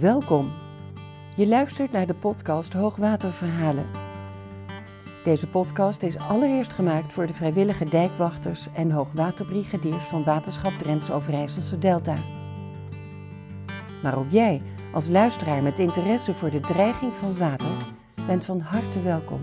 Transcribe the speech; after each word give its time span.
Welkom. 0.00 0.52
Je 1.36 1.48
luistert 1.48 1.92
naar 1.92 2.06
de 2.06 2.14
podcast 2.14 2.72
Hoogwaterverhalen. 2.72 3.86
Deze 5.24 5.48
podcast 5.48 6.02
is 6.02 6.18
allereerst 6.18 6.72
gemaakt 6.72 7.12
voor 7.12 7.26
de 7.26 7.34
vrijwillige 7.34 7.84
dijkwachters 7.84 8.68
en 8.72 8.90
hoogwaterbrigadiers 8.90 10.04
van 10.04 10.24
Waterschap 10.24 10.72
Drents 10.72 11.10
Overijsselse 11.10 11.78
Delta. 11.78 12.16
Maar 14.02 14.18
ook 14.18 14.30
jij, 14.30 14.62
als 14.92 15.08
luisteraar 15.08 15.62
met 15.62 15.78
interesse 15.78 16.34
voor 16.34 16.50
de 16.50 16.60
dreiging 16.60 17.14
van 17.14 17.36
water, 17.36 17.94
bent 18.26 18.44
van 18.44 18.60
harte 18.60 19.02
welkom. 19.02 19.40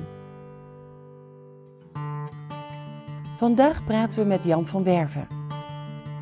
Vandaag 3.37 3.83
praten 3.83 4.21
we 4.21 4.27
met 4.27 4.45
Jan 4.45 4.67
van 4.67 4.83
Werven. 4.83 5.34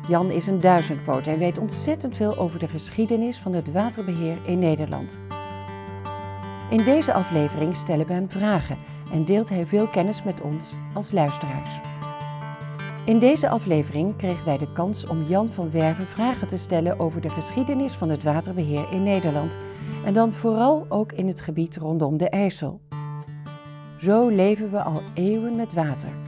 Jan 0.08 0.30
is 0.30 0.46
een 0.46 0.60
duizendpoot 0.60 1.26
en 1.26 1.38
weet 1.38 1.58
ontzettend 1.58 2.16
veel 2.16 2.36
over 2.36 2.58
de 2.58 2.68
geschiedenis 2.68 3.38
van 3.38 3.52
het 3.52 3.72
waterbeheer 3.72 4.38
in 4.44 4.58
Nederland. 4.58 5.20
In 6.70 6.84
deze 6.84 7.12
aflevering 7.12 7.76
stellen 7.76 8.06
we 8.06 8.12
hem 8.12 8.30
vragen 8.30 8.78
en 9.12 9.24
deelt 9.24 9.48
hij 9.48 9.66
veel 9.66 9.86
kennis 9.86 10.22
met 10.22 10.40
ons 10.40 10.74
als 10.94 11.12
luisteraars. 11.12 11.80
In 13.04 13.18
deze 13.18 13.48
aflevering 13.48 14.16
kregen 14.16 14.44
wij 14.44 14.58
de 14.58 14.72
kans 14.72 15.06
om 15.06 15.22
Jan 15.22 15.48
van 15.48 15.70
Werven 15.70 16.06
vragen 16.06 16.48
te 16.48 16.58
stellen 16.58 16.98
over 17.00 17.20
de 17.20 17.30
geschiedenis 17.30 17.92
van 17.92 18.08
het 18.08 18.22
waterbeheer 18.22 18.92
in 18.92 19.02
Nederland 19.02 19.58
en 20.04 20.14
dan 20.14 20.32
vooral 20.32 20.86
ook 20.88 21.12
in 21.12 21.26
het 21.26 21.40
gebied 21.40 21.76
rondom 21.76 22.16
de 22.16 22.28
IJssel. 22.28 22.80
Zo 23.98 24.28
leven 24.28 24.70
we 24.70 24.82
al 24.82 25.02
eeuwen 25.14 25.56
met 25.56 25.72
water. 25.72 26.23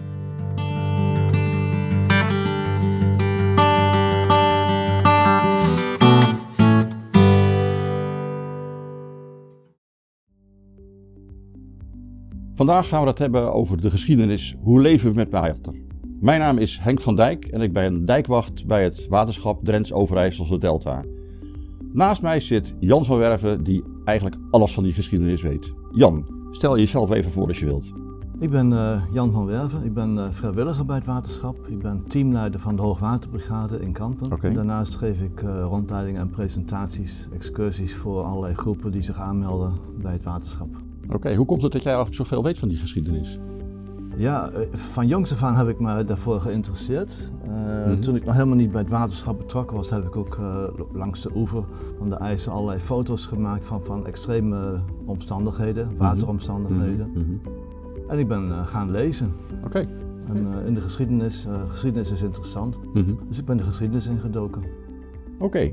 Vandaag 12.56 12.88
gaan 12.88 13.02
we 13.02 13.08
het 13.08 13.18
hebben 13.18 13.52
over 13.52 13.80
de 13.80 13.90
geschiedenis. 13.90 14.56
Hoe 14.60 14.80
leven 14.80 15.08
we 15.08 15.14
met 15.14 15.30
water? 15.30 15.74
Mijn 16.20 16.40
naam 16.40 16.58
is 16.58 16.78
Henk 16.78 17.00
van 17.00 17.16
Dijk 17.16 17.44
en 17.44 17.60
ik 17.60 17.72
ben 17.72 18.04
dijkwacht 18.04 18.66
bij 18.66 18.84
het 18.84 19.06
waterschap 19.08 19.64
Drents 19.64 19.92
Overijsselse 19.92 20.58
Delta. 20.58 21.04
Naast 21.92 22.22
mij 22.22 22.40
zit 22.40 22.74
Jan 22.80 23.04
van 23.04 23.18
Werven, 23.18 23.64
die 23.64 23.84
eigenlijk 24.04 24.36
alles 24.50 24.74
van 24.74 24.82
die 24.82 24.92
geschiedenis 24.92 25.42
weet. 25.42 25.72
Jan, 25.90 26.26
stel 26.50 26.78
jezelf 26.78 27.10
even 27.10 27.30
voor 27.30 27.46
als 27.46 27.58
je 27.58 27.66
wilt. 27.66 27.92
Ik 28.38 28.50
ben 28.50 28.70
uh, 28.70 29.02
Jan 29.12 29.32
van 29.32 29.46
Werven, 29.46 29.84
ik 29.84 29.94
ben 29.94 30.16
uh, 30.16 30.30
vrijwilliger 30.30 30.84
bij 30.84 30.96
het 30.96 31.04
waterschap. 31.04 31.66
Ik 31.66 31.78
ben 31.78 32.04
teamleider 32.08 32.60
van 32.60 32.76
de 32.76 32.82
Hoogwaterbrigade 32.82 33.80
in 33.80 33.92
Kampen. 33.92 34.54
Daarnaast 34.54 34.94
geef 34.94 35.20
ik 35.20 35.42
uh, 35.42 35.62
rondleidingen 35.62 36.20
en 36.20 36.30
presentaties, 36.30 37.28
excursies 37.32 37.96
voor 37.96 38.22
allerlei 38.22 38.54
groepen 38.54 38.92
die 38.92 39.02
zich 39.02 39.18
aanmelden 39.18 39.78
bij 40.02 40.12
het 40.12 40.24
waterschap. 40.24 40.85
Oké, 41.14 41.34
hoe 41.34 41.46
komt 41.46 41.62
het 41.62 41.72
dat 41.72 41.82
jij 41.82 41.92
eigenlijk 41.94 42.22
zoveel 42.22 42.42
weet 42.42 42.58
van 42.58 42.68
die 42.68 42.78
geschiedenis? 42.78 43.38
Ja, 44.16 44.50
eh, 44.50 44.60
van 44.72 45.06
jongs 45.06 45.32
af 45.32 45.42
aan 45.42 45.54
heb 45.54 45.68
ik 45.68 45.80
me 45.80 46.04
daarvoor 46.04 46.40
geïnteresseerd. 46.40 47.30
Uh, 47.44 47.54
Mhm. 47.86 48.00
Toen 48.00 48.16
ik 48.16 48.24
nog 48.24 48.34
helemaal 48.34 48.56
niet 48.56 48.70
bij 48.70 48.80
het 48.80 48.90
waterschap 48.90 49.38
betrokken 49.38 49.76
was, 49.76 49.90
heb 49.90 50.04
ik 50.04 50.16
ook 50.16 50.36
uh, 50.40 50.64
langs 50.92 51.20
de 51.20 51.30
oever 51.34 51.64
van 51.98 52.08
de 52.08 52.16
IJssel 52.16 52.52
allerlei 52.52 52.80
foto's 52.80 53.26
gemaakt 53.26 53.66
van, 53.66 53.82
van 53.82 54.06
extreme 54.06 54.80
omstandigheden, 55.04 55.96
wateromstandigheden. 55.96 57.10
Mhm, 57.10 57.18
mhm. 57.20 57.36
En 58.08 58.18
ik 58.18 58.28
ben 58.28 58.48
uh, 58.48 58.66
gaan 58.66 58.90
lezen. 58.90 59.32
Oké. 59.64 59.78
En 60.26 60.46
in 60.66 60.74
de 60.74 60.80
geschiedenis, 60.80 61.46
geschiedenis 61.68 62.10
is 62.12 62.22
interessant, 62.22 62.80
Mhm. 62.94 63.10
dus 63.28 63.38
ik 63.38 63.44
ben 63.44 63.56
de 63.56 63.62
geschiedenis 63.62 64.06
ingedoken. 64.06 64.62
Oké. 65.38 65.72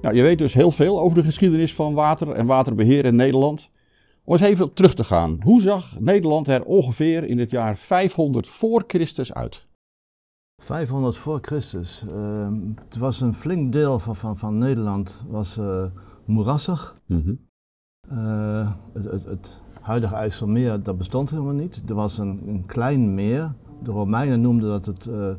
Nou, 0.00 0.14
je 0.14 0.22
weet 0.22 0.38
dus 0.38 0.54
heel 0.54 0.70
veel 0.70 1.00
over 1.00 1.18
de 1.18 1.24
geschiedenis 1.24 1.74
van 1.74 1.94
water 1.94 2.30
en 2.30 2.46
waterbeheer 2.46 3.04
in 3.04 3.16
Nederland. 3.16 3.70
Om 4.24 4.32
eens 4.32 4.42
even 4.42 4.72
terug 4.72 4.94
te 4.94 5.04
gaan. 5.04 5.38
Hoe 5.42 5.60
zag 5.60 6.00
Nederland 6.00 6.48
er 6.48 6.64
ongeveer 6.64 7.24
in 7.24 7.38
het 7.38 7.50
jaar 7.50 7.76
500 7.76 8.48
voor 8.48 8.84
Christus 8.86 9.32
uit? 9.32 9.68
500 10.62 11.16
voor 11.16 11.38
Christus. 11.42 12.02
Uh, 12.12 12.48
het 12.88 12.98
was 12.98 13.20
een 13.20 13.34
flink 13.34 13.72
deel 13.72 13.98
van, 13.98 14.16
van, 14.16 14.36
van 14.36 14.58
Nederland 14.58 15.24
was 15.28 15.58
uh, 15.58 15.84
moerassig. 16.24 16.96
Mhm. 17.06 17.34
Uh, 18.12 18.72
het, 18.92 19.04
het, 19.04 19.24
het, 19.24 19.60
huidige 19.80 20.14
IJsselmeer 20.14 20.82
dat 20.82 20.96
bestond 20.96 21.30
helemaal 21.30 21.54
niet. 21.54 21.82
Er 21.86 21.94
was 21.94 22.18
een, 22.18 22.42
een 22.46 22.66
klein 22.66 23.14
meer. 23.14 23.54
De 23.82 23.90
Romeinen 23.90 24.40
noemden 24.40 24.68
dat 24.68 24.86
het 24.86 25.06
uh, 25.06 25.30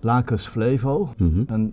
Lacus 0.00 0.46
Flevo. 0.46 1.08
Mhm. 1.16 1.42
En 1.46 1.72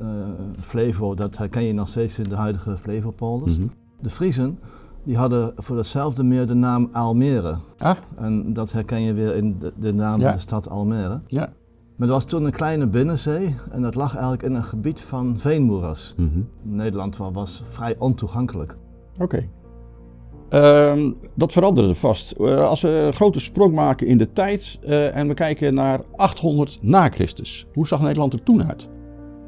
Flevo, 0.60 1.14
dat 1.14 1.38
herken 1.38 1.64
je 1.64 1.74
nog 1.74 1.88
steeds 1.88 2.20
in 2.20 2.30
de 2.30 2.36
huidige 2.36 2.78
Flevopolders. 2.78 3.58
Mhm. 3.58 3.68
De 4.02 4.10
Friezen 4.10 4.60
die 5.08 5.18
hadden 5.18 5.52
voor 5.56 5.76
datzelfde 5.76 6.24
meer 6.24 6.48
de 6.48 6.54
naam 6.54 6.90
Almere. 6.92 7.58
Ah. 7.78 7.96
En 8.18 8.54
dat 8.54 8.72
herken 8.72 9.02
je 9.02 9.14
weer 9.14 9.36
in 9.36 9.56
de, 9.60 9.74
de 9.80 9.94
naam 9.94 10.20
Ja. 10.20 10.24
van 10.26 10.32
de 10.34 10.40
stad 10.40 10.70
Almere. 10.70 11.22
Ja. 11.28 11.50
Maar 11.96 12.08
er 12.08 12.14
was 12.14 12.24
toen 12.26 12.44
een 12.46 12.52
kleine 12.52 12.88
binnenzee 12.88 13.56
en 13.72 13.82
dat 13.82 13.96
lag 13.96 14.12
eigenlijk 14.14 14.44
in 14.44 14.54
een 14.56 14.64
gebied 14.64 15.02
van 15.02 15.34
veenmoeras. 15.40 16.14
Mhm. 16.18 16.40
Nederland 16.62 17.18
wa- 17.18 17.32
was 17.32 17.64
vrij 17.66 17.96
ontoegankelijk. 18.00 18.78
Oké. 19.20 19.48
Ehm, 20.50 21.12
dat 21.36 21.52
veranderde 21.52 21.96
vast. 21.96 22.32
Eh, 22.32 22.60
als 22.68 22.82
we 22.82 22.90
een 22.90 23.14
grote 23.14 23.40
sprong 23.40 23.74
maken 23.74 24.08
in 24.08 24.18
de 24.18 24.32
tijd 24.32 24.80
eh, 24.86 25.16
en 25.16 25.28
we 25.28 25.34
kijken 25.34 25.74
naar 25.74 26.00
800 26.16 26.78
na 26.82 27.10
Christus. 27.10 27.68
Hoe 27.74 27.88
zag 27.88 28.02
Nederland 28.02 28.34
er 28.34 28.44
toen 28.44 28.68
uit? 28.68 28.88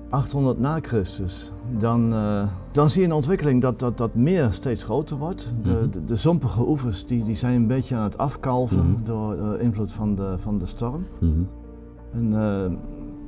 800 0.09 0.59
na 0.59 0.77
Christus, 0.81 1.51
dan, 1.77 2.13
eh, 2.13 2.43
dan 2.71 2.89
zie 2.89 3.01
je 3.01 3.07
een 3.07 3.13
ontwikkeling 3.13 3.61
dat 3.61 3.79
dat, 3.79 3.97
dat 3.97 4.15
meer 4.15 4.47
steeds 4.51 4.83
groter 4.83 5.17
wordt. 5.17 5.53
De, 5.61 5.69
Mhm. 5.69 5.89
de, 5.89 6.05
de 6.05 6.15
zompige 6.15 6.67
oevers 6.67 7.05
die, 7.05 7.23
die 7.23 7.35
zijn 7.35 7.55
een 7.55 7.67
beetje 7.67 7.95
aan 7.95 8.03
het 8.03 8.17
afkalven 8.17 8.91
Mhm. 8.91 9.03
door 9.03 9.33
eh, 9.35 9.61
invloed 9.63 9.91
van 9.93 10.15
de, 10.15 10.35
van 10.39 10.57
de 10.57 10.65
storm. 10.65 11.05
Mhm. 11.19 11.31
En 12.11 12.33
eh, 12.33 12.71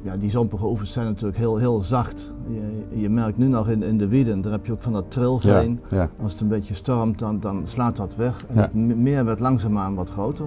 ja, 0.03 0.17
die 0.17 0.29
zompige 0.29 0.65
oevers 0.67 0.91
zijn 0.91 1.05
natuurlijk 1.05 1.37
heel, 1.37 1.57
heel 1.57 1.81
zacht. 1.81 2.31
Je, 2.47 2.99
je 2.99 3.09
merkt 3.09 3.37
nu 3.37 3.47
nog 3.47 3.69
in, 3.69 3.83
in 3.83 3.97
de 3.97 4.07
Wieden, 4.07 4.41
daar 4.41 4.51
heb 4.51 4.65
je 4.65 4.71
ook 4.71 4.81
van 4.81 4.93
dat 4.93 5.05
trilveen. 5.11 5.79
Ja. 5.89 5.97
ja. 5.97 6.09
Als 6.21 6.31
het 6.31 6.41
een 6.41 6.47
beetje 6.47 6.73
stormt, 6.73 7.19
dan, 7.19 7.39
dan 7.39 7.61
slaat 7.67 7.97
dat 7.97 8.15
weg. 8.15 8.45
En 8.47 8.55
Ja. 8.55 8.61
het 8.61 8.73
me- 8.73 8.95
meer 8.95 9.25
werd 9.25 9.39
langzaamaan 9.39 9.95
wat 9.95 10.09
groter. 10.11 10.45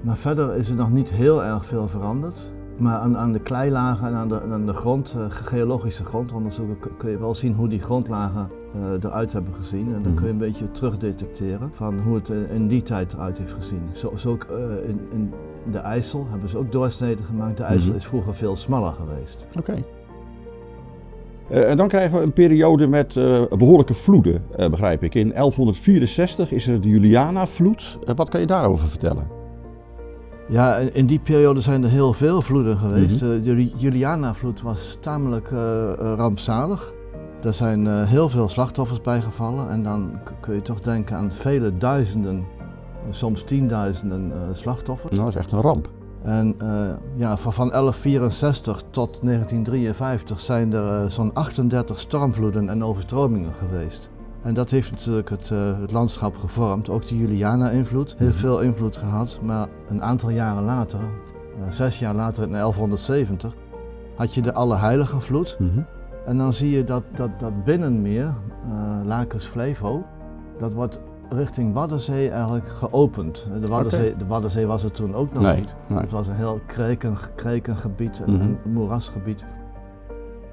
Maar 0.00 0.16
verder 0.16 0.56
is 0.56 0.68
er 0.70 0.76
nog 0.76 0.90
niet 0.92 1.10
heel 1.10 1.44
erg 1.44 1.66
veel 1.66 1.88
veranderd. 1.88 2.52
Maar 2.78 2.94
aan, 2.98 3.16
aan 3.18 3.32
de 3.32 3.38
kleilagen 3.40 4.08
en 4.08 4.14
aan 4.14 4.28
de, 4.28 4.42
aan 4.50 4.66
de 4.66 4.72
grond, 4.72 5.14
eh, 5.18 5.24
geologische 5.28 6.04
grondonderzoeken 6.04 6.96
kun- 6.96 7.10
je 7.10 7.18
wel 7.18 7.34
zien 7.34 7.54
hoe 7.54 7.68
die 7.68 7.80
grondlagen 7.80 8.50
eh, 8.74 8.80
eruit 9.04 9.32
hebben 9.32 9.52
gezien. 9.54 9.86
En 9.86 9.92
dan 9.92 10.00
Mhm. 10.02 10.14
kun 10.14 10.24
je 10.26 10.32
een 10.32 10.38
beetje 10.38 10.70
terugdetecteren 10.70 11.70
van 11.72 12.00
hoe 12.00 12.14
het 12.14 12.30
eh, 12.30 12.54
in 12.54 12.68
die 12.68 12.82
tijd 12.82 13.12
eruit 13.12 13.38
heeft 13.38 13.52
gezien. 13.52 13.82
Zo, 13.92 14.12
zo 14.16 14.30
ook 14.30 14.44
in, 14.86 15.00
in 15.12 15.32
de 15.70 15.78
IJssel 15.78 16.26
hebben 16.30 16.48
ze 16.48 16.58
ook 16.58 16.72
doorsneden 16.72 17.24
gemaakt. 17.24 17.56
De 17.56 17.62
IJssel 17.62 17.88
Mhm. 17.88 17.98
is 17.98 18.04
vroeger 18.06 18.34
veel 18.34 18.56
smaller 18.56 18.92
geweest. 18.92 19.46
Oké. 19.58 19.82
En 21.48 21.76
dan 21.76 21.88
krijgen 21.88 22.18
we 22.18 22.24
een 22.24 22.32
periode 22.32 22.86
met 22.86 23.16
eh, 23.16 23.42
behoorlijke 23.58 23.94
vloeden, 23.94 24.42
begrijp 24.70 25.02
ik. 25.02 25.14
In 25.14 25.32
1164 25.32 26.52
is 26.52 26.66
er 26.66 26.80
de 26.80 26.88
Juliana-vloed. 26.88 27.98
Wat 28.16 28.28
kan 28.28 28.40
je 28.40 28.46
daarover 28.46 28.88
vertellen? 28.88 29.26
Ja, 30.48 30.76
in 30.76 31.06
die 31.06 31.18
periode 31.18 31.60
zijn 31.60 31.82
er 31.84 31.90
heel 31.90 32.12
veel 32.12 32.42
vloeden 32.42 32.76
geweest. 32.76 33.22
Mhm. 33.22 33.32
Eh, 33.32 33.42
De 33.42 33.54
Ju- 33.64 33.72
Juliana-vloed 33.76 34.62
was 34.62 34.96
tamelijk 35.00 35.50
eh, 35.50 35.92
eh, 35.92 35.96
rampzalig. 36.16 36.92
Er 37.42 37.52
zijn 37.54 38.04
heel 38.06 38.28
veel 38.28 38.48
slachtoffers 38.48 39.00
bijgevallen 39.00 39.70
en 39.70 39.82
dan 39.82 40.20
kun 40.40 40.54
je 40.54 40.62
toch 40.62 40.80
denken 40.80 41.16
aan 41.16 41.32
vele 41.32 41.76
duizenden, 41.76 42.44
soms 43.10 43.42
tienduizenden 43.42 44.32
slachtoffers. 44.56 45.10
Nou, 45.12 45.24
dat 45.24 45.34
is 45.34 45.40
echt 45.40 45.52
een 45.52 45.60
ramp. 45.60 45.88
En 46.22 46.56
ja, 47.16 47.36
van, 47.36 47.54
van 47.54 47.68
1164 47.68 48.82
tot 48.90 49.22
1953 49.22 50.40
zijn 50.40 50.72
er 50.72 51.10
zo'n 51.10 51.32
38 51.34 52.00
stormvloeden 52.00 52.68
en 52.68 52.84
overstromingen 52.84 53.54
geweest. 53.54 54.10
En 54.42 54.54
dat 54.54 54.70
heeft 54.70 54.90
natuurlijk 54.90 55.28
het, 55.30 55.50
eh, 55.50 55.80
het 55.80 55.92
landschap 55.92 56.36
gevormd, 56.36 56.88
ook 56.88 57.06
de 57.06 57.16
Juliana-invloed. 57.18 58.14
Heel 58.18 58.28
Mhm. 58.28 58.36
veel 58.36 58.60
invloed 58.60 58.96
gehad, 58.96 59.40
maar 59.42 59.68
een 59.88 60.02
aantal 60.02 60.30
jaren 60.30 60.62
later, 60.64 60.98
eh, 61.00 61.68
zes 61.70 61.98
jaar 61.98 62.14
later 62.14 62.42
in 62.48 62.54
1170, 62.54 63.54
had 64.16 64.34
je 64.34 64.42
de 64.42 64.52
Allerheiligenvloed. 64.52 65.56
Mhm. 65.58 65.80
En 66.26 66.38
dan 66.38 66.52
zie 66.52 66.70
je 66.70 66.84
dat 66.84 67.02
dat, 67.14 67.30
dat 67.40 67.64
binnenmeer, 67.64 68.34
eh 68.64 69.00
Lacus 69.04 69.44
Flevo, 69.44 70.04
dat 70.58 70.72
wordt 70.74 71.00
richting 71.28 71.74
Waddenzee 71.74 72.30
eigenlijk 72.30 72.68
geopend. 72.68 73.46
De 73.60 73.66
Waddenzee, 73.66 74.16
de 74.16 74.26
Waddenzee 74.26 74.66
was 74.66 74.84
er 74.84 74.90
toen 74.92 75.14
ook 75.14 75.32
nog 75.32 75.42
Nee, 75.42 75.54
niet. 75.56 75.74
nee. 75.86 75.98
Het 76.00 76.10
was 76.10 76.28
een 76.28 76.34
heel 76.34 76.60
kreken, 76.66 77.16
krekengebied, 77.34 78.18
een, 78.18 78.32
Mhm. 78.32 78.42
een 78.42 78.72
moerasgebied. 78.72 79.44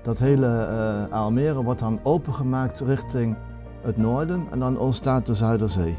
Dat 0.02 0.20
hele 0.20 0.48
eh 0.48 1.14
Almere 1.14 1.64
wordt 1.64 1.80
dan 1.80 2.00
opengemaakt 2.04 2.80
richting 2.80 3.36
het 3.86 3.98
noorden 3.98 4.44
en 4.52 4.60
dan 4.60 4.78
ontstaat 4.80 5.26
de 5.26 5.34
Zuiderzee. 5.36 5.98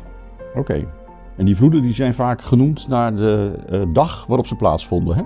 Oké. 0.54 0.84
En 1.36 1.44
die 1.44 1.56
vloeden 1.56 1.82
die 1.82 1.94
zijn 1.94 2.14
vaak 2.14 2.42
genoemd 2.42 2.88
naar 2.88 3.16
de 3.16 3.58
eh, 3.68 3.82
dag 3.92 4.26
waarop 4.26 4.46
ze 4.46 4.56
plaatsvonden, 4.56 5.16
hè? 5.16 5.22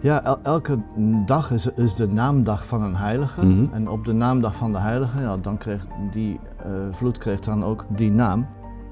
Ja, 0.00 0.24
el- 0.24 0.38
elke 0.42 0.78
dag 1.26 1.50
is, 1.50 1.66
is 1.76 1.94
de 1.94 2.08
naamdag 2.08 2.66
van 2.66 2.82
een 2.82 2.96
heilige. 2.96 3.46
Mhm. 3.46 3.74
En 3.74 3.88
op 3.88 4.04
de 4.04 4.12
naamdag 4.12 4.54
van 4.54 4.72
de 4.72 4.78
heilige, 4.78 5.20
ja, 5.20 5.36
dan 5.36 5.58
kreeg 5.58 5.86
die 6.10 6.40
eh, 6.64 6.70
vloed 6.90 7.18
kreeg 7.18 7.38
dan 7.38 7.64
ook 7.64 7.84
die 7.96 8.10
naam. 8.10 8.46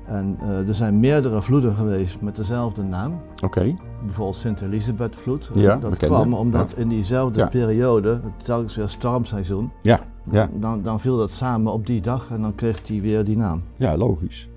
En 0.08 0.36
eh, 0.40 0.68
er 0.68 0.74
zijn 0.74 1.00
meerdere 1.00 1.42
vloeden 1.42 1.74
geweest 1.74 2.20
met 2.20 2.36
dezelfde 2.36 2.82
naam. 2.82 3.20
Oké. 3.44 3.74
Bijvoorbeeld 4.04 4.36
Sint-Elisabeth-vloed. 4.36 5.50
Ja, 5.54 5.76
dat 5.76 5.90
bekende. 5.90 6.14
kwam 6.14 6.34
omdat 6.34 6.74
in 6.76 6.88
diezelfde 6.88 7.38
Ja. 7.40 7.46
periode, 7.46 8.08
het 8.08 8.44
telkens 8.44 8.76
weer 8.76 8.88
stormseizoen, 8.88 9.70
Ja, 9.82 10.00
ja, 10.30 10.48
dan, 10.54 10.82
dan 10.82 11.00
viel 11.00 11.16
dat 11.16 11.30
samen 11.30 11.72
op 11.72 11.86
die 11.86 12.00
dag 12.00 12.30
en 12.30 12.42
dan 12.42 12.54
kreeg 12.54 12.82
die 12.82 13.02
weer 13.02 13.24
die 13.24 13.36
naam. 13.36 13.62
ja, 13.76 13.96
logisch. 13.96 14.48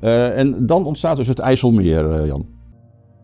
Eh, 0.00 0.38
en 0.38 0.66
dan 0.66 0.84
ontstaat 0.84 1.16
dus 1.16 1.26
het 1.28 1.38
IJsselmeer, 1.38 2.10
eh, 2.12 2.26
Jan. 2.26 2.46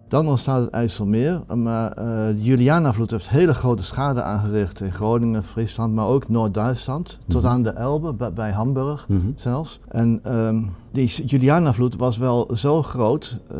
Dan 0.08 0.28
ontstaat 0.28 0.64
het 0.64 0.70
IJsselmeer, 0.70 1.40
maar 1.54 1.92
eh, 1.92 2.04
de 2.36 2.42
Julianavloed 2.42 3.10
heeft 3.10 3.28
hele 3.28 3.54
grote 3.54 3.82
schade 3.82 4.22
aangericht 4.22 4.80
in 4.80 4.92
Groningen, 4.92 5.44
Friesland, 5.44 5.94
maar 5.94 6.06
ook 6.06 6.28
Noord-Duitsland, 6.28 7.18
tot 7.28 7.42
Mhm. 7.42 7.50
aan 7.52 7.62
de 7.62 7.70
Elbe, 7.70 8.30
bij, 8.32 8.50
Hamburg 8.52 9.08
Mhm. 9.08 9.30
zelfs. 9.36 9.80
En 9.88 10.20
ehm, 10.22 10.62
die 10.92 11.24
Julianavloed 11.26 11.96
was 11.96 12.16
wel 12.16 12.50
zo 12.54 12.82
groot, 12.82 13.36
eh, 13.50 13.58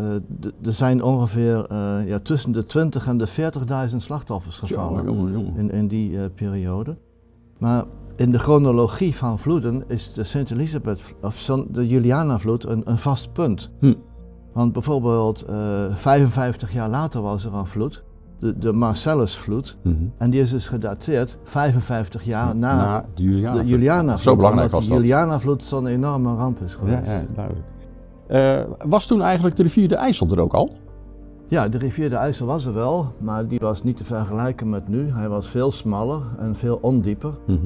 er 0.62 0.72
zijn 0.72 1.02
ongeveer 1.02 1.64
eh, 1.66 2.08
ja, 2.08 2.18
tussen 2.18 2.52
de 2.52 2.64
20 2.66 3.06
en 3.06 3.18
de 3.18 3.26
40.000 3.26 4.02
slachtoffers 4.02 4.58
gevallen 4.58 5.04
Jongen, 5.04 5.32
jongen. 5.32 5.56
in, 5.56 5.70
in 5.70 5.86
die 5.88 6.30
periode. 6.30 6.96
Maar 7.58 7.84
in 8.16 8.32
de 8.32 8.38
chronologie 8.38 9.14
van 9.14 9.38
vloeden 9.38 9.84
is 9.88 10.12
de 10.12 10.24
Sint-Elisabeth, 10.24 11.04
of 11.22 11.50
de 11.70 11.86
Julianavloed 11.88 12.64
een, 12.66 12.82
een 12.84 12.98
vast 12.98 13.32
punt. 13.32 13.70
Hm. 13.80 13.92
Want 14.54 14.72
bijvoorbeeld 14.72 15.42
eh, 15.42 15.56
55 15.94 16.72
jaar 16.72 16.88
later 16.88 17.20
was 17.22 17.44
er 17.44 17.54
een 17.54 17.66
vloed, 17.66 18.04
de, 18.38 18.58
de 18.58 18.72
Marcellusvloed. 18.72 19.76
Mhm. 19.82 19.94
En 20.18 20.30
die 20.30 20.40
is 20.40 20.50
dus 20.50 20.68
gedateerd 20.68 21.38
55 21.44 22.24
jaar 22.24 22.56
na, 22.56 22.76
Na 22.76 23.04
de 23.14 23.22
Juliana. 23.22 23.62
de 23.62 23.66
Julianavloed. 23.68 24.20
Zo 24.20 24.36
belangrijk 24.36 24.70
was 24.70 24.84
de 24.84 24.88
dat. 24.88 24.98
Julianavloed 24.98 25.64
zo'n 25.64 25.86
enorme 25.86 26.34
ramp 26.34 26.60
is 26.60 26.74
geweest. 26.74 27.06
ja, 27.06 27.22
duidelijk. 27.34 27.66
Eh, 28.26 28.60
was 28.88 29.06
toen 29.06 29.22
eigenlijk 29.22 29.56
de 29.56 29.62
rivier 29.62 29.88
de 29.88 29.94
IJssel 29.96 30.30
er 30.30 30.40
ook 30.40 30.54
al? 30.54 30.70
Ja, 31.48 31.68
de 31.68 31.78
rivier 31.78 32.10
de 32.10 32.16
IJssel 32.16 32.46
was 32.46 32.64
er 32.64 32.74
wel, 32.74 33.06
maar 33.20 33.48
die 33.48 33.58
was 33.58 33.82
niet 33.82 33.96
te 33.96 34.04
vergelijken 34.04 34.70
met 34.70 34.88
nu. 34.88 35.10
Hij 35.10 35.28
was 35.28 35.48
veel 35.48 35.70
smaller 35.72 36.20
en 36.38 36.54
veel 36.56 36.78
ondieper. 36.80 37.34
Mhm. 37.46 37.58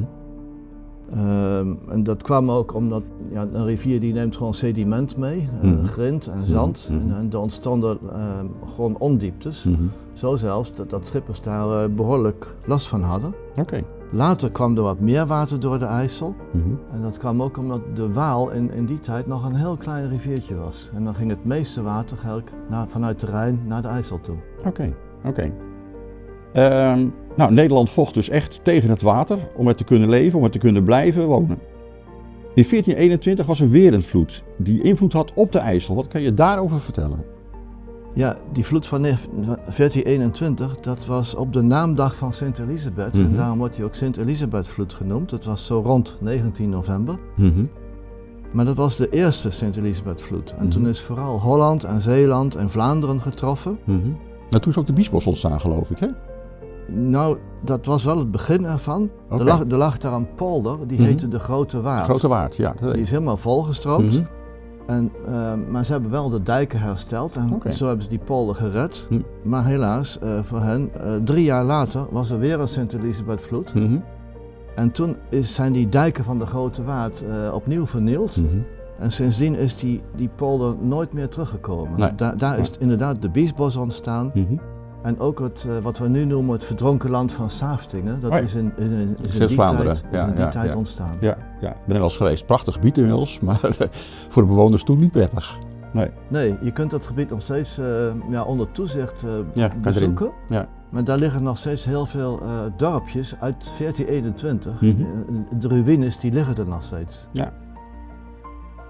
Ehm, 1.13 1.75
en 1.89 2.03
dat 2.03 2.23
kwam 2.23 2.51
ook 2.51 2.75
omdat 2.75 3.03
ja, 3.29 3.47
een 3.53 3.65
rivier 3.65 4.01
die 4.01 4.13
neemt 4.13 4.37
gewoon 4.37 4.55
sediment 4.55 5.17
mee, 5.17 5.49
eh, 5.63 5.71
Mhm. 5.71 5.85
grind 5.85 6.27
en 6.27 6.47
zand. 6.47 6.89
Mhm. 6.93 7.01
En, 7.01 7.17
en 7.17 7.31
er 7.31 7.39
ontstonden 7.39 7.99
ehm, 8.11 8.47
gewoon 8.75 8.99
ondieptes. 8.99 9.65
Mhm. 9.65 9.83
Zo 10.15 10.37
zelfs 10.37 10.73
dat, 10.73 10.91
dat 10.91 11.07
schippers 11.07 11.41
daar 11.41 11.83
eh, 11.85 11.95
behoorlijk 11.95 12.57
last 12.67 12.89
van 12.89 13.03
hadden. 13.03 13.35
Oké. 13.57 13.83
Later 14.11 14.51
kwam 14.51 14.77
er 14.77 14.83
wat 14.83 15.01
meer 15.01 15.27
water 15.27 15.61
door 15.61 15.79
de 15.79 15.85
IJssel. 15.85 16.35
Mhm. 16.53 16.69
En 16.93 17.03
dat 17.03 17.19
kwam 17.19 17.43
ook 17.43 17.59
omdat 17.59 17.81
de 17.97 18.13
Waal 18.13 18.51
in, 18.51 18.71
in 18.73 18.87
die 18.87 19.01
tijd 19.01 19.27
nog 19.27 19.49
een 19.49 19.55
heel 19.55 19.77
klein 19.77 20.09
riviertje 20.09 20.57
was. 20.57 20.91
En 20.95 21.05
dan 21.05 21.15
ging 21.15 21.31
het 21.31 21.45
meeste 21.45 21.83
water 21.83 22.17
eigenlijk 22.17 22.51
naar, 22.71 22.89
vanuit 22.89 23.21
de 23.21 23.27
Rijn 23.27 23.61
naar 23.67 23.83
de 23.83 23.89
IJssel 23.89 24.21
toe. 24.21 24.37
Oké, 24.67 24.95
oké. 25.25 25.53
Ehm, 26.53 27.09
nou, 27.39 27.53
Nederland 27.53 27.91
vocht 27.91 28.15
dus 28.15 28.29
echt 28.29 28.61
tegen 28.63 28.91
het 28.91 29.03
water 29.03 29.39
om 29.57 29.69
er 29.69 29.75
te 29.75 29.85
kunnen 29.85 30.09
leven, 30.09 30.39
om 30.39 30.45
er 30.45 30.51
te 30.51 30.59
kunnen 30.59 30.85
blijven 30.85 31.27
wonen. 31.27 31.59
In 32.55 32.65
1421 32.69 33.47
was 33.47 33.61
er 33.61 33.71
weer 33.71 33.95
een 33.95 34.03
vloed 34.03 34.43
die 34.57 34.83
invloed 34.83 35.13
had 35.13 35.33
op 35.35 35.53
de 35.53 35.59
IJssel. 35.59 35.95
Wat 35.95 36.09
kan 36.09 36.21
je 36.21 36.35
daarover 36.35 36.81
vertellen? 36.81 37.25
Ja, 38.15 38.37
die 38.53 38.65
vloed 38.65 38.87
van 38.87 39.03
1421, 39.03 40.77
dat 40.81 41.07
was 41.07 41.35
op 41.35 41.53
de 41.53 41.63
naamdag 41.63 42.17
van 42.17 42.33
Sint 42.33 42.59
Elisabeth. 42.59 43.13
Mhm. 43.15 43.25
En 43.25 43.35
daarom 43.35 43.59
wordt 43.59 43.77
hij 43.77 43.85
ook 43.85 43.95
Sint 43.95 44.17
Elisabethvloed 44.17 44.93
genoemd. 44.95 45.31
Dat 45.31 45.45
was 45.45 45.67
zo 45.67 45.81
rond 45.85 46.17
19 46.21 46.69
november. 46.69 47.17
Mhm. 47.37 47.65
Maar 48.53 48.65
dat 48.65 48.77
was 48.77 48.97
de 48.97 49.09
eerste 49.09 49.51
Sint 49.51 49.77
Elisabethvloed. 49.77 50.53
En 50.53 50.63
Mhm. 50.63 50.71
toen 50.71 50.89
is 50.89 51.01
vooral 51.01 51.41
Holland 51.41 51.85
en 51.85 52.01
Zeeland 52.01 52.55
en 52.55 52.71
Vlaanderen 52.71 53.21
getroffen. 53.21 53.79
Mhm. 53.85 53.99
Nou, 54.51 54.63
toen 54.63 54.73
is 54.73 54.79
ook 54.79 54.87
de 54.87 54.93
Biesbos 54.93 55.27
ontstaan, 55.27 55.61
geloof 55.61 55.91
ik, 55.91 55.99
hè? 55.99 56.09
Nou, 56.89 57.39
dat 57.65 57.87
was 57.87 58.05
wel 58.05 58.19
het 58.19 58.31
begin 58.31 58.65
ervan. 58.67 59.11
Oké. 59.29 59.39
Er, 59.39 59.45
lag, 59.45 59.61
er 59.61 59.77
lag 59.77 59.99
daar 59.99 60.13
een 60.13 60.35
polder, 60.35 60.87
die 60.89 60.99
Mhm. 60.99 61.07
heette 61.07 61.29
de 61.29 61.39
Grote 61.39 61.81
Waard. 61.81 62.05
Grote 62.05 62.29
Waard, 62.29 62.57
ja. 62.57 62.75
Die 62.81 63.01
is 63.01 63.11
helemaal 63.11 63.37
volgestroomd. 63.37 64.13
Mhm. 64.13 64.23
En, 64.87 65.13
eh, 65.27 65.55
maar 65.71 65.85
ze 65.85 65.93
hebben 65.93 66.11
wel 66.11 66.29
de 66.31 66.43
dijken 66.43 66.81
hersteld 66.81 67.37
en 67.37 67.61
zo 67.73 67.87
hebben 67.87 68.03
ze 68.03 68.09
die 68.09 68.19
polder 68.19 68.55
gered. 68.55 69.07
Hm. 69.09 69.21
Maar 69.45 69.65
helaas, 69.65 70.19
eh, 70.19 70.39
voor 70.43 70.61
hen, 70.61 70.91
eh, 71.01 71.15
drie 71.25 71.45
jaar 71.45 71.65
later 71.65 72.07
was 72.11 72.31
er 72.31 72.39
weer 72.39 72.61
een 72.61 72.69
Sint 72.69 72.93
Elisabethvloed. 72.93 73.75
Mhm. 73.75 73.99
En 74.75 74.93
toen 74.93 75.17
is, 75.31 75.55
zijn 75.55 75.73
die 75.73 75.89
dijken 75.89 76.25
van 76.25 76.39
de 76.39 76.47
Grote 76.47 76.85
Waard 76.85 77.25
opnieuw 77.53 77.87
vernield. 77.87 78.37
Mhm. 78.37 78.59
En 78.99 79.13
sindsdien 79.13 79.55
is 79.55 79.75
die, 79.77 80.01
die 80.17 80.29
polder 80.37 80.75
nooit 80.81 81.13
meer 81.13 81.29
teruggekomen. 81.29 81.99
Nee. 82.01 82.15
Da- 82.15 82.35
daar 82.35 82.59
is 82.59 82.71
inderdaad 82.79 83.23
de 83.23 83.31
Biesbos 83.31 83.77
ontstaan. 83.77 84.31
Mhm. 84.35 84.57
En 85.03 85.19
ook 85.21 85.39
het, 85.39 85.67
eh, 85.69 85.77
wat 85.79 85.99
we 85.99 86.09
nu 86.09 86.25
noemen 86.25 86.53
het 86.53 86.65
verdronken 86.65 87.11
land 87.11 87.33
van 87.33 87.51
Saaftingen. 87.51 88.21
Dat 88.21 88.31
Oh 88.31 88.37
ja. 88.37 88.43
is 88.43 88.55
in, 88.55 88.73
in, 88.77 88.91
in- 88.91 89.17
is 89.23 89.35
in 89.35 89.47
die 89.47 89.57
tijd, 89.57 89.89
is 89.89 90.03
Ja, 90.11 90.27
in 90.27 90.35
die 90.35 90.45
ja, 90.45 90.49
tijd 90.51 90.71
ja. 90.73 90.77
ontstaan. 90.77 91.17
Ja, 91.21 91.37
ja, 91.61 91.69
ik 91.71 91.77
ben 91.77 91.87
er 91.87 91.93
wel 91.95 92.03
eens 92.03 92.17
geweest. 92.17 92.47
Prachtig 92.47 92.75
gebied 92.75 92.97
inmiddels, 92.99 93.41
maar 93.47 93.61
eh, 93.79 93.87
voor 94.29 94.43
de 94.43 94.49
bewoners 94.49 94.85
toen 94.85 94.99
niet 94.99 95.11
prettig. 95.13 95.59
Nee. 95.93 96.11
Nee, 96.29 96.57
je 96.63 96.71
kunt 96.73 96.91
dat 96.91 97.07
gebied 97.07 97.31
nog 97.31 97.41
steeds 97.41 97.79
eh, 97.79 97.87
ja, 98.31 98.45
onder 98.45 98.73
toezicht 98.73 99.23
eh, 99.23 99.31
Ja, 99.53 99.71
bezoeken. 99.83 100.33
Ja. 100.49 100.69
Maar 100.91 101.05
daar 101.05 101.19
liggen 101.19 101.43
nog 101.43 101.59
steeds 101.59 101.85
heel 101.85 102.07
veel 102.07 102.41
eh, 102.43 102.49
dorpjes 102.77 103.33
uit 103.41 103.65
1421. 103.79 104.81
Mhm. 104.81 104.97
de, 104.97 105.59
de 105.59 105.69
ruïnes 105.69 106.19
die 106.19 106.33
liggen 106.33 106.57
er 106.57 106.67
nog 106.67 106.83
steeds. 106.83 107.29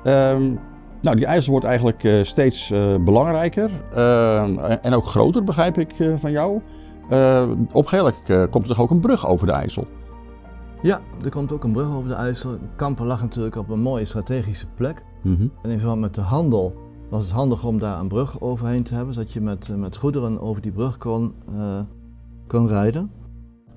Ehm, 0.04 0.54
nou, 1.02 1.16
die 1.16 1.26
IJssel 1.26 1.52
wordt 1.52 1.66
eigenlijk 1.66 2.04
eh, 2.04 2.22
steeds 2.22 2.70
eh, 2.70 2.96
belangrijker 3.04 3.70
Ehm, 3.94 4.58
en 4.58 4.94
ook 4.94 5.04
groter, 5.04 5.44
begrijp 5.44 5.78
ik 5.78 5.98
eh, 5.98 6.14
van 6.16 6.30
jou. 6.30 6.60
Op 7.72 7.92
een 7.92 8.50
komt 8.50 8.64
er 8.64 8.68
toch 8.68 8.80
ook 8.80 8.90
een 8.90 9.00
brug 9.00 9.26
over 9.26 9.46
de 9.46 9.52
IJssel? 9.52 9.86
Ja, 10.82 11.00
er 11.24 11.30
komt 11.30 11.52
ook 11.52 11.64
een 11.64 11.72
brug 11.72 11.96
over 11.96 12.08
de 12.08 12.14
IJssel. 12.14 12.58
Kampen 12.76 13.06
lag 13.06 13.22
natuurlijk 13.22 13.56
op 13.56 13.68
een 13.68 13.80
mooie 13.80 14.04
strategische 14.04 14.66
plek. 14.74 15.04
Mhm. 15.22 15.46
En 15.62 15.70
in 15.70 15.78
verband 15.78 16.00
met 16.00 16.14
de 16.14 16.20
handel 16.20 16.74
was 17.10 17.22
het 17.22 17.32
handig 17.32 17.64
om 17.64 17.78
daar 17.78 18.00
een 18.00 18.08
brug 18.08 18.40
overheen 18.40 18.82
te 18.82 18.94
hebben, 18.94 19.14
zodat 19.14 19.32
je 19.32 19.40
met, 19.40 19.68
met 19.76 19.96
goederen 19.96 20.40
over 20.40 20.62
die 20.62 20.72
brug 20.72 20.96
kon, 20.96 21.34
kon 22.46 22.68
rijden. 22.68 23.10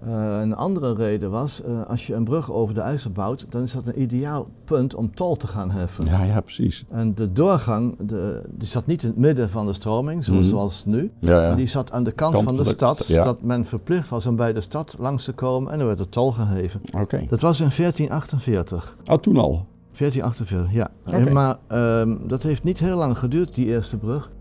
Eh, 0.06 0.40
een 0.42 0.56
andere 0.56 0.94
reden 0.96 1.32
was, 1.32 1.62
eh, 1.62 1.82
als 1.88 2.08
je 2.08 2.14
een 2.16 2.24
brug 2.24 2.52
over 2.52 2.74
de 2.74 2.80
IJssel 2.82 3.12
bouwt, 3.12 3.46
dan 3.50 3.62
is 3.62 3.72
dat 3.72 3.88
een 3.88 4.02
ideaal 4.02 4.48
punt 4.66 4.96
om 4.96 5.16
tol 5.16 5.36
te 5.36 5.48
gaan 5.48 5.72
heffen. 5.72 6.06
Ja, 6.06 6.24
ja, 6.24 6.42
precies. 6.42 6.86
En 6.90 7.16
de 7.16 7.32
doorgang, 7.34 7.98
de, 8.06 8.42
die 8.52 8.68
zat 8.68 8.86
niet 8.86 9.04
in 9.04 9.10
het 9.10 9.18
midden 9.18 9.50
van 9.50 9.66
de 9.66 9.74
stroming, 9.74 10.24
zoals, 10.26 10.40
Mhm. 10.46 10.50
zoals 10.50 10.84
nu. 10.86 11.12
Ja, 11.20 11.42
ja. 11.42 11.48
Maar 11.48 11.58
die 11.58 11.68
zat 11.68 11.92
aan 11.92 12.04
de 12.04 12.12
kant, 12.12 12.34
Kant 12.34 12.46
van 12.46 12.58
de 12.58 12.64
de- 12.64 12.70
stad, 12.70 13.08
ja. 13.08 13.16
zodat 13.16 13.42
men 13.42 13.66
verplicht 13.66 14.10
was 14.10 14.26
om 14.28 14.36
bij 14.36 14.54
de 14.54 14.62
stad 14.62 14.96
langs 15.00 15.24
te 15.24 15.34
komen 15.34 15.72
en 15.72 15.80
er 15.80 15.86
werd 15.86 16.00
er 16.00 16.10
tol 16.10 16.32
geheven. 16.32 16.82
Oké. 16.98 17.26
Dat 17.30 17.42
was 17.42 17.60
in 17.60 17.72
1448. 17.72 18.98
Oh, 19.12 19.18
toen 19.18 19.38
al? 19.38 19.66
1448, 19.92 20.72
ja. 20.74 20.90
Maar 21.32 21.58
ehm, 21.68 22.18
dat 22.28 22.44
heeft 22.44 22.64
niet 22.64 22.80
heel 22.80 22.98
lang 22.98 23.18
geduurd, 23.18 23.56
die 23.56 23.66
eerste 23.66 23.98
brug. 23.98 24.32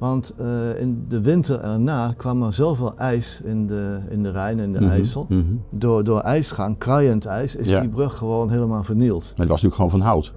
Want 0.00 0.34
eh, 0.38 0.80
in 0.80 1.04
de 1.08 1.20
winter 1.20 1.60
erna 1.60 2.12
kwam 2.16 2.42
er 2.42 2.52
zoveel 2.52 2.92
ijs 2.96 3.40
in 3.44 3.66
de, 3.66 3.98
in 4.08 4.22
de 4.22 4.30
Rijn 4.30 4.60
en 4.60 4.72
de 4.72 4.80
Mhm, 4.80 4.90
IJssel. 4.90 5.26
mhm. 5.28 5.42
Door, 5.70 6.04
door 6.04 6.20
ijsgang, 6.20 6.78
kruiend 6.78 7.26
ijs, 7.26 7.56
is 7.56 7.68
Ja. 7.68 7.80
die 7.80 7.88
brug 7.88 8.16
gewoon 8.16 8.50
helemaal 8.50 8.84
vernield. 8.84 9.20
Maar 9.22 9.46
het 9.46 9.48
was 9.48 9.62
natuurlijk 9.62 9.74
gewoon 9.74 9.90
van 9.90 10.00
hout. 10.00 10.34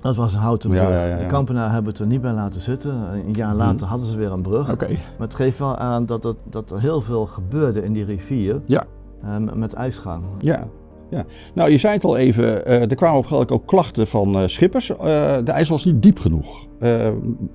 Dat 0.00 0.16
was 0.16 0.32
een 0.32 0.38
houten 0.38 0.70
brug. 0.70 0.82
ja, 0.82 0.90
ja, 0.90 1.04
ja. 1.06 1.18
De 1.18 1.26
kampenaren 1.26 1.70
hebben 1.72 1.90
het 1.92 2.00
er 2.00 2.06
niet 2.06 2.20
bij 2.20 2.32
laten 2.32 2.60
zitten. 2.60 2.92
Een 3.26 3.32
jaar 3.34 3.54
later 3.54 3.86
hadden 3.86 4.06
ze 4.06 4.16
weer 4.16 4.32
een 4.32 4.42
brug. 4.42 4.66
Maar 4.66 4.96
het 5.18 5.34
geeft 5.34 5.58
wel 5.58 5.76
aan 5.76 6.06
dat, 6.06 6.22
het, 6.24 6.36
dat 6.50 6.70
er 6.70 6.80
heel 6.80 7.00
veel 7.00 7.26
gebeurde 7.26 7.84
in 7.84 7.92
die 7.92 8.04
rivier. 8.04 8.62
Ja. 8.66 8.84
eh, 9.22 9.36
met- 9.54 9.72
ijsgang. 9.74 10.24
Ja. 10.40 10.66
ja. 11.10 11.24
Nou, 11.54 11.70
je 11.70 11.78
zei 11.78 11.94
het 11.94 12.04
al 12.04 12.16
even, 12.16 12.66
eh, 12.66 12.80
er 12.80 12.94
kwamen 12.94 13.18
op 13.18 13.50
ook 13.50 13.66
klachten 13.66 14.06
van 14.06 14.48
schippers. 14.48 14.86
De 14.86 15.42
IJssel 15.44 15.74
was 15.74 15.84
niet 15.84 16.02
diep 16.02 16.18
genoeg. 16.18 16.66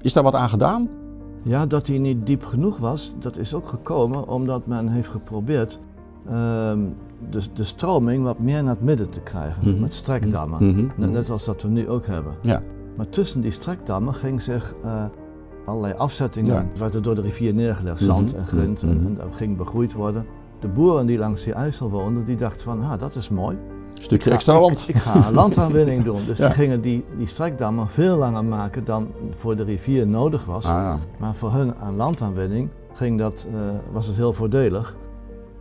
Is 0.02 0.14
daar 0.14 0.24
wat 0.24 0.36
aan 0.36 0.50
gedaan? 0.50 0.90
Ja, 1.44 1.66
dat 1.66 1.88
hij 1.88 1.98
niet 1.98 2.26
diep 2.26 2.44
genoeg 2.46 2.78
was, 2.78 3.14
dat 3.20 3.38
is 3.38 3.54
ook 3.54 3.68
gekomen 3.68 4.28
omdat 4.28 4.68
men 4.68 4.88
heeft 4.88 5.10
geprobeerd 5.10 5.80
ehm, 6.28 6.80
de, 7.30 7.42
de 7.54 7.64
stroming 7.64 8.24
wat 8.24 8.40
meer 8.40 8.64
naar 8.64 8.74
het 8.74 8.84
midden 8.84 9.10
te 9.10 9.22
krijgen. 9.22 9.70
Mhm. 9.70 9.82
Met 9.82 9.94
strekdammen. 9.94 10.66
Mhm, 10.68 10.82
Net, 10.82 10.98
mhm. 10.98 11.12
net 11.12 11.30
als 11.30 11.46
dat 11.46 11.62
we 11.62 11.68
nu 11.68 11.90
ook 11.90 12.06
hebben. 12.06 12.34
Ja. 12.42 12.62
Maar 12.98 13.10
tussen 13.10 13.42
die 13.42 13.52
strekdammen 13.52 14.14
ging 14.14 14.42
zich 14.42 14.74
eh, 14.84 15.06
allerlei 15.66 15.94
afzettingen, 15.94 16.70
Ja. 16.76 16.86
er 16.94 17.02
door 17.02 17.16
de 17.16 17.22
rivier 17.22 17.54
neergelegd, 17.54 18.00
zand 18.00 18.34
en 18.36 18.46
grind, 18.48 18.84
en, 18.84 19.02
en 19.06 19.14
dat 19.14 19.26
ging 19.36 19.58
begroeid 19.58 19.94
worden. 19.94 20.26
De 20.60 20.68
boeren 20.68 21.06
die 21.06 21.18
langs 21.18 21.44
die 21.44 21.54
IJssel 21.54 21.90
woonden, 21.90 22.26
die 22.26 22.36
dachten 22.36 22.64
van, 22.66 22.82
ah, 22.82 23.00
dat 23.00 23.16
is 23.16 23.30
mooi. 23.30 23.58
Stukje 24.04 24.30
ga- 24.30 24.36
extra 24.36 24.60
land. 24.60 24.82
Ik, 24.82 24.96
ik 24.96 25.02
ga 25.02 25.28
een 25.28 25.34
landaanwinning 25.34 26.04
doen. 26.10 26.26
Dus 26.26 26.38
Ja. 26.38 26.46
die 26.46 26.56
gingen 26.56 26.82
die, 26.82 27.06
die 27.18 27.28
veel 27.88 28.18
langer 28.18 28.46
maken 28.46 28.84
dan 28.86 29.08
voor 29.36 29.56
de 29.56 29.64
rivier 29.64 30.08
nodig 30.08 30.46
was. 30.46 30.66
Ah, 30.66 30.72
ja. 30.72 30.98
Maar 31.18 31.36
voor 31.36 31.52
hun 31.52 31.76
aan 31.76 31.96
landaanwinning 31.96 32.70
ging 32.94 33.18
dat, 33.20 33.48
eh, 33.54 33.60
was 33.92 34.08
het 34.08 34.16
heel 34.16 34.34
voordelig. 34.34 34.98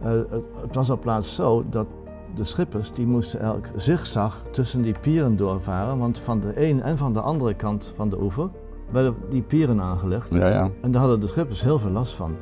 Uh, 0.05 0.11
het, 0.11 0.29
het 0.63 0.75
was 0.75 0.91
op 0.91 1.01
plaats 1.01 1.35
zo 1.35 1.65
dat 1.71 1.87
de 2.35 2.45
schippers 2.45 2.93
die 2.93 3.07
moesten 3.07 3.41
elk 3.41 3.67
zigzag 3.77 4.43
tussen 4.51 4.83
die 4.83 4.95
pieren 5.01 5.37
doorvaren, 5.37 5.99
want 5.99 6.19
van 6.19 6.41
de 6.41 6.69
een 6.69 6.83
en 6.83 6.99
van 6.99 7.13
de 7.13 7.21
andere 7.21 7.55
kant 7.55 7.93
van 7.97 8.09
de 8.09 8.23
oever 8.23 8.49
werden 8.91 9.15
die 9.31 9.43
pieren 9.43 9.81
aangelegd. 9.81 10.33
Ja, 10.35 10.49
ja. 10.49 10.71
En 10.83 10.91
daar 10.91 11.01
hadden 11.01 11.21
de 11.21 11.27
schippers 11.27 11.63
heel 11.63 11.79
veel 11.79 11.91
last 11.91 12.13
van. 12.13 12.37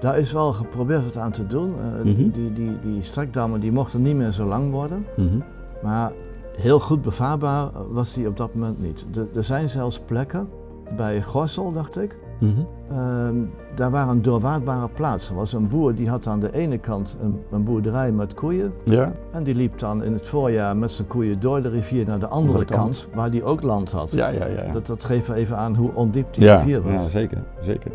Daar 0.00 0.18
is 0.18 0.32
wel 0.32 0.52
geprobeerd 0.52 1.04
wat 1.04 1.16
aan 1.16 1.30
te 1.30 1.46
doen. 1.46 1.74
Uh, 1.78 1.84
Mhm. 2.04 2.14
die, 2.14 2.30
die, 2.30 2.52
die, 2.52 2.78
die 2.78 3.02
strekdammen 3.02 3.60
die 3.60 3.72
mochten 3.72 4.02
niet 4.02 4.14
meer 4.16 4.30
zo 4.32 4.44
lang 4.44 4.70
worden. 4.72 5.06
Mhm. 5.16 5.38
Maar 5.82 6.12
heel 6.56 6.80
goed 6.80 7.02
bevaarbaar 7.02 7.68
was 7.90 8.12
die 8.12 8.26
op 8.28 8.36
dat 8.36 8.54
moment 8.54 8.82
niet. 8.82 9.06
De- 9.12 9.28
er 9.34 9.44
zijn 9.44 9.68
zelfs 9.68 10.00
plekken, 10.06 10.48
bij 10.96 11.22
Gorsel 11.22 11.72
dacht 11.72 12.00
ik, 12.02 12.18
Mhm. 12.40 12.50
ehm, 12.90 13.34
daar 13.74 13.90
waren 13.90 14.22
doorwaadbare 14.22 14.88
plaatsen. 14.94 15.32
Er 15.32 15.38
was 15.38 15.52
een 15.52 15.68
boer 15.68 15.94
die 15.94 16.08
had 16.08 16.26
aan 16.26 16.40
de 16.40 16.52
ene 16.54 16.78
kant 16.78 17.16
een, 17.20 17.40
een 17.50 17.64
boerderij 17.64 18.12
met 18.12 18.34
koeien. 18.34 18.72
Ja, 18.84 19.12
En 19.32 19.42
die 19.42 19.54
liep 19.54 19.78
dan 19.78 20.02
in 20.04 20.12
het 20.12 20.26
voorjaar 20.26 20.76
met 20.76 20.90
zijn 20.90 21.08
koeien 21.08 21.40
door 21.40 21.62
de 21.62 21.68
rivier 21.68 22.06
naar 22.06 22.18
de 22.18 22.28
andere 22.28 22.64
kant. 22.64 22.80
kant, 22.80 23.08
waar 23.14 23.30
die 23.30 23.44
ook 23.44 23.62
land 23.62 23.90
had. 23.90 24.12
ja, 24.12 24.28
ja. 24.28 24.46
ja. 24.46 24.72
Dat, 24.72 24.86
dat 24.86 25.04
geeft 25.04 25.28
even 25.28 25.56
aan 25.56 25.74
hoe 25.74 25.94
ondiep 25.94 26.34
die 26.34 26.44
ja, 26.44 26.56
rivier 26.56 26.82
was. 26.82 26.92
ja, 26.92 27.08
zeker. 27.08 27.42
zeker. 27.60 27.90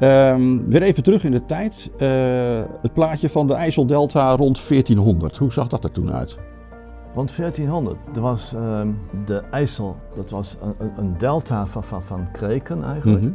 Ehm, 0.00 0.58
weer 0.68 0.82
even 0.82 1.02
terug 1.02 1.24
in 1.24 1.30
de 1.30 1.44
tijd. 1.44 1.90
Eh, 1.98 2.08
het 2.82 2.92
plaatje 2.92 3.30
van 3.30 3.46
de 3.46 3.54
IJsseldelta 3.54 4.36
rond 4.36 4.58
1400. 4.68 5.36
Hoe 5.36 5.52
zag 5.52 5.68
dat 5.68 5.84
er 5.84 5.92
toen 5.92 6.12
uit? 6.12 6.38
Rond 7.14 7.36
1400, 7.36 7.96
er 8.14 8.20
was 8.22 8.54
ehm, 8.54 8.88
de 9.24 9.42
IJssel, 9.50 9.96
dat 10.16 10.30
was 10.30 10.56
een, 10.78 10.90
een- 10.96 11.18
delta 11.18 11.66
van, 11.66 11.84
van, 11.84 12.02
van 12.02 12.30
kreken 12.32 12.84
eigenlijk. 12.84 13.22
Mhm. 13.24 13.32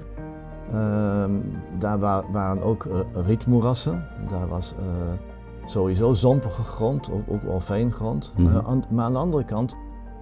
Ehm, 0.71 1.31
daar 1.79 1.99
wa- 1.99 2.23
waren 2.31 2.63
ook 2.63 2.85
eh, 2.85 2.99
rietmoerassen, 3.25 4.03
daar 4.29 4.47
was 4.47 4.73
eh, 4.79 4.85
sowieso 5.65 6.13
zompige 6.13 6.63
grond, 6.63 7.11
ook, 7.11 7.23
ook 7.27 7.43
wel 7.43 7.59
veengrond. 7.59 8.33
Mhm. 8.37 8.53
Maar 8.89 9.03
aan 9.05 9.13
de 9.13 9.19
andere 9.19 9.43
kant, 9.43 9.75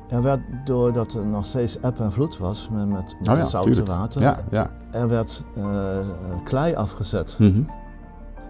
er 0.10 0.22
werd, 0.22 0.40
doordat 0.66 1.14
er 1.14 1.26
nog 1.26 1.46
steeds 1.46 1.80
eb 1.80 2.00
en 2.00 2.12
vloed 2.12 2.38
was 2.38 2.70
met, 2.72 2.90
met, 2.90 3.16
met 3.20 3.30
Oh 3.30 3.50
ja, 3.52 3.62
tuurlijk. 3.62 3.88
water, 3.88 4.22
Ja, 4.22 4.38
ja. 4.52 4.70
er 4.92 5.08
werd 5.08 5.44
eh, 5.56 5.98
klei 6.44 6.76
afgezet. 6.76 7.36
Mhm. 7.40 7.62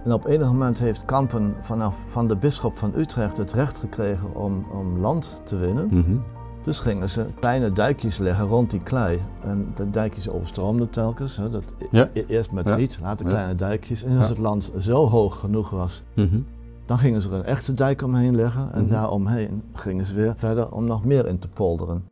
En 0.06 0.14
op 0.14 0.26
enig 0.26 0.48
moment 0.48 0.80
heeft 0.80 1.06
Kampen 1.06 1.56
vanaf 1.62 2.12
van 2.12 2.28
de 2.28 2.36
bisschop 2.36 2.78
van 2.78 2.92
Utrecht 2.96 3.38
het 3.38 3.54
recht 3.54 3.80
gekregen 3.80 4.36
om, 4.36 4.66
om 4.72 4.98
land 4.98 5.42
te 5.44 5.58
winnen. 5.58 5.88
Mhm. 5.92 6.16
Dus 6.64 6.80
gingen 6.80 7.10
ze 7.10 7.26
kleine 7.40 7.72
dijkjes 7.72 8.18
leggen 8.18 8.48
rond 8.48 8.70
die 8.72 8.84
klei. 8.84 9.20
En 9.42 9.72
de 9.76 9.90
dijkjes 9.90 10.30
overstroomden 10.30 10.90
telkens. 10.90 11.38
Hè. 11.38 11.50
Dat, 11.50 11.64
Ja. 11.92 12.10
e- 12.14 12.24
Eerst 12.28 12.52
met 12.52 12.72
riet, 12.72 13.00
later 13.02 13.26
kleine 13.26 13.56
dijkjes. 13.56 14.04
En 14.04 14.18
als 14.18 14.30
het 14.30 14.38
land 14.38 14.72
zo 14.80 15.08
hoog 15.08 15.40
genoeg 15.40 15.70
was, 15.70 16.04
Mhm. 16.16 16.40
Dan 16.86 16.98
gingen 16.98 17.22
ze 17.22 17.30
er 17.30 17.34
een 17.36 17.44
echte 17.46 17.74
dijk 17.74 18.02
omheen 18.02 18.36
leggen. 18.36 18.72
En 18.74 18.82
Mhm. 18.82 18.92
daaromheen 18.92 19.64
gingen 19.74 20.06
ze 20.06 20.14
weer 20.14 20.34
verder 20.38 20.72
om 20.72 20.86
nog 20.86 21.06
meer 21.06 21.28
in 21.28 21.40
te 21.40 21.50
polderen. 21.50 22.06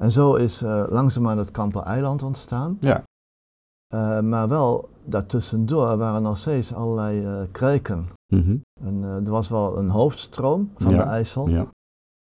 En 0.00 0.10
zo 0.10 0.34
is 0.34 0.62
eh 0.62 0.84
langzaamaan 0.88 1.38
het 1.38 1.50
Kamper-eiland 1.50 2.22
ontstaan. 2.22 2.76
Ja. 2.80 3.02
Eh, 3.86 4.20
maar 4.20 4.48
wel 4.48 4.88
daartussendoor 5.04 5.96
waren 5.96 6.22
nog 6.22 6.36
steeds 6.38 6.74
allerlei 6.74 7.24
eh 7.24 7.42
kreken. 7.52 8.06
Mhm. 8.34 8.56
En, 8.80 9.02
er 9.02 9.30
was 9.30 9.48
wel 9.48 9.78
een 9.78 9.88
hoofdstroom 9.88 10.70
van 10.74 10.92
Ja. 10.92 10.96
de 11.04 11.10
IJssel. 11.10 11.48
Ja, 11.48 11.66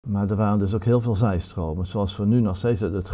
Maar 0.08 0.30
er 0.30 0.36
waren 0.36 0.58
dus 0.58 0.74
ook 0.74 0.84
heel 0.84 1.00
veel 1.00 1.16
zijstromen, 1.16 1.86
zoals 1.86 2.16
we 2.16 2.24
nu 2.26 2.40
nog 2.40 2.56
steeds 2.56 2.80
het- 2.80 3.08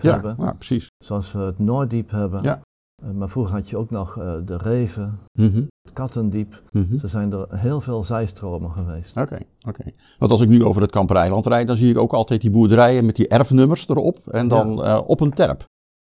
ja. 0.00 0.12
hebben, 0.12 0.36
ja 0.38 0.52
precies. 0.52 0.90
zoals 1.04 1.32
we 1.32 1.38
het 1.38 1.58
Noorddiep 1.58 2.10
hebben. 2.10 2.42
Ja. 2.42 2.60
Eh, 3.02 3.10
maar 3.10 3.28
vroeger 3.28 3.54
had 3.54 3.70
je 3.70 3.76
ook 3.76 3.90
nog 3.90 4.18
eh, 4.18 4.34
de 4.44 4.56
Reven, 4.56 5.18
Mhm. 5.32 5.62
het 5.82 5.92
Kattendiep. 5.92 6.62
Mhm. 6.72 6.92
Er 7.02 7.08
zijn 7.08 7.32
er 7.32 7.46
heel 7.48 7.80
veel 7.80 8.04
zijstromen 8.04 8.70
geweest. 8.70 9.16
Oké, 9.16 9.38
oké. 9.68 9.84
Want 10.18 10.30
als 10.30 10.40
ik 10.40 10.48
nu 10.48 10.64
over 10.64 10.82
het 10.82 10.90
Kampereiland 10.90 11.46
rijd, 11.46 11.66
dan 11.66 11.76
zie 11.76 11.90
ik 11.90 11.98
ook 11.98 12.12
altijd 12.12 12.40
die 12.40 12.50
boerderijen 12.50 13.06
met 13.06 13.16
die 13.16 13.28
erfnummers 13.28 13.88
erop. 13.88 14.18
En 14.28 14.48
dan 14.48 14.84
eh, 14.84 15.00
op 15.06 15.20
een 15.20 15.32
terp. 15.32 15.64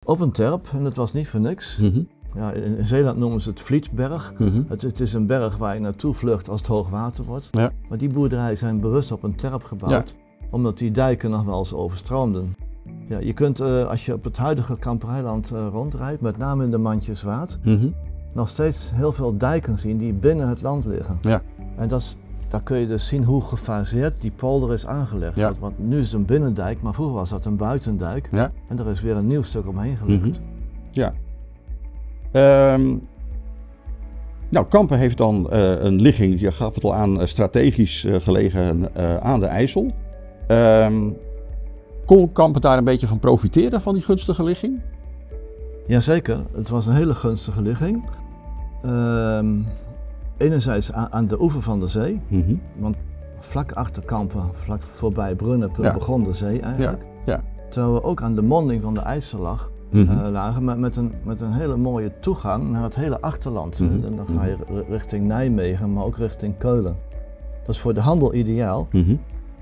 Op 0.06 0.20
een 0.20 0.32
terp, 0.32 0.68
en 0.74 0.84
dat 0.84 0.96
was 0.96 1.14
niet 1.14 1.28
voor 1.28 1.40
niks. 1.40 1.78
Mhm. 1.78 2.02
Ja, 2.34 2.52
in, 2.52 2.78
in 2.78 2.86
Zeeland 2.86 3.18
noemen 3.18 3.42
ze 3.42 3.50
het 3.50 3.62
Vlietberg. 3.62 4.34
Mhm. 4.38 4.62
Het, 4.68 4.82
het 4.82 5.00
is 5.00 5.14
een 5.14 5.26
berg 5.26 5.58
waar 5.58 5.74
je 5.74 5.80
naartoe 5.82 6.14
vlucht 6.14 6.50
als 6.50 6.60
het 6.60 6.70
hoog 6.70 6.90
water 6.90 7.24
wordt. 7.24 7.48
Ja. 7.52 7.72
Maar 7.90 7.98
die 7.98 8.14
boerderijen 8.14 8.58
zijn 8.58 8.80
bewust 8.80 9.12
op 9.12 9.24
een 9.24 9.36
terp 9.36 9.64
gebouwd, 9.64 10.16
omdat 10.50 10.78
die 10.78 10.92
dijken 10.92 11.30
nog 11.30 11.44
wel 11.44 11.58
eens 11.58 11.74
overstroomden. 11.74 12.54
Ja, 13.10 13.20
je 13.20 13.34
kunt 13.34 13.60
eh, 13.60 13.84
als 13.90 14.06
je 14.06 14.14
op 14.14 14.24
het 14.24 14.38
huidige 14.38 14.78
Kampereiland 14.78 15.52
eh, 15.52 15.68
rondrijdt, 15.72 16.22
met 16.22 16.38
name 16.38 16.64
in 16.64 16.72
de 16.72 16.78
Mandjeswaard, 16.78 17.60
Mhm. 17.64 17.88
nog 18.34 18.48
steeds 18.48 18.92
heel 18.96 19.12
veel 19.12 19.38
dijken 19.38 19.78
zien 19.78 19.98
die 19.98 20.14
binnen 20.14 20.50
het 20.50 20.62
land 20.62 20.86
liggen. 20.86 21.18
Ja. 21.22 21.42
En 21.76 21.88
dat 21.88 22.00
is, 22.00 22.18
daar 22.50 22.64
kun 22.64 22.78
je 22.78 22.88
dus 22.88 23.08
zien 23.08 23.24
hoe 23.24 23.42
gefaseerd 23.42 24.22
die 24.22 24.32
polder 24.32 24.74
is 24.74 24.86
aangelegd. 24.86 25.36
Ja. 25.36 25.44
Want, 25.46 25.60
want 25.60 25.80
nu 25.80 26.00
is 26.00 26.06
het 26.06 26.14
een 26.20 26.26
binnendijk, 26.26 26.82
maar 26.82 26.94
vroeger 26.94 27.16
was 27.16 27.30
dat 27.30 27.46
een 27.46 27.58
buitendijk. 27.58 28.30
Ja. 28.32 28.52
En 28.68 28.80
er 28.80 28.88
is 28.88 29.02
weer 29.02 29.16
een 29.18 29.28
nieuw 29.28 29.44
stuk 29.44 29.68
omheen 29.68 29.98
gelegd. 29.98 30.22
Mhm. 30.22 30.32
Ja. 30.92 31.14
Ehm, 32.32 32.96
nou, 34.50 34.66
Kampen 34.70 34.98
heeft 34.98 35.18
dan 35.18 35.50
eh, 35.50 35.84
een 35.84 36.02
ligging, 36.02 36.40
je 36.40 36.52
gaf 36.52 36.76
het 36.76 36.84
al 36.84 36.96
aan, 36.96 37.28
strategisch 37.28 38.06
gelegen 38.10 38.90
aan 39.24 39.40
de 39.40 39.46
IJssel. 39.46 39.92
Ehm, 40.48 41.10
kon 42.10 42.32
Kampen 42.32 42.62
daar 42.62 42.78
een 42.78 42.84
beetje 42.84 43.08
van 43.08 43.20
profiteren, 43.20 43.82
van 43.82 43.94
die 43.94 44.04
gunstige 44.04 44.44
ligging? 44.44 44.80
Jazeker, 45.86 46.40
het 46.54 46.70
was 46.70 46.86
een 46.88 46.94
hele 46.94 47.14
gunstige 47.16 47.62
ligging. 47.62 48.04
Ehm, 48.82 49.56
enerzijds 50.38 50.92
aan, 50.94 51.28
de 51.28 51.42
oever 51.42 51.62
van 51.62 51.80
de 51.80 51.88
zee, 51.88 52.22
Mhm. 52.28 52.56
want 52.78 52.96
vlak 53.40 53.72
achter 53.72 54.04
Kampen, 54.04 54.50
vlak 54.52 54.84
voorbij 54.84 55.36
Brunnepen, 55.36 55.84
Ja. 55.84 55.94
begon 55.94 56.24
de 56.24 56.34
zee 56.34 56.60
eigenlijk. 56.62 57.06
ja. 57.26 57.42
Terwijl 57.70 57.94
we 57.94 58.04
ook 58.04 58.22
aan 58.22 58.36
de 58.36 58.42
monding 58.42 58.82
van 58.82 58.94
de 58.94 59.00
IJssel 59.00 59.40
lag, 59.40 59.72
Mhm. 59.92 60.12
eh, 60.12 60.32
lagen 60.32 60.64
met, 60.64 60.78
met, 60.78 60.96
een, 60.96 61.14
met 61.24 61.42
een 61.42 61.52
hele 61.54 61.78
mooie 61.78 62.20
toegang 62.20 62.70
naar 62.70 62.84
het 62.84 62.96
hele 62.96 63.22
achterland. 63.22 63.80
Mhm. 63.80 64.06
En 64.06 64.16
dan 64.16 64.28
ga 64.28 64.46
je 64.46 64.58
richting 64.90 65.28
Nijmegen, 65.28 65.94
maar 65.94 66.04
ook 66.04 66.18
richting 66.18 66.58
Keulen. 66.58 66.96
Dat 67.66 67.76
is 67.76 67.82
voor 67.82 67.94
de 67.94 68.02
handel 68.02 68.34
ideaal. 68.34 68.88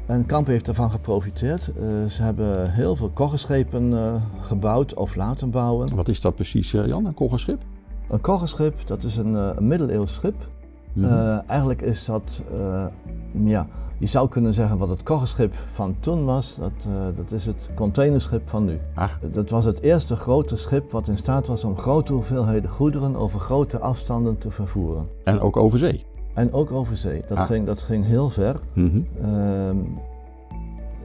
En 0.07 0.25
Kampen 0.25 0.51
heeft 0.51 0.67
ervan 0.67 0.89
geprofiteerd. 0.89 1.67
Eh, 1.67 2.05
ze 2.05 2.23
hebben 2.23 2.71
heel 2.71 2.95
veel 2.95 3.09
koggeschepen 3.09 3.93
eh, 3.93 4.15
gebouwd 4.39 4.93
of 4.93 5.15
laten 5.15 5.51
bouwen. 5.51 5.95
Wat 5.95 6.07
is 6.07 6.21
dat 6.21 6.35
precies, 6.35 6.73
eh, 6.73 6.87
Jan, 6.87 7.05
een 7.05 7.13
koggenschip? 7.13 7.63
Een 8.09 8.21
koggeschip, 8.21 8.87
dat 8.87 9.03
is 9.03 9.17
een, 9.17 9.33
een 9.33 9.67
middeleeuws 9.67 10.13
schip. 10.13 10.47
Mhm. 10.93 11.41
Eigenlijk 11.47 11.81
is 11.81 12.05
dat, 12.05 12.43
ja, 13.31 13.67
je 13.99 14.05
zou 14.05 14.29
kunnen 14.29 14.53
zeggen 14.53 14.77
wat 14.77 14.89
het 14.89 15.03
koggeschip 15.03 15.53
van 15.53 15.99
toen 15.99 16.25
was, 16.25 16.55
dat, 16.55 16.89
dat 17.15 17.31
is 17.31 17.45
het 17.45 17.69
containerschip 17.75 18.49
van 18.49 18.65
nu. 18.65 18.79
Ah. 18.95 19.09
Dat 19.31 19.49
was 19.49 19.65
het 19.65 19.81
eerste 19.81 20.15
grote 20.15 20.55
schip 20.55 20.91
wat 20.91 21.07
in 21.07 21.17
staat 21.17 21.47
was 21.47 21.63
om 21.63 21.77
grote 21.77 22.13
hoeveelheden 22.13 22.69
goederen 22.69 23.15
over 23.15 23.39
grote 23.39 23.79
afstanden 23.79 24.37
te 24.37 24.51
vervoeren. 24.51 25.09
En 25.23 25.39
ook 25.39 25.57
over 25.57 25.79
zee. 25.79 26.05
En 26.37 26.53
ook 26.53 26.71
over 26.71 26.97
zee. 26.97 27.21
Dat, 27.27 27.37
Ah. 27.37 27.45
ging, 27.45 27.65
dat 27.65 27.81
ging 27.81 28.05
heel 28.05 28.29
ver. 28.29 28.59
Ehm, 29.21 29.77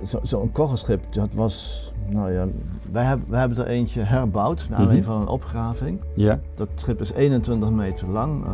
zo- 0.05 0.21
Zo'n 0.23 0.53
koggeschip, 0.53 1.12
dat 1.12 1.35
was, 1.35 1.87
nou 2.07 2.33
ja, 2.33 2.47
wij 2.93 3.05
hebben, 3.05 3.27
wij 3.31 3.41
hebben 3.41 3.59
er 3.59 3.67
eentje 3.67 4.01
herbouwd 4.01 4.67
naar 4.69 4.79
aanleiding 4.79 5.07
Mhm. 5.07 5.15
van 5.15 5.23
een 5.23 5.29
opgraving. 5.29 6.01
Ja. 6.15 6.41
Dat 6.55 6.69
schip 6.75 7.01
is 7.01 7.12
21 7.12 7.71
meter 7.71 8.09
lang, 8.09 8.45
eh, 8.45 8.51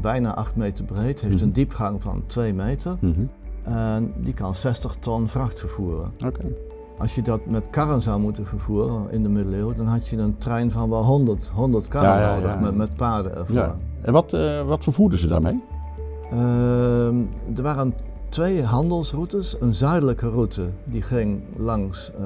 bijna 0.00 0.34
8 0.34 0.56
meter 0.56 0.84
breed, 0.84 1.20
heeft 1.20 1.34
Mhm. 1.34 1.44
een 1.44 1.52
diepgang 1.52 2.02
van 2.02 2.22
2 2.26 2.54
meter 2.54 2.96
Mhm. 3.00 3.20
en 3.62 4.12
die 4.16 4.34
kan 4.34 4.54
60 4.54 4.94
ton 4.94 5.28
vracht 5.28 5.60
vervoeren. 5.60 6.12
Oké. 6.26 6.44
Als 6.98 7.14
je 7.14 7.22
dat 7.22 7.46
met 7.46 7.70
karren 7.70 8.02
zou 8.02 8.20
moeten 8.20 8.46
vervoeren 8.46 9.10
in 9.12 9.22
de 9.22 9.28
middeleeuwen, 9.28 9.76
dan 9.76 9.86
had 9.86 10.08
je 10.08 10.16
een 10.16 10.38
trein 10.38 10.70
van 10.70 10.90
wel 10.90 11.04
100, 11.04 11.48
100 11.54 11.88
karren 11.88 12.10
Ja, 12.10 12.20
ja, 12.34 12.34
nodig. 12.40 12.60
Met, 12.60 12.74
met 12.74 12.96
paarden 12.96 13.36
ervoor. 13.36 13.56
Ja. 13.56 13.76
En 14.02 14.12
wat, 14.12 14.32
eh, 14.32 14.66
wat 14.66 14.82
vervoerden 14.84 15.18
ze 15.18 15.28
daarmee? 15.28 15.64
Ehm, 16.30 17.24
er 17.56 17.62
waren 17.62 17.94
twee 18.28 18.62
handelsroutes. 18.62 19.56
Een 19.60 19.74
zuidelijke 19.74 20.28
route 20.28 20.70
die 20.84 21.02
ging 21.02 21.42
langs, 21.56 22.12
eh, 22.18 22.24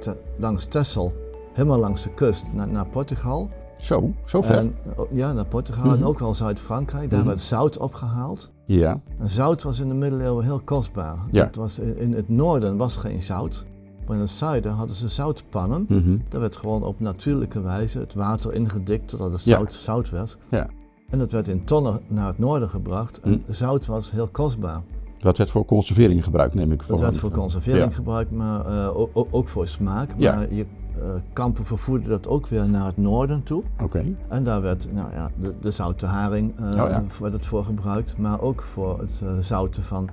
Te- 0.00 0.16
langs 0.38 0.64
Texel, 0.64 1.12
helemaal 1.52 1.78
langs 1.78 2.02
de 2.02 2.14
kust 2.14 2.44
naar, 2.54 2.68
naar 2.68 2.86
Portugal. 2.88 3.50
Zo, 3.80 4.12
zo 4.24 4.42
ver. 4.42 4.56
En, 4.56 4.74
eh, 4.84 5.04
ja, 5.10 5.32
naar 5.32 5.46
Portugal 5.46 5.84
Mhm. 5.84 5.94
en 5.94 6.04
ook 6.04 6.18
wel 6.18 6.34
Zuid-Frankrijk. 6.34 7.10
Daar 7.10 7.18
Mhm. 7.18 7.28
werd 7.28 7.40
zout 7.40 7.78
opgehaald. 7.78 8.50
Ja. 8.64 9.00
En 9.18 9.30
zout 9.30 9.62
was 9.62 9.80
in 9.80 9.88
de 9.88 9.94
middeleeuwen 9.94 10.44
heel 10.44 10.60
kostbaar. 10.64 11.16
Ja. 11.30 11.44
Het 11.44 11.56
was 11.56 11.78
in, 11.78 11.98
in 11.98 12.12
het 12.12 12.28
noorden 12.28 12.76
was 12.76 12.96
geen 12.96 13.22
zout. 13.22 13.64
Maar 14.06 14.16
in 14.16 14.22
het 14.22 14.30
zuiden 14.32 14.72
hadden 14.72 14.96
ze 14.96 15.08
zoutpannen. 15.08 15.86
Mhm. 15.88 16.16
Daar 16.28 16.40
werd 16.40 16.56
gewoon 16.56 16.82
op 16.84 17.00
natuurlijke 17.00 17.60
wijze 17.60 17.98
het 17.98 18.14
water 18.14 18.52
ingedikt 18.52 19.08
totdat 19.08 19.32
het 19.32 19.44
Ja. 19.44 19.56
zout, 19.56 19.74
zout 19.74 20.10
werd. 20.10 20.38
Ja. 20.50 20.68
En 21.10 21.18
dat 21.18 21.32
werd 21.32 21.48
in 21.48 21.64
tonnen 21.64 22.00
naar 22.08 22.26
het 22.26 22.38
noorden 22.38 22.68
gebracht. 22.68 23.20
En 23.20 23.42
Hm. 23.46 23.52
zout 23.52 23.86
was 23.86 24.10
heel 24.10 24.28
kostbaar. 24.28 24.82
Dat 25.18 25.38
werd 25.38 25.50
voor 25.50 25.64
conservering 25.64 26.24
gebruikt, 26.24 26.54
neem 26.54 26.72
ik 26.72 26.78
Dat 26.78 26.86
van. 26.88 26.98
werd 26.98 27.18
voor 27.18 27.30
conservering 27.30 27.84
Ja. 27.84 27.90
gebruikt, 27.96 28.30
maar 28.30 28.66
eh, 28.66 28.96
ook, 29.30 29.48
voor 29.48 29.66
smaak. 29.68 30.10
Ja. 30.16 30.34
Maar 30.34 30.54
je, 30.54 30.66
eh, 30.94 31.02
kampen 31.32 31.64
vervoerden 31.64 32.08
dat 32.08 32.26
ook 32.26 32.46
weer 32.48 32.68
naar 32.68 32.86
het 32.86 32.96
noorden 32.96 33.42
toe. 33.42 33.62
Oké. 33.82 34.14
En 34.28 34.42
daar 34.44 34.62
werd 34.62 34.92
nou 34.92 35.10
ja, 35.12 35.30
de, 35.40 35.54
de 35.60 35.70
zoute 35.70 36.06
haring 36.06 36.56
eh, 36.58 36.64
Oh 36.66 36.72
ja. 36.72 37.02
werd 37.20 37.32
het 37.32 37.46
voor 37.46 37.64
gebruikt, 37.64 38.18
maar 38.18 38.40
ook 38.40 38.62
voor 38.62 38.98
het 39.00 39.22
zouten 39.40 39.82
van 39.82 40.08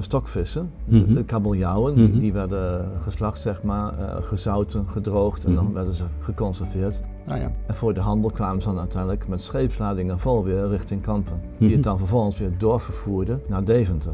stokvissen. 0.00 0.70
De- 0.84 0.96
Mhm. 0.96 1.14
De 1.14 1.24
kabeljauwen, 1.24 1.94
die, 1.94 2.08
Mhm. 2.08 2.18
die 2.18 2.32
werden 2.32 2.90
geslacht, 3.00 3.40
zeg 3.40 3.62
maar, 3.62 3.92
gezouten, 4.22 4.88
gedroogd 4.88 5.44
en 5.44 5.52
Mhm. 5.52 5.64
dan 5.64 5.72
werden 5.72 5.94
ze 5.94 6.04
geconserveerd. 6.20 7.00
Nou 7.28 7.40
ja. 7.40 7.50
En 7.66 7.74
voor 7.74 7.94
de 7.94 8.00
handel 8.00 8.30
kwamen 8.30 8.62
ze 8.62 8.68
dan 8.68 8.78
uiteindelijk 8.78 9.28
met 9.28 9.40
scheepsladingen 9.42 10.18
vol 10.18 10.44
weer 10.44 10.68
richting 10.68 11.02
Kampen. 11.02 11.40
Die 11.58 11.66
Mhm. 11.66 11.72
het 11.76 11.82
dan 11.84 11.98
vervolgens 11.98 12.38
weer 12.38 12.58
doorvervoerden 12.58 13.40
naar 13.48 13.64
Deventer. 13.64 14.12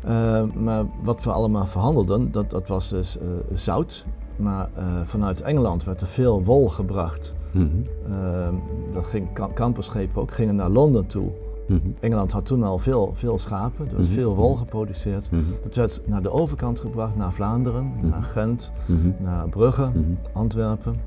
Eh, 0.00 0.42
maar 0.54 0.84
wat 1.02 1.22
we 1.24 1.30
allemaal 1.32 1.66
verhandelden, 1.66 2.30
dat, 2.32 2.50
dat 2.50 2.68
was 2.68 2.88
dus 2.88 3.18
eh, 3.18 3.26
zout. 3.52 4.06
Maar 4.36 4.68
eh, 4.74 4.84
vanuit 5.04 5.40
Engeland 5.40 5.84
werd 5.84 6.00
er 6.00 6.06
veel 6.06 6.44
wol 6.44 6.68
gebracht. 6.68 7.34
Mhm. 7.52 7.66
Uh, 8.08 8.48
dat 8.92 9.06
ging, 9.06 9.32
ka- 9.32 9.46
kampenschepen 9.54 10.20
ook 10.22 10.30
gingen 10.30 10.56
naar 10.56 10.68
Londen 10.70 11.06
toe. 11.06 11.32
Mhm. 11.68 11.80
Engeland 12.00 12.32
had 12.32 12.46
toen 12.46 12.62
al 12.62 12.78
veel, 12.78 13.12
veel 13.14 13.38
schapen, 13.38 13.88
er 13.90 13.96
was 13.96 14.06
Mhm. 14.06 14.14
veel 14.14 14.34
wol 14.34 14.56
geproduceerd. 14.56 15.30
Mhm. 15.30 15.42
Dat 15.62 15.74
werd 15.74 16.02
naar 16.06 16.22
de 16.22 16.30
overkant 16.30 16.80
gebracht, 16.80 17.16
naar 17.16 17.32
Vlaanderen, 17.32 17.92
naar 18.00 18.22
Gent, 18.22 18.72
Mhm. 18.86 19.10
naar 19.18 19.48
Brugge, 19.48 19.90
Mhm. 19.94 20.12
Antwerpen. 20.32 21.00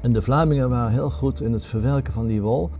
En 0.00 0.12
de 0.12 0.22
Vlamingen 0.22 0.68
waren 0.70 0.92
heel 0.92 1.10
goed 1.10 1.40
in 1.40 1.52
het 1.52 1.64
verwerken 1.64 2.12
van 2.12 2.26
die 2.26 2.42
wol. 2.42 2.70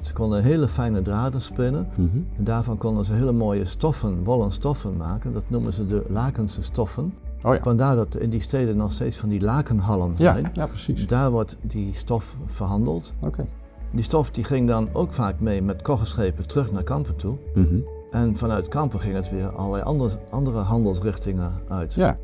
Ze 0.00 0.12
konden 0.12 0.42
hele 0.42 0.68
fijne 0.68 1.02
draden 1.02 1.40
spinnen. 1.40 1.88
Mhm. 1.96 2.16
En 2.36 2.44
daarvan 2.44 2.78
konden 2.78 3.04
ze 3.04 3.12
hele 3.12 3.32
mooie 3.32 3.64
stoffen, 3.64 4.24
wollen 4.24 4.52
stoffen 4.52 4.96
maken. 4.96 5.32
Dat 5.32 5.50
noemen 5.50 5.72
ze 5.72 5.86
de 5.86 6.04
lakense 6.08 6.62
stoffen. 6.62 7.14
Oh 7.42 7.54
ja. 7.54 7.62
Vandaar 7.62 7.96
dat 7.96 8.16
in 8.16 8.30
die 8.30 8.40
steden 8.40 8.76
nog 8.76 8.92
steeds 8.92 9.16
van 9.16 9.28
die 9.28 9.40
lakenhallen 9.40 10.14
Ja, 10.16 10.32
zijn. 10.32 10.50
ja, 10.54 10.66
precies. 10.66 11.06
Daar 11.06 11.30
wordt 11.30 11.56
die 11.62 11.94
stof 11.94 12.36
verhandeld. 12.46 13.12
Oké. 13.20 13.46
Die 13.92 14.02
stof 14.02 14.30
die 14.30 14.44
ging 14.44 14.68
dan 14.68 14.88
ook 14.92 15.12
vaak 15.12 15.40
mee 15.40 15.62
met 15.62 15.82
koggeschepen 15.82 16.46
terug 16.48 16.72
naar 16.72 16.82
Kampen 16.82 17.16
toe. 17.16 17.38
Mhm. 17.54 17.78
En 18.10 18.36
vanuit 18.36 18.68
Kampen 18.68 19.00
ging 19.00 19.14
het 19.14 19.30
weer 19.30 19.48
allerlei 19.48 19.82
andere, 19.82 20.16
andere 20.30 20.58
handelsrichtingen 20.58 21.52
uit. 21.68 21.94
Ja. 21.94 22.16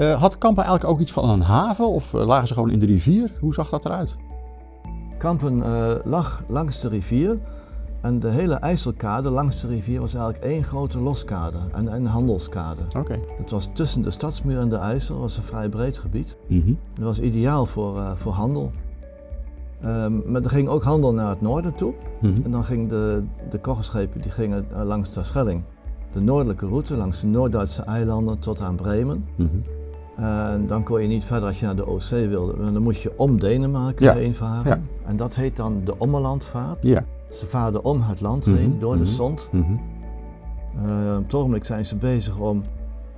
Eh, 0.00 0.20
had 0.20 0.38
Kampen 0.38 0.64
eigenlijk 0.64 0.94
ook 0.94 1.00
iets 1.00 1.12
van 1.12 1.30
een 1.30 1.40
haven 1.40 1.88
of 1.88 2.14
eh, 2.14 2.26
lagen 2.26 2.48
ze 2.48 2.54
gewoon 2.54 2.70
in 2.70 2.78
de 2.78 2.86
rivier? 2.86 3.32
Hoe 3.40 3.54
zag 3.54 3.68
dat 3.68 3.84
eruit? 3.84 4.16
Kampen 5.18 5.62
eh, 5.62 5.94
lag 6.04 6.42
langs 6.48 6.80
de 6.80 6.88
rivier. 6.88 7.38
En 8.00 8.18
de 8.18 8.28
hele 8.28 8.54
IJsselkade 8.54 9.30
langs 9.30 9.60
de 9.60 9.68
rivier 9.68 10.00
was 10.00 10.14
eigenlijk 10.14 10.44
één 10.44 10.64
grote 10.64 10.98
loskade 10.98 11.58
en 11.72 11.94
een 11.94 12.06
handelskade. 12.06 12.82
Oké. 12.96 13.20
Het 13.36 13.50
was 13.50 13.68
tussen 13.74 14.02
de 14.02 14.10
stadsmuur 14.10 14.58
en 14.58 14.68
de 14.68 14.76
IJssel, 14.76 15.18
was 15.18 15.36
een 15.36 15.42
vrij 15.42 15.68
breed 15.68 15.98
gebied. 15.98 16.36
Mhm. 16.48 16.74
Het 16.94 17.04
was 17.04 17.20
ideaal 17.20 17.66
voor, 17.66 18.02
voor 18.16 18.32
handel. 18.32 18.72
Ehm, 19.80 20.32
maar 20.32 20.42
er 20.42 20.50
ging 20.50 20.68
ook 20.68 20.82
handel 20.82 21.14
naar 21.14 21.28
het 21.28 21.40
noorden 21.40 21.74
toe. 21.74 21.94
Mhm. 22.20 22.42
En 22.44 22.50
dan 22.50 22.64
gingen 22.64 22.88
de, 22.88 23.24
de 23.50 23.58
koggeschepen 23.58 24.20
die 24.20 24.30
gingen 24.30 24.66
langs 24.84 25.08
Terschelling. 25.08 25.64
De 26.10 26.20
noordelijke 26.20 26.66
route, 26.66 26.94
langs 26.96 27.20
de 27.20 27.26
Noord-Duitse 27.26 27.82
eilanden 27.82 28.38
tot 28.38 28.60
aan 28.60 28.76
Bremen. 28.76 29.24
Mhm. 29.36 29.56
En 30.20 30.66
dan 30.66 30.82
kon 30.82 31.02
je 31.02 31.08
niet 31.08 31.24
verder 31.24 31.48
als 31.48 31.60
je 31.60 31.66
naar 31.66 31.76
de 31.76 31.86
Oostzee 31.86 32.28
wilde. 32.28 32.72
Dan 32.72 32.82
moest 32.82 33.02
je 33.02 33.12
om 33.18 33.40
Denemarken 33.40 34.04
Ja. 34.04 34.14
heen 34.14 34.34
varen. 34.34 34.88
En 35.04 35.16
dat 35.16 35.34
heet 35.34 35.56
dan 35.56 35.84
de 35.84 35.96
Ommelandvaart. 35.98 36.82
Ja. 36.84 37.04
Ze 37.30 37.46
vaarden 37.46 37.84
om 37.84 38.00
het 38.02 38.20
land 38.20 38.46
Mhm, 38.46 38.56
heen, 38.56 38.78
door 38.78 38.96
de 38.96 39.02
mhm. 39.02 39.12
Zond. 39.12 39.48
Mhm. 39.52 39.72
Eh, 40.74 41.16
op 41.16 41.22
het 41.22 41.34
ogenblik 41.34 41.64
zijn 41.64 41.86
ze 41.86 41.96
bezig 41.96 42.38
om 42.38 42.62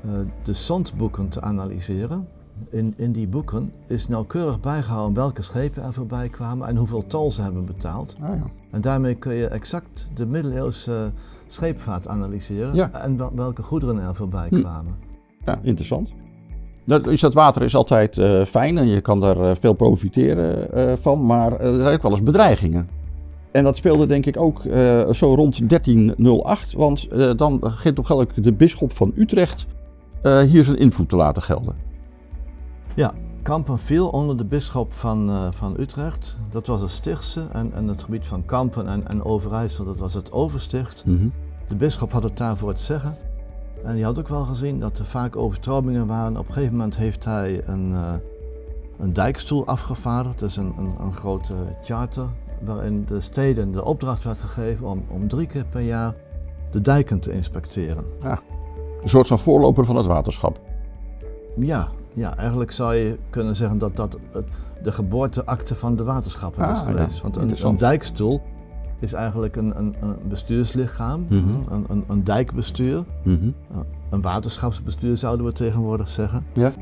eh, 0.03 0.11
de 0.43 0.53
Zondboeken 0.53 1.29
te 1.29 1.41
analyseren. 1.41 2.29
In, 2.71 2.95
in 2.97 3.13
die 3.13 3.29
boeken 3.29 3.73
is 3.87 4.09
nauwkeurig 4.09 4.61
bijgehouden 4.61 5.15
welke 5.15 5.43
schepen 5.43 5.83
er 5.83 5.93
voorbij 5.93 6.29
kwamen 6.29 6.69
en 6.69 6.77
hoeveel 6.77 7.07
tol 7.07 7.33
ze 7.33 7.43
hebben 7.43 7.65
betaald. 7.65 8.17
Ah 8.21 8.29
ja. 8.37 8.43
En 8.71 8.81
daarmee 8.81 9.15
kun 9.15 9.35
je 9.35 9.47
exact 9.47 10.09
de 10.15 10.27
middeleeuwse 10.27 11.13
scheepvaart 11.47 12.09
analyseren 12.09 12.75
Ja. 12.75 12.91
en 12.93 13.17
wel- 13.17 13.33
welke 13.35 13.63
goederen 13.63 13.99
er 13.99 14.15
voorbij 14.15 14.47
Hm. 14.49 14.61
kwamen. 14.61 14.95
Ja, 15.45 15.59
interessant. 15.63 16.13
Dat, 16.85 17.21
dat 17.21 17.35
water 17.35 17.63
is 17.63 17.75
altijd 17.75 18.19
eh, 18.19 18.45
fijn 18.45 18.79
en 18.79 18.87
je 18.87 19.01
kan 19.01 19.21
daar 19.21 19.41
eh, 19.41 19.51
veel 19.61 19.73
profiteren 19.73 20.73
eh, 20.73 20.93
van, 21.01 21.27
maar 21.27 21.61
er 21.61 21.81
zijn 21.81 21.95
ook 21.95 22.03
wel 22.03 22.11
eens 22.11 22.23
bedreigingen. 22.23 22.89
En 23.53 23.65
dat 23.65 23.77
speelde 23.77 24.07
denk 24.07 24.27
ik 24.27 24.41
ook 24.41 24.63
zo 25.13 25.35
rond 25.35 25.69
1308, 25.69 26.73
want 26.73 27.09
dan 27.39 27.59
begint 27.59 27.99
op 27.99 28.05
gelukkig 28.05 28.45
de 28.45 28.53
bisschop 28.53 28.93
van 28.93 29.13
Utrecht 29.15 29.67
hier 30.23 30.65
zijn 30.65 30.79
invloed 30.79 31.09
te 31.09 31.17
laten 31.17 31.43
gelden. 31.43 31.75
Ja, 32.95 33.15
Kampen 33.43 33.79
viel 33.79 34.09
onder 34.09 34.37
de 34.37 34.45
bisschop 34.45 34.93
van, 34.93 35.31
van 35.55 35.75
Utrecht. 35.79 36.37
Dat 36.51 36.67
was 36.67 36.81
het 36.81 36.91
Stichtse 36.91 37.47
en, 37.53 37.73
en 37.73 37.89
het 37.89 38.03
gebied 38.03 38.27
van 38.27 38.45
Kampen 38.45 38.89
en, 38.89 39.09
en 39.09 39.25
Overijssel, 39.25 39.85
dat 39.85 39.99
was 39.99 40.15
het 40.15 40.33
Oversticht. 40.33 41.03
Mhm. 41.07 41.29
De 41.67 41.77
bisschop 41.77 42.13
had 42.13 42.23
het 42.23 42.37
daarvoor 42.37 42.69
het 42.69 42.81
zeggen. 42.81 43.17
En 43.85 43.95
die 43.95 44.05
had 44.05 44.19
ook 44.19 44.29
wel 44.29 44.45
gezien 44.45 44.81
dat 44.81 44.99
er 44.99 45.05
vaak 45.05 45.37
overstromingen 45.37 46.07
waren. 46.07 46.37
Op 46.37 46.47
een 46.47 46.53
gegeven 46.53 46.77
moment 46.77 46.97
heeft 46.97 47.25
hij 47.25 47.63
een, 47.67 47.93
eh, 47.93 48.15
een 48.99 49.13
dijkstoel 49.13 49.67
afgevaardigd. 49.67 50.39
Dus 50.39 50.57
een, 50.57 50.75
een, 50.79 50.95
een 51.01 51.13
grote 51.13 51.55
charter 51.83 52.27
waarin 52.65 53.05
de 53.05 53.21
steden 53.21 53.73
de 53.73 53.85
opdracht 53.85 54.23
werd 54.23 54.41
gegeven 54.43 54.87
om, 54.87 55.05
om 55.09 55.29
drie 55.29 55.47
keer 55.47 55.65
per 55.65 55.81
jaar 55.81 56.15
de 56.71 56.81
dijken 56.81 57.21
te 57.21 57.33
inspecteren. 57.33 58.05
Een 59.03 59.09
soort 59.09 59.27
van 59.27 59.39
voorloper 59.39 59.85
van 59.85 59.97
het 59.97 60.07
waterschap. 60.07 60.61
Ja, 61.57 61.89
ja 62.13 62.37
eigenlijk 62.37 62.71
zou 62.71 62.95
je 62.95 63.19
kunnen 63.31 63.57
zeggen 63.57 63.79
dat 63.79 63.97
dat 63.97 64.19
de 64.83 64.93
geboorteakte 64.93 65.75
van 65.75 65.97
de 65.97 66.05
waterschappen 66.05 66.63
is 66.63 66.81
Ah, 66.81 66.87
ja. 66.87 66.93
geweest. 66.93 67.21
Want 67.21 67.37
een 67.37 67.77
dijkstoel 67.77 68.41
is 69.03 69.13
eigenlijk 69.13 69.57
een, 69.57 69.79
een, 69.79 69.95
een 70.01 70.17
bestuurslichaam, 70.29 71.27
Mhm. 71.29 71.49
een, 71.69 71.85
een, 71.89 72.05
een 72.09 72.25
dijkbestuur. 72.25 73.05
Mhm. 73.25 73.51
Een 74.11 74.21
waterschapsbestuur 74.21 75.17
zouden 75.17 75.47
we 75.47 75.53
tegenwoordig 75.53 76.09
zeggen. 76.09 76.45
Ja. 76.53 76.73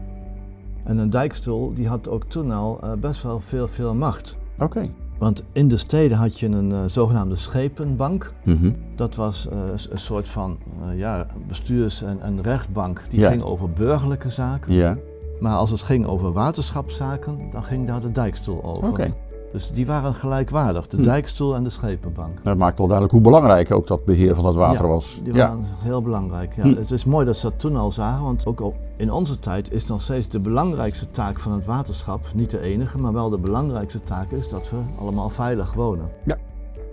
En 0.84 0.98
een 0.98 1.10
dijkstoel 1.10 1.74
die 1.74 1.88
had 1.88 2.08
ook 2.08 2.24
toen 2.24 2.50
al 2.50 2.80
eh, 2.80 2.92
best 3.00 3.22
wel 3.22 3.40
veel, 3.40 3.68
veel 3.68 3.94
macht. 3.94 4.36
Oké. 4.58 4.90
Want 5.18 5.44
in 5.52 5.68
de 5.68 5.76
steden 5.76 6.16
had 6.18 6.38
je 6.40 6.46
een 6.46 6.72
eh, 6.72 6.78
zogenaamde 6.86 7.36
schepenbank. 7.36 8.32
Mhm. 8.44 8.72
Dat 8.94 9.14
was 9.14 9.48
eh, 9.48 9.58
een 9.90 9.98
soort 9.98 10.28
van 10.28 10.58
ja, 10.94 11.26
bestuurs- 11.48 12.02
en, 12.02 12.20
en 12.20 12.42
rechtbank. 12.42 13.04
Die 13.10 13.20
Ja. 13.20 13.28
ging 13.30 13.42
over 13.42 13.70
burgerlijke 13.72 14.30
zaken. 14.30 14.72
Ja, 14.72 14.96
Maar 15.40 15.54
als 15.56 15.70
het 15.70 15.82
ging 15.82 16.06
over 16.06 16.32
waterschapszaken, 16.32 17.38
dan 17.50 17.62
ging 17.64 17.86
daar 17.86 18.00
de 18.00 18.10
dijkstoel 18.12 18.62
over. 18.64 18.88
oké. 18.88 19.14
Dus 19.52 19.70
die 19.70 19.86
waren 19.86 20.14
gelijkwaardig, 20.14 20.88
de 20.88 20.96
Hm. 20.96 21.02
dijkstoel 21.02 21.54
en 21.54 21.64
de 21.64 21.70
schepenbank. 21.70 22.38
Dat 22.44 22.56
maakt 22.56 22.78
wel 22.78 22.86
duidelijk 22.86 23.16
hoe 23.16 23.24
belangrijk 23.24 23.70
ook 23.72 23.86
dat 23.86 24.04
beheer 24.04 24.34
van 24.34 24.44
het 24.46 24.54
water 24.56 24.82
Ja, 24.84 24.88
was. 24.90 25.20
Die 25.22 25.34
Ja. 25.34 25.48
waren 25.48 25.64
heel 25.82 26.02
belangrijk. 26.02 26.56
Ja. 26.56 26.62
Hm. 26.62 26.74
Het 26.76 26.90
is 26.90 27.04
mooi 27.04 27.26
dat 27.26 27.36
ze 27.36 27.46
dat 27.50 27.58
toen 27.58 27.76
al 27.76 27.92
zagen, 27.92 28.22
want 28.22 28.46
ook 28.46 28.60
al 28.60 28.74
in 28.96 29.12
onze 29.12 29.38
tijd 29.38 29.72
is 29.72 29.86
nog 29.86 30.02
steeds 30.02 30.28
de 30.28 30.40
belangrijkste 30.40 31.10
taak 31.10 31.38
van 31.40 31.52
het 31.52 31.64
waterschap, 31.66 32.20
niet 32.34 32.50
de 32.50 32.60
enige, 32.60 32.98
maar 32.98 33.12
wel 33.12 33.30
de 33.30 33.38
belangrijkste 33.38 34.02
taak 34.02 34.30
is 34.30 34.48
dat 34.48 34.70
we 34.70 34.76
allemaal 35.00 35.28
veilig 35.28 35.72
wonen. 35.72 36.10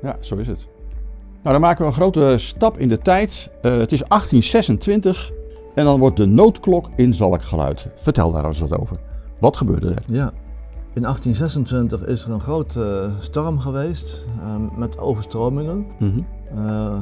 Ja, 0.02 0.16
zo 0.20 0.36
is 0.36 0.48
het. 0.48 0.68
Nou, 1.42 1.52
dan 1.60 1.62
maken 1.62 1.82
we 1.82 1.88
een 1.88 1.94
grote 1.94 2.36
stap 2.38 2.78
in 2.78 2.90
de 2.90 2.98
tijd. 2.98 3.50
Eh, 3.62 3.78
het 3.78 3.92
is 3.92 4.04
1826 4.08 5.32
en 5.76 5.86
dan 5.86 6.00
wordt 6.00 6.18
de 6.18 6.26
noodklok 6.26 6.90
in 6.96 7.14
Zalk 7.14 7.44
geluid. 7.44 7.88
Vertel 7.96 8.32
daar 8.32 8.46
eens 8.46 8.60
wat 8.60 8.78
over. 8.80 8.98
Wat 9.40 9.58
gebeurde 9.58 9.90
er? 9.90 10.04
Ja. 10.08 10.32
In 10.98 11.04
1826 11.04 12.06
is 12.06 12.24
er 12.24 12.32
een 12.32 12.42
grote 12.42 13.10
storm 13.20 13.60
geweest 13.60 14.26
eh, 14.40 14.78
met 14.78 14.98
overstromingen. 14.98 15.86
Mhm. 16.00 16.20
Eh, 16.52 16.98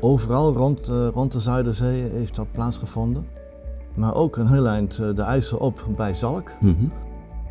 overal 0.00 0.52
rond, 0.52 0.88
eh, 0.88 1.08
rond 1.08 1.32
de 1.32 1.40
Zuiderzee 1.40 2.02
heeft 2.02 2.36
dat 2.36 2.52
plaatsgevonden. 2.52 3.26
Maar 3.96 4.14
ook 4.14 4.36
een 4.36 4.46
heel 4.46 4.66
eind 4.66 4.98
eh, 4.98 5.14
de 5.14 5.22
IJssel 5.22 5.58
op 5.58 5.86
bij 5.96 6.14
Zalk. 6.14 6.50
Mhm. 6.60 6.74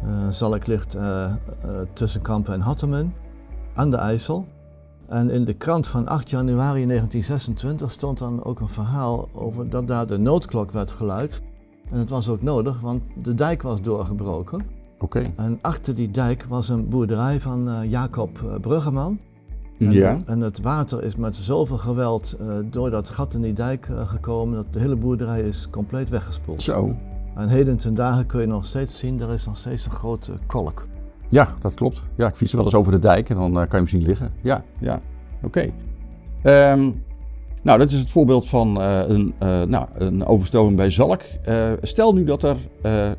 Eh, 0.02 0.30
Zalk 0.30 0.68
ligt 0.68 0.96
eh, 0.96 1.26
eh, 1.26 1.32
tussen 1.94 2.22
Kampen 2.22 2.54
en 2.54 2.62
Hattemen 2.62 3.14
aan 3.76 3.92
de 3.92 3.98
IJssel. 3.98 4.48
En 5.08 5.30
in 5.30 5.46
de 5.46 5.54
krant 5.54 5.88
van 5.88 6.08
8 6.08 6.30
januari 6.30 6.86
1926 6.86 7.92
stond 7.92 8.18
dan 8.18 8.44
ook 8.44 8.60
een 8.60 8.70
verhaal 8.70 9.30
over 9.34 9.70
dat 9.70 9.88
daar 9.88 10.08
de 10.08 10.18
noodklok 10.18 10.72
werd 10.72 10.92
geluid. 10.92 11.42
En 11.90 11.98
het 11.98 12.10
was 12.10 12.30
ook 12.30 12.42
nodig, 12.42 12.80
want 12.80 13.04
de 13.22 13.36
dijk 13.36 13.62
was 13.62 13.82
doorgebroken. 13.82 14.78
En 15.36 15.60
achter 15.62 15.96
die 15.96 16.10
dijk 16.10 16.44
was 16.44 16.70
een 16.70 16.90
boerderij 16.90 17.40
van 17.40 17.68
eh, 17.70 17.90
Jacob 17.90 18.42
eh, 18.44 18.60
Bruggeman. 18.60 19.20
En, 19.80 19.92
Ja. 19.92 20.18
en 20.26 20.40
het 20.40 20.62
water 20.62 21.04
is 21.04 21.16
met 21.16 21.36
zoveel 21.36 21.78
geweld 21.78 22.36
eh, 22.40 22.48
door 22.66 22.90
dat 22.92 23.10
gat 23.10 23.34
in 23.34 23.42
die 23.42 23.54
dijk 23.54 23.90
gekomen 24.06 24.56
dat 24.56 24.74
de 24.74 24.80
hele 24.80 24.96
boerderij 24.96 25.42
is 25.42 25.68
compleet 25.70 26.10
weggespoeld. 26.10 26.62
Zo. 26.62 26.96
En 27.36 27.48
heden 27.50 27.78
ten 27.78 27.94
dagen 27.94 28.26
kun 28.26 28.40
je 28.42 28.48
nog 28.48 28.66
steeds 28.66 29.00
zien, 29.00 29.22
er 29.22 29.34
is 29.34 29.46
nog 29.46 29.58
steeds 29.58 29.86
een 29.86 29.92
grote 29.92 30.32
kolk. 30.46 30.88
Ja, 31.30 31.54
dat 31.60 31.74
klopt. 31.74 32.04
Ja, 32.16 32.28
ik 32.28 32.36
fiets 32.36 32.52
er 32.52 32.58
wel 32.58 32.66
eens 32.66 32.76
over 32.76 32.92
de 32.92 33.00
dijk 33.00 33.30
en 33.30 33.36
dan 33.36 33.52
kan 33.54 33.68
je 33.70 33.76
hem 33.76 33.88
zien 33.88 34.02
liggen. 34.02 34.32
Ja, 34.42 34.64
ja. 34.80 35.02
Oké. 35.44 35.72
Ehm, 36.44 36.92
Nou, 37.62 37.80
dat 37.80 37.91
is 37.91 38.00
het 38.00 38.12
voorbeeld 38.12 38.48
van 38.48 38.82
eh, 38.82 39.00
een, 39.08 39.34
eh, 39.39 39.62
nou, 39.62 39.86
een 39.98 40.26
overstroming 40.26 40.76
bij 40.78 40.89
Zalk. 40.91 41.22
Eh, 41.43 41.72
stel 41.82 42.13
nu 42.13 42.24
dat 42.24 42.43
er 42.43 42.58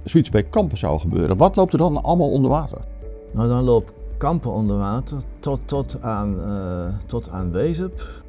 zoiets 0.05 0.31
bij 0.31 0.43
Kampen 0.43 0.79
zou 0.79 0.99
gebeuren. 1.01 1.37
Wat 1.37 1.57
loopt 1.57 1.73
er 1.73 1.79
dan 1.79 2.03
allemaal 2.03 2.31
onder 2.31 2.51
water? 2.51 2.79
Nou, 3.33 3.49
dan 3.49 3.65
loopt 3.65 3.93
Kampen 4.19 4.53
onder 4.53 4.77
water 4.79 5.19
tot, 5.41 5.61
tot 5.65 6.03
aan, 6.03 6.37
tot 7.07 7.31
aan 7.31 7.51
Wezep, 7.51 8.23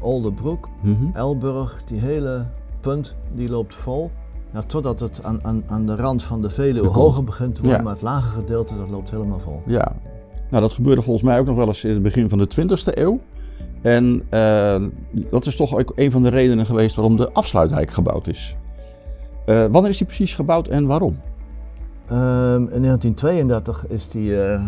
Oldebroek, 0.00 0.68
Mhm. 0.82 1.04
Elburg, 1.16 1.84
die 1.84 1.98
hele 2.00 2.46
punt 2.80 3.16
die 3.34 3.48
loopt 3.50 3.74
vol. 3.74 4.10
Ja, 4.52 4.62
totdat 4.62 5.00
het 5.00 5.20
aan, 5.24 5.44
aan, 5.44 5.62
aan 5.66 5.86
de 5.86 5.96
rand 5.96 6.22
van 6.22 6.42
de 6.42 6.50
Veluwe 6.50 6.86
De 6.86 6.92
hoger 6.92 7.24
begint 7.24 7.54
te 7.54 7.60
worden, 7.60 7.78
Ja. 7.78 7.84
maar 7.84 7.94
het 7.94 8.02
lage 8.02 8.28
gedeelte 8.28 8.76
dat 8.76 8.90
loopt 8.90 9.10
helemaal 9.10 9.38
vol. 9.38 9.62
Ja, 9.66 9.92
nou 10.50 10.62
dat 10.62 10.72
gebeurde 10.72 11.02
volgens 11.02 11.24
mij 11.24 11.38
ook 11.38 11.46
nog 11.46 11.56
wel 11.56 11.66
eens 11.66 11.84
in 11.84 11.90
het 11.92 12.02
begin 12.02 12.28
van 12.28 12.38
de 12.38 12.46
20e 12.46 12.98
eeuw. 13.00 13.20
En 13.82 14.22
eh, 14.28 14.82
dat 15.30 15.46
is 15.46 15.56
toch 15.56 15.74
ook 15.76 15.92
een 15.96 16.10
van 16.10 16.22
de 16.22 16.28
redenen 16.28 16.66
geweest 16.66 16.96
waarom 16.96 17.16
de 17.16 17.32
afsluitdijk 17.32 17.90
gebouwd 17.90 18.26
is. 18.26 18.56
Eh, 19.46 19.64
wanneer 19.70 19.90
is 19.90 19.98
die 19.98 20.06
precies 20.06 20.34
gebouwd 20.34 20.68
en 20.68 20.86
waarom? 20.86 21.18
Ehm, 22.06 22.62
in 22.70 22.80
1932 22.80 23.86
is 23.88 24.08
die, 24.08 24.42
eh, 24.44 24.62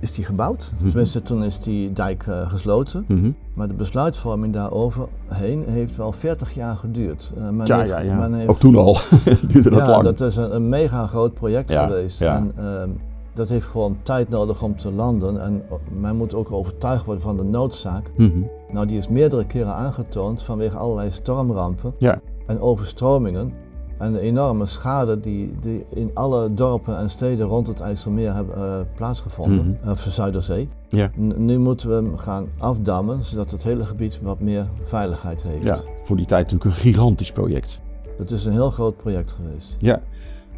is 0.00 0.12
die 0.12 0.24
gebouwd. 0.24 0.72
Tenminste, 0.82 1.22
toen 1.22 1.44
is 1.44 1.60
die 1.60 1.92
dijk 1.92 2.26
gesloten. 2.46 3.04
Mhm. 3.08 3.30
Maar 3.54 3.68
de 3.68 3.74
besluitvorming 3.74 4.52
daaroverheen 4.54 5.64
heeft 5.68 5.96
wel 5.96 6.12
40 6.12 6.54
jaar 6.54 6.76
geduurd. 6.76 7.30
Men 7.50 7.66
Ja, 7.66 7.78
heeft- 7.78 7.90
ja, 7.90 7.98
ja. 7.98 8.44
Ook 8.46 8.58
toen 8.58 8.76
al 8.76 8.98
duurde 9.48 9.70
dat 9.70 9.78
ja, 9.78 9.88
lang. 9.90 10.02
dat 10.02 10.20
is 10.20 10.36
een, 10.36 10.54
een 10.54 10.68
mega 10.68 11.06
groot 11.06 11.34
project 11.34 11.70
Ja, 11.70 11.86
geweest. 11.86 12.18
ja. 12.18 12.36
En 12.36 12.52
ehm, 12.56 12.90
dat 13.34 13.48
heeft 13.48 13.66
gewoon 13.66 13.98
tijd 14.02 14.28
nodig 14.28 14.62
om 14.62 14.76
te 14.76 14.92
landen. 14.92 15.42
En 15.42 15.62
men 16.00 16.16
moet 16.16 16.34
ook 16.34 16.52
overtuigd 16.52 17.04
worden 17.04 17.22
van 17.22 17.36
de 17.36 17.44
noodzaak. 17.44 18.10
Mhm. 18.16 18.42
Nou, 18.72 18.86
die 18.86 18.98
is 18.98 19.08
meerdere 19.08 19.46
keren 19.46 19.74
aangetoond 19.74 20.42
vanwege 20.42 20.76
allerlei 20.76 21.10
stormrampen 21.10 21.94
Ja. 21.98 22.20
en 22.46 22.60
overstromingen. 22.60 23.52
En 23.98 24.12
de 24.12 24.20
enorme 24.20 24.66
schade 24.66 25.20
die, 25.20 25.54
die 25.60 25.84
in 25.88 26.10
alle 26.14 26.54
dorpen 26.54 26.96
en 26.98 27.10
steden 27.10 27.46
rond 27.46 27.66
het 27.66 27.80
IJsselmeer 27.80 28.34
hebben 28.34 28.56
eh, 28.56 28.80
plaatsgevonden, 28.94 29.78
Mhm. 29.82 29.90
of 29.90 30.02
de 30.04 30.10
Zuiderzee. 30.10 30.68
Ja. 30.88 31.10
Nu 31.36 31.58
moeten 31.58 31.88
we 31.88 31.94
hem 31.94 32.16
gaan 32.16 32.48
afdammen, 32.58 33.24
zodat 33.24 33.50
het 33.50 33.62
hele 33.62 33.86
gebied 33.86 34.20
wat 34.22 34.40
meer 34.40 34.66
veiligheid 34.84 35.42
heeft. 35.42 35.64
ja, 35.64 35.78
voor 36.04 36.16
die 36.16 36.26
tijd 36.26 36.42
natuurlijk 36.50 36.70
een 36.76 36.80
gigantisch 36.82 37.32
project. 37.32 37.80
Het 38.18 38.30
is 38.30 38.44
een 38.44 38.52
heel 38.52 38.70
groot 38.70 38.96
project 38.96 39.32
geweest. 39.32 39.76
Ja. 39.78 40.00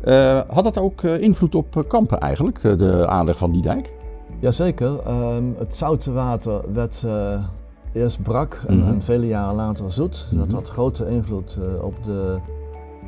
Eh, 0.05 0.41
had 0.49 0.65
dat 0.65 0.79
ook 0.79 1.03
eh, 1.03 1.21
invloed 1.21 1.55
op 1.55 1.77
eh, 1.77 1.83
Kampen 1.89 2.19
eigenlijk, 2.21 2.61
de 2.61 3.07
aanleg 3.09 3.39
van 3.39 3.53
die 3.53 3.63
dijk? 3.63 3.95
Jazeker, 4.41 4.99
ehm, 5.07 5.45
het 5.59 5.77
zoute 5.77 6.13
water 6.13 6.61
werd 6.73 7.03
eh, 7.07 7.45
eerst 7.93 8.23
brak 8.23 8.61
en, 8.67 8.79
Mhm. 8.79 8.89
en 8.89 9.03
vele 9.03 9.27
jaren 9.27 9.55
later 9.55 9.93
zoet. 9.93 10.29
Dat 10.33 10.47
Mhm. 10.47 10.55
had 10.55 10.69
grote 10.69 11.09
invloed 11.09 11.59
op, 11.83 12.05
de, 12.05 12.37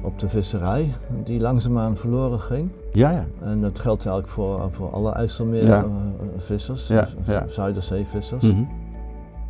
op 0.02 0.18
de 0.18 0.28
visserij, 0.28 0.90
die 1.24 1.40
langzaamaan 1.40 1.96
verloren 1.96 2.40
ging. 2.40 2.72
Ja, 2.92 3.10
ja. 3.10 3.24
En 3.40 3.60
dat 3.60 3.78
geldt 3.78 4.06
eigenlijk 4.06 4.34
voor, 4.34 4.68
voor 4.72 4.90
alle 4.90 5.12
IJsselmeer 5.12 5.66
Ja. 5.66 5.84
z- 6.74 6.88
ja. 7.26 7.48
Zuiderzeevissers. 7.48 8.42
Mhm. 8.44 8.62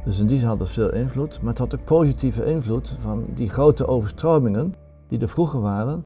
Dus 0.05 0.19
in 0.21 0.27
die 0.27 0.39
zin 0.39 0.49
had 0.49 0.61
het 0.61 0.69
veel 0.71 0.93
invloed. 0.93 1.39
Maar 1.41 1.49
het 1.51 1.59
had 1.59 1.75
ook 1.75 1.85
positieve 1.85 2.45
invloed 2.45 2.97
van 3.01 3.27
die 3.35 3.49
grote 3.49 3.87
overstromingen 3.87 4.75
die 5.09 5.19
er 5.21 5.29
vroeger 5.29 5.61
waren, 5.61 6.05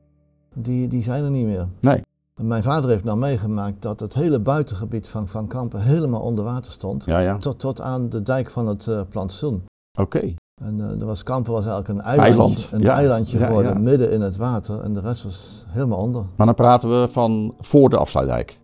die, 0.54 0.88
die 0.88 1.02
zijn 1.02 1.24
er 1.24 1.30
niet 1.30 1.46
meer. 1.46 1.68
Nee. 1.80 2.02
En 2.34 2.46
mijn 2.46 2.62
vader 2.62 2.90
heeft 2.90 3.04
nou 3.04 3.18
meegemaakt 3.18 3.82
dat 3.82 4.00
het 4.00 4.14
hele 4.14 4.40
buitengebied 4.40 5.08
van 5.08 5.28
Van 5.28 5.46
Kampen 5.46 5.80
helemaal 5.80 6.20
onder 6.20 6.44
water 6.44 6.72
stond. 6.72 7.04
Ja, 7.04 7.18
ja. 7.18 7.36
Tot, 7.38 7.58
tot 7.58 7.80
aan 7.80 8.08
de 8.08 8.22
dijk 8.22 8.50
van 8.50 8.66
het 8.66 8.86
eh 8.86 9.00
plantsoen. 9.08 9.62
Oké. 9.98 10.34
En 10.62 10.80
er 11.00 11.06
was 11.06 11.22
Kampen 11.22 11.52
was 11.52 11.66
eigenlijk 11.66 11.88
een 11.88 12.04
eilandje, 12.04 12.30
Eiland, 12.30 12.70
een 12.72 12.80
ja. 12.80 12.94
eilandje 12.94 13.38
geworden, 13.38 13.82
midden 13.82 14.10
in 14.10 14.20
het 14.20 14.36
water. 14.36 14.80
En 14.80 14.92
de 14.92 15.00
rest 15.00 15.24
was 15.24 15.64
helemaal 15.68 15.98
onder. 15.98 16.24
Maar 16.36 16.46
dan 16.46 16.54
praten 16.54 17.00
we 17.00 17.08
van 17.08 17.54
voor 17.58 17.88
de 17.88 17.96
afsluitdijk. 17.96 18.58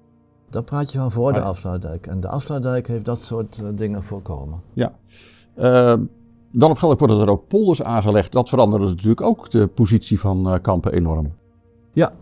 Dan 0.51 0.65
praat 0.65 0.93
je 0.93 0.99
van 0.99 1.13
voor 1.13 1.33
de 1.33 1.41
Ah, 1.41 1.47
afsluitdijk. 1.47 2.07
En 2.07 2.21
de 2.21 2.29
afsluitdijk 2.29 2.87
heeft 2.87 3.05
dat 3.05 3.25
soort 3.25 3.59
eh, 3.59 3.67
dingen 3.75 4.03
voorkomen. 4.03 4.61
Ja. 4.73 4.93
Dan 6.53 6.71
op 6.71 6.99
worden 6.99 7.21
er 7.21 7.29
ook 7.29 7.49
polders 7.49 7.83
aangelegd. 7.83 8.33
Dat 8.33 8.49
veranderde 8.49 8.87
natuurlijk 8.87 9.21
ook 9.21 9.51
de 9.51 9.67
positie 9.67 10.21
van 10.21 10.59
Kampen 10.63 10.93
enorm. 10.93 11.33
Ja, 11.97 12.13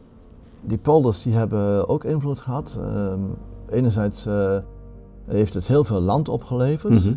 die 0.61 0.79
polders 0.79 1.23
die 1.23 1.33
hebben 1.33 1.89
ook 1.89 2.05
invloed 2.05 2.41
gehad. 2.41 2.79
Ehm, 2.81 3.21
enerzijds 3.69 4.27
eh, 4.27 4.57
heeft 5.27 5.55
het 5.55 5.67
heel 5.69 5.85
veel 5.85 6.01
land 6.01 6.29
opgeleverd. 6.29 7.05
Mhm. 7.05 7.15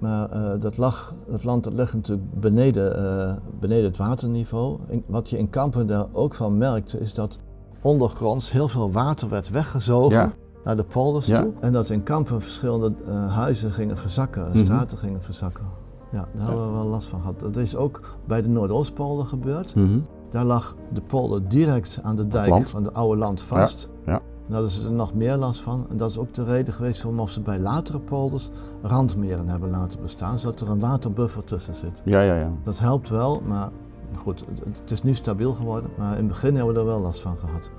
Maar 0.00 0.30
eh, 0.30 0.60
dat, 0.60 0.76
lag, 0.76 1.14
dat 1.28 1.44
land 1.44 1.64
dat 1.64 1.72
ligt 1.72 1.94
natuurlijk 1.94 2.40
beneden, 2.40 2.96
eh, 2.96 3.34
beneden 3.60 3.84
het 3.84 3.96
waterniveau. 3.96 4.78
En 4.88 5.02
wat 5.08 5.30
je 5.30 5.38
in 5.38 5.50
Kampen 5.50 5.86
daar 5.86 6.06
ook 6.12 6.34
van 6.34 6.58
merkte, 6.58 6.98
is 7.00 7.14
dat 7.14 7.38
ondergronds 7.82 8.50
heel 8.52 8.68
veel 8.68 8.92
water 8.92 9.28
werd 9.28 9.50
weggezogen 9.50 10.12
Ja. 10.16 10.32
naar 10.64 10.76
de 10.76 10.84
polders 10.84 11.26
Ja. 11.26 11.42
toe. 11.42 11.52
En 11.60 11.72
dat 11.72 11.90
in 11.90 12.02
Kampen 12.02 12.40
verschillende 12.42 12.92
huizen 13.28 13.72
gingen 13.72 13.98
verzakken, 13.98 14.48
Mhm. 14.48 14.58
straten 14.64 14.98
gingen 14.98 15.22
verzakken. 15.22 15.64
Ja, 16.12 16.28
daar 16.34 16.44
hadden 16.44 16.66
we 16.66 16.72
wel 16.76 16.86
last 16.86 17.06
van 17.06 17.20
gehad. 17.20 17.40
Dat 17.40 17.56
is 17.56 17.76
ook 17.76 18.00
bij 18.26 18.42
de 18.42 18.48
Noordoostpolder 18.48 19.26
gebeurd. 19.26 19.74
Mhm. 19.74 19.98
Daar 20.34 20.44
lag 20.44 20.76
de 20.92 21.00
polder 21.00 21.48
direct 21.48 21.98
aan 22.02 22.16
de 22.16 22.28
dijk 22.28 22.68
van 22.68 22.84
het 22.84 22.94
oude 22.94 23.18
land 23.18 23.42
vast. 23.42 23.88
ja. 24.06 24.12
Daar 24.12 24.52
hadden 24.52 24.70
ze 24.70 24.84
er 24.84 24.92
nog 24.92 25.14
meer 25.14 25.36
last 25.36 25.60
van. 25.60 25.86
En 25.90 25.96
dat 25.96 26.10
is 26.10 26.18
ook 26.18 26.34
de 26.34 26.44
reden 26.44 26.74
geweest 26.74 27.02
waarom 27.02 27.28
ze 27.28 27.40
bij 27.40 27.58
latere 27.58 28.00
polders 28.00 28.48
randmeren 28.82 29.48
hebben 29.48 29.70
laten 29.70 30.00
bestaan, 30.02 30.38
zodat 30.38 30.60
er 30.60 30.70
een 30.70 30.80
waterbuffer 30.80 31.44
tussen 31.44 31.74
zit. 31.74 32.02
Ja, 32.04 32.20
ja, 32.20 32.38
ja. 32.38 32.50
Dat 32.64 32.78
helpt 32.78 33.08
wel, 33.08 33.42
maar 33.46 33.70
goed, 34.16 34.44
het, 34.80 34.90
is 34.90 35.02
nu 35.02 35.14
stabiel 35.14 35.54
geworden. 35.54 35.90
Maar 35.98 36.12
in 36.12 36.18
het 36.18 36.28
begin 36.28 36.56
hebben 36.56 36.74
we 36.74 36.80
er 36.80 36.86
wel 36.86 37.00
last 37.00 37.20
van 37.20 37.36
gehad. 37.36 37.70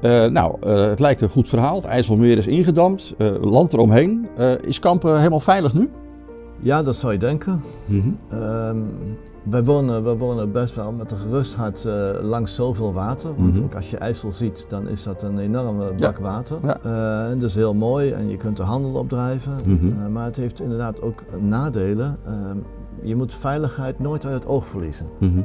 Eh, 0.00 0.26
nou, 0.26 0.56
eh, 0.60 0.88
het 0.88 1.00
lijkt 1.00 1.20
een 1.20 1.30
goed 1.30 1.48
verhaal. 1.48 1.76
Het 1.76 1.84
IJsselmeer 1.84 2.38
is 2.38 2.46
ingedamd. 2.46 3.14
eh, 3.18 3.34
land 3.40 3.72
eromheen. 3.72 4.28
Is 4.62 4.78
Kampen 4.78 5.18
helemaal 5.18 5.40
veilig 5.40 5.74
nu? 5.74 5.90
Ja, 6.62 6.82
dat 6.82 6.96
zou 6.96 7.12
je 7.12 7.18
denken. 7.18 7.60
Ehm, 8.28 8.78
wij, 9.42 9.64
wonen, 9.64 10.04
wij 10.04 10.16
wonen 10.16 10.52
best 10.52 10.74
wel 10.74 10.92
met 10.92 11.12
een 11.12 11.18
gerust 11.18 11.54
hart 11.54 11.84
eh, 11.84 12.10
langs 12.22 12.54
zoveel 12.54 12.92
water. 12.92 13.30
Want 13.36 13.54
Mhm. 13.54 13.62
ook 13.64 13.74
als 13.74 13.90
je 13.90 13.96
IJssel 13.96 14.32
ziet, 14.32 14.64
dan 14.68 14.88
is 14.88 15.02
dat 15.02 15.22
een 15.22 15.38
enorme 15.38 15.94
bak 15.94 16.18
water. 16.18 16.58
Ja. 16.62 16.78
Eh, 16.82 17.30
en 17.30 17.38
dat 17.38 17.48
is 17.48 17.54
heel 17.54 17.74
mooi 17.74 18.10
en 18.10 18.28
je 18.28 18.36
kunt 18.36 18.58
er 18.58 18.64
handel 18.64 18.92
op 18.92 19.08
drijven. 19.08 19.52
Mhm. 19.64 19.92
Eh, 19.92 20.06
maar 20.06 20.24
het 20.24 20.36
heeft 20.36 20.60
inderdaad 20.60 21.02
ook 21.02 21.22
nadelen. 21.40 22.16
Ehm, 22.26 22.58
je 23.02 23.16
moet 23.16 23.34
veiligheid 23.34 23.98
nooit 23.98 24.24
uit 24.26 24.34
het 24.34 24.46
oog 24.46 24.66
verliezen. 24.66 25.06
Mhm. 25.18 25.40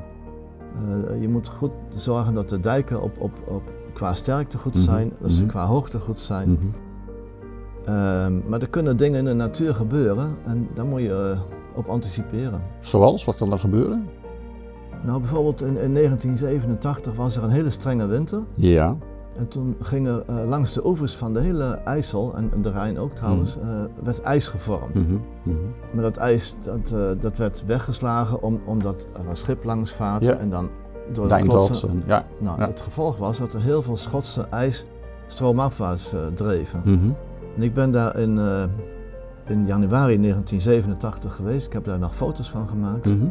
Je 1.19 1.29
moet 1.29 1.47
goed 1.47 1.71
zorgen 1.95 2.33
dat 2.33 2.49
de 2.49 2.59
dijken 2.59 3.01
op, 3.01 3.21
op, 3.21 3.31
op, 3.47 3.63
qua 3.93 4.13
sterkte 4.13 4.57
goed 4.57 4.73
Mhm. 4.75 4.83
zijn, 4.83 5.11
dat 5.19 5.31
ze 5.31 5.45
qua 5.45 5.65
hoogte 5.65 5.99
goed 5.99 6.19
zijn. 6.19 6.59
Mhm. 7.85 7.95
Ehm, 7.95 8.39
maar 8.49 8.61
er 8.61 8.69
kunnen 8.69 8.97
dingen 8.97 9.19
in 9.19 9.25
de 9.25 9.33
natuur 9.33 9.73
gebeuren 9.75 10.35
en 10.45 10.67
daar 10.73 10.85
moet 10.85 11.01
je 11.01 11.31
eh, 11.33 11.39
op 11.77 11.85
anticiperen. 11.87 12.61
Zoals? 12.79 13.25
Wat 13.25 13.35
kan 13.37 13.51
er 13.51 13.59
gebeuren? 13.59 14.07
Nou, 15.03 15.19
bijvoorbeeld 15.19 15.61
in, 15.61 15.67
in 15.77 15.93
1987 15.93 17.15
was 17.15 17.35
er 17.37 17.43
een 17.43 17.49
hele 17.49 17.69
strenge 17.69 18.05
winter. 18.07 18.41
Ja. 18.53 18.95
En 19.35 19.47
toen 19.47 19.75
ging 19.81 20.07
er 20.07 20.23
eh, 20.27 20.35
langs 20.47 20.73
de 20.73 20.85
oevers 20.87 21.15
van 21.15 21.33
de 21.33 21.39
hele 21.39 21.63
IJssel, 21.63 22.35
en, 22.35 22.51
en 22.53 22.61
de 22.61 22.71
Rijn 22.71 22.99
ook 22.99 23.11
trouwens, 23.13 23.57
eh, 23.59 23.67
werd 24.03 24.21
ijs 24.21 24.47
gevormd. 24.47 24.93
Mhm. 24.93 25.17
Mhm. 25.43 25.55
Maar 25.93 26.03
dat 26.03 26.17
ijs 26.17 26.55
dat, 26.61 26.93
dat 27.21 27.37
werd 27.37 27.63
weggeslagen 27.65 28.41
om, 28.41 28.59
omdat 28.65 29.07
er 29.23 29.29
een 29.29 29.35
schip 29.37 29.63
langs 29.63 29.93
vaart 29.93 30.25
Ja. 30.25 30.33
en 30.33 30.49
dan 30.49 30.69
door 31.13 31.29
de 31.29 31.41
klotsen... 31.47 32.01
Ja. 32.07 32.25
Nou, 32.39 32.59
Ja. 32.59 32.67
het 32.67 32.81
gevolg 32.81 33.17
was 33.17 33.37
dat 33.37 33.53
er 33.53 33.61
heel 33.61 33.81
veel 33.81 33.97
Schotse 33.97 34.41
ijs 34.49 34.85
stroomafwaarts 35.27 36.13
dreven. 36.35 36.81
Mhm. 36.85 37.09
En 37.55 37.61
ik 37.61 37.73
ben 37.73 37.91
daar 37.91 38.17
in, 38.17 38.37
eh, 38.37 38.63
in 39.47 39.65
januari 39.65 40.17
1987 40.17 41.35
geweest. 41.35 41.65
Ik 41.67 41.73
heb 41.73 41.83
daar 41.83 41.99
nog 41.99 42.15
foto's 42.15 42.49
van 42.49 42.67
gemaakt. 42.67 43.05
Mhm. 43.05 43.25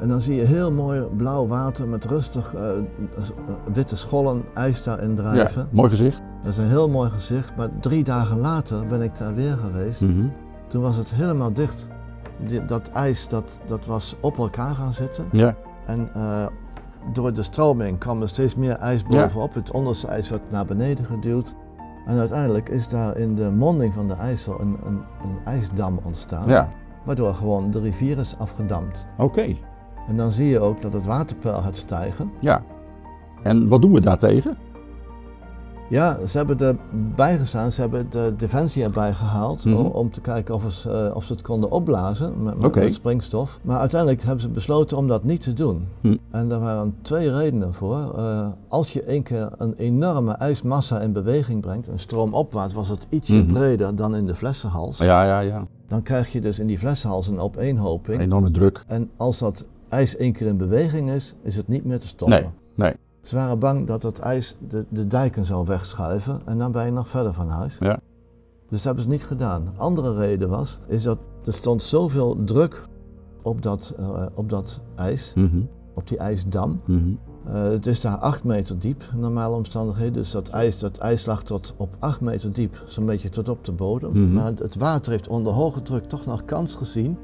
En 0.00 0.08
dan 0.08 0.20
zie 0.20 0.34
je 0.36 0.44
heel 0.44 0.72
mooi 0.72 1.00
blauw 1.16 1.46
water 1.46 1.88
met 1.88 2.04
rustig 2.04 2.54
eh, 2.54 2.70
s- 3.20 3.30
eh, 3.30 3.54
witte 3.72 3.96
schollen 3.96 4.44
ijs 4.54 4.82
daarin 4.82 5.14
drijven. 5.16 5.62
Ja, 5.62 5.68
mooi 5.70 5.90
gezicht. 5.90 6.22
Dat 6.42 6.50
is 6.52 6.56
een 6.56 6.68
heel 6.68 6.88
mooi 6.88 7.10
gezicht. 7.10 7.56
Maar 7.56 7.68
drie 7.80 8.04
dagen 8.04 8.38
later 8.38 8.86
ben 8.86 9.02
ik 9.02 9.16
daar 9.16 9.34
weer 9.34 9.56
geweest. 9.56 10.00
Mhm. 10.00 10.26
Toen 10.68 10.82
was 10.82 10.96
het 10.96 11.14
helemaal 11.14 11.52
dicht. 11.52 11.88
Die- 12.46 12.64
dat 12.64 12.88
ijs 12.90 13.28
dat, 13.28 13.60
dat 13.66 13.86
was 13.86 14.16
op 14.20 14.38
elkaar 14.38 14.74
gaan 14.74 14.92
zitten. 14.92 15.24
Ja. 15.32 15.56
En 15.86 16.10
door 17.12 17.32
de 17.34 17.42
stroming 17.42 17.98
kwam 17.98 18.22
er 18.22 18.28
steeds 18.28 18.54
meer 18.54 18.72
ijs 18.74 19.00
Ja. 19.08 19.22
bovenop. 19.22 19.54
Het 19.54 19.70
onderste 19.70 20.06
ijs 20.06 20.28
werd 20.28 20.50
naar 20.50 20.64
beneden 20.64 21.04
geduwd. 21.04 21.54
En 22.08 22.18
uiteindelijk 22.18 22.68
is 22.68 22.88
daar 22.88 23.16
in 23.16 23.34
de 23.34 23.50
monding 23.50 23.94
van 23.94 24.08
de 24.08 24.14
IJssel 24.14 24.60
een, 24.60 24.76
een, 24.84 25.02
een 25.22 25.38
ijsdam 25.44 26.00
ontstaan. 26.02 26.48
Ja. 26.48 26.68
Waardoor 27.04 27.34
gewoon 27.34 27.70
de 27.70 27.80
rivier 27.80 28.18
is 28.18 28.38
afgedamd. 28.38 29.06
Oké. 29.16 29.54
En 30.06 30.16
dan 30.16 30.32
zie 30.32 30.48
je 30.48 30.60
ook 30.60 30.80
dat 30.80 30.92
het 30.92 31.04
waterpeil 31.04 31.62
gaat 31.62 31.76
stijgen. 31.76 32.30
Ja. 32.40 32.62
En 33.42 33.68
wat 33.68 33.80
doen 33.80 33.92
we 33.92 34.00
daartegen? 34.00 34.58
Ja, 35.90 36.26
ze 36.26 36.36
hebben 36.36 36.58
erbij 36.60 37.38
gestaan, 37.38 37.72
ze 37.72 37.80
hebben 37.80 38.06
de 38.10 38.34
Defensie 38.36 38.82
erbij 38.84 39.12
gehaald 39.12 39.64
Mhm. 39.64 39.76
om, 39.76 39.86
om 39.86 40.10
te 40.12 40.20
kijken 40.20 40.54
of, 40.54 40.72
ze, 40.72 40.90
eh, 40.90 41.16
of 41.16 41.24
ze 41.24 41.32
het 41.32 41.42
konden 41.42 41.70
opblazen 41.70 42.42
met, 42.42 42.74
met, 42.74 42.92
springstof. 42.92 43.58
Maar 43.62 43.78
uiteindelijk 43.78 44.22
hebben 44.22 44.40
ze 44.40 44.48
besloten 44.48 44.96
om 44.96 45.08
dat 45.08 45.24
niet 45.24 45.40
te 45.42 45.52
doen. 45.52 45.86
Hm. 46.00 46.16
En 46.30 46.48
daar 46.48 46.60
waren 46.60 46.94
twee 47.02 47.32
redenen 47.32 47.74
voor. 47.74 48.14
Eh, 48.16 48.46
als 48.68 48.92
je 48.92 49.02
één 49.02 49.22
keer 49.22 49.48
een 49.56 49.74
enorme 49.76 50.32
ijsmassa 50.32 51.00
in 51.00 51.12
beweging 51.12 51.60
brengt, 51.60 51.88
en 51.88 51.98
stroomopwaarts 51.98 52.74
was 52.74 52.88
het 52.88 53.06
ietsje 53.10 53.38
Mhm. 53.38 53.52
breder 53.52 53.96
dan 53.96 54.16
in 54.16 54.26
de 54.26 54.34
flessenhals, 54.34 54.98
Ja, 54.98 55.24
ja, 55.24 55.40
ja. 55.40 55.66
dan 55.86 56.02
krijg 56.02 56.32
je 56.32 56.40
dus 56.40 56.58
in 56.58 56.66
die 56.66 56.78
flessenhals 56.78 57.26
een 57.28 57.38
opeenhoping. 57.38 58.20
Enorme 58.20 58.50
druk. 58.50 58.84
En 58.86 59.10
als 59.16 59.38
dat 59.38 59.64
ijs 59.88 60.16
één 60.16 60.32
keer 60.32 60.46
in 60.46 60.56
beweging 60.56 61.10
is, 61.10 61.34
is 61.42 61.56
het 61.56 61.68
niet 61.68 61.84
meer 61.84 61.98
te 61.98 62.06
stoppen. 62.06 62.40
Nee, 62.40 62.50
nee. 62.74 62.94
Ze 63.22 63.36
waren 63.36 63.58
bang 63.58 63.86
dat 63.86 64.02
het 64.02 64.18
ijs 64.18 64.56
de, 64.68 64.86
de 64.88 65.06
dijken 65.06 65.44
zou 65.44 65.66
wegschuiven 65.66 66.40
en 66.44 66.58
dan 66.58 66.72
ben 66.72 66.84
je 66.84 66.90
nog 66.90 67.08
verder 67.08 67.32
van 67.32 67.48
huis. 67.48 67.76
Ja. 67.80 67.98
Dus 68.68 68.76
dat 68.82 68.82
hebben 68.82 69.02
ze 69.02 69.08
niet 69.08 69.24
gedaan. 69.24 69.72
Andere 69.76 70.14
reden 70.14 70.48
was, 70.48 70.78
is 70.86 71.02
dat 71.02 71.18
er 71.44 71.52
stond 71.52 71.82
zoveel 71.82 72.44
druk 72.44 72.86
op 73.42 73.62
dat, 73.62 73.94
eh, 73.98 74.26
op 74.34 74.48
dat 74.48 74.80
ijs, 74.96 75.32
Mhm, 75.36 75.60
op 75.94 76.08
die 76.08 76.18
ijsdam. 76.18 76.80
mhm. 76.86 77.08
Eh, 77.46 77.62
het 77.62 77.86
is 77.86 78.00
daar 78.00 78.16
8 78.18 78.44
meter 78.44 78.78
diep, 78.78 79.02
in 79.12 79.20
normale 79.20 79.56
omstandigheden. 79.56 80.12
Dus 80.12 80.30
dat 80.30 80.48
ijs, 80.48 80.78
dat 80.78 80.98
ijs 80.98 81.26
lag 81.26 81.42
tot 81.42 81.74
op 81.76 81.94
8 81.98 82.20
meter 82.20 82.52
diep, 82.52 82.82
zo'n 82.86 83.06
beetje 83.06 83.28
tot 83.28 83.48
op 83.48 83.64
de 83.64 83.72
bodem. 83.72 84.10
Mhm. 84.10 84.32
Maar 84.32 84.46
het 84.54 84.76
water 84.76 85.12
heeft 85.12 85.28
onder 85.28 85.52
hoge 85.52 85.82
druk 85.82 86.04
toch 86.04 86.26
nog 86.26 86.44
kans 86.44 86.74
gezien 86.74 87.18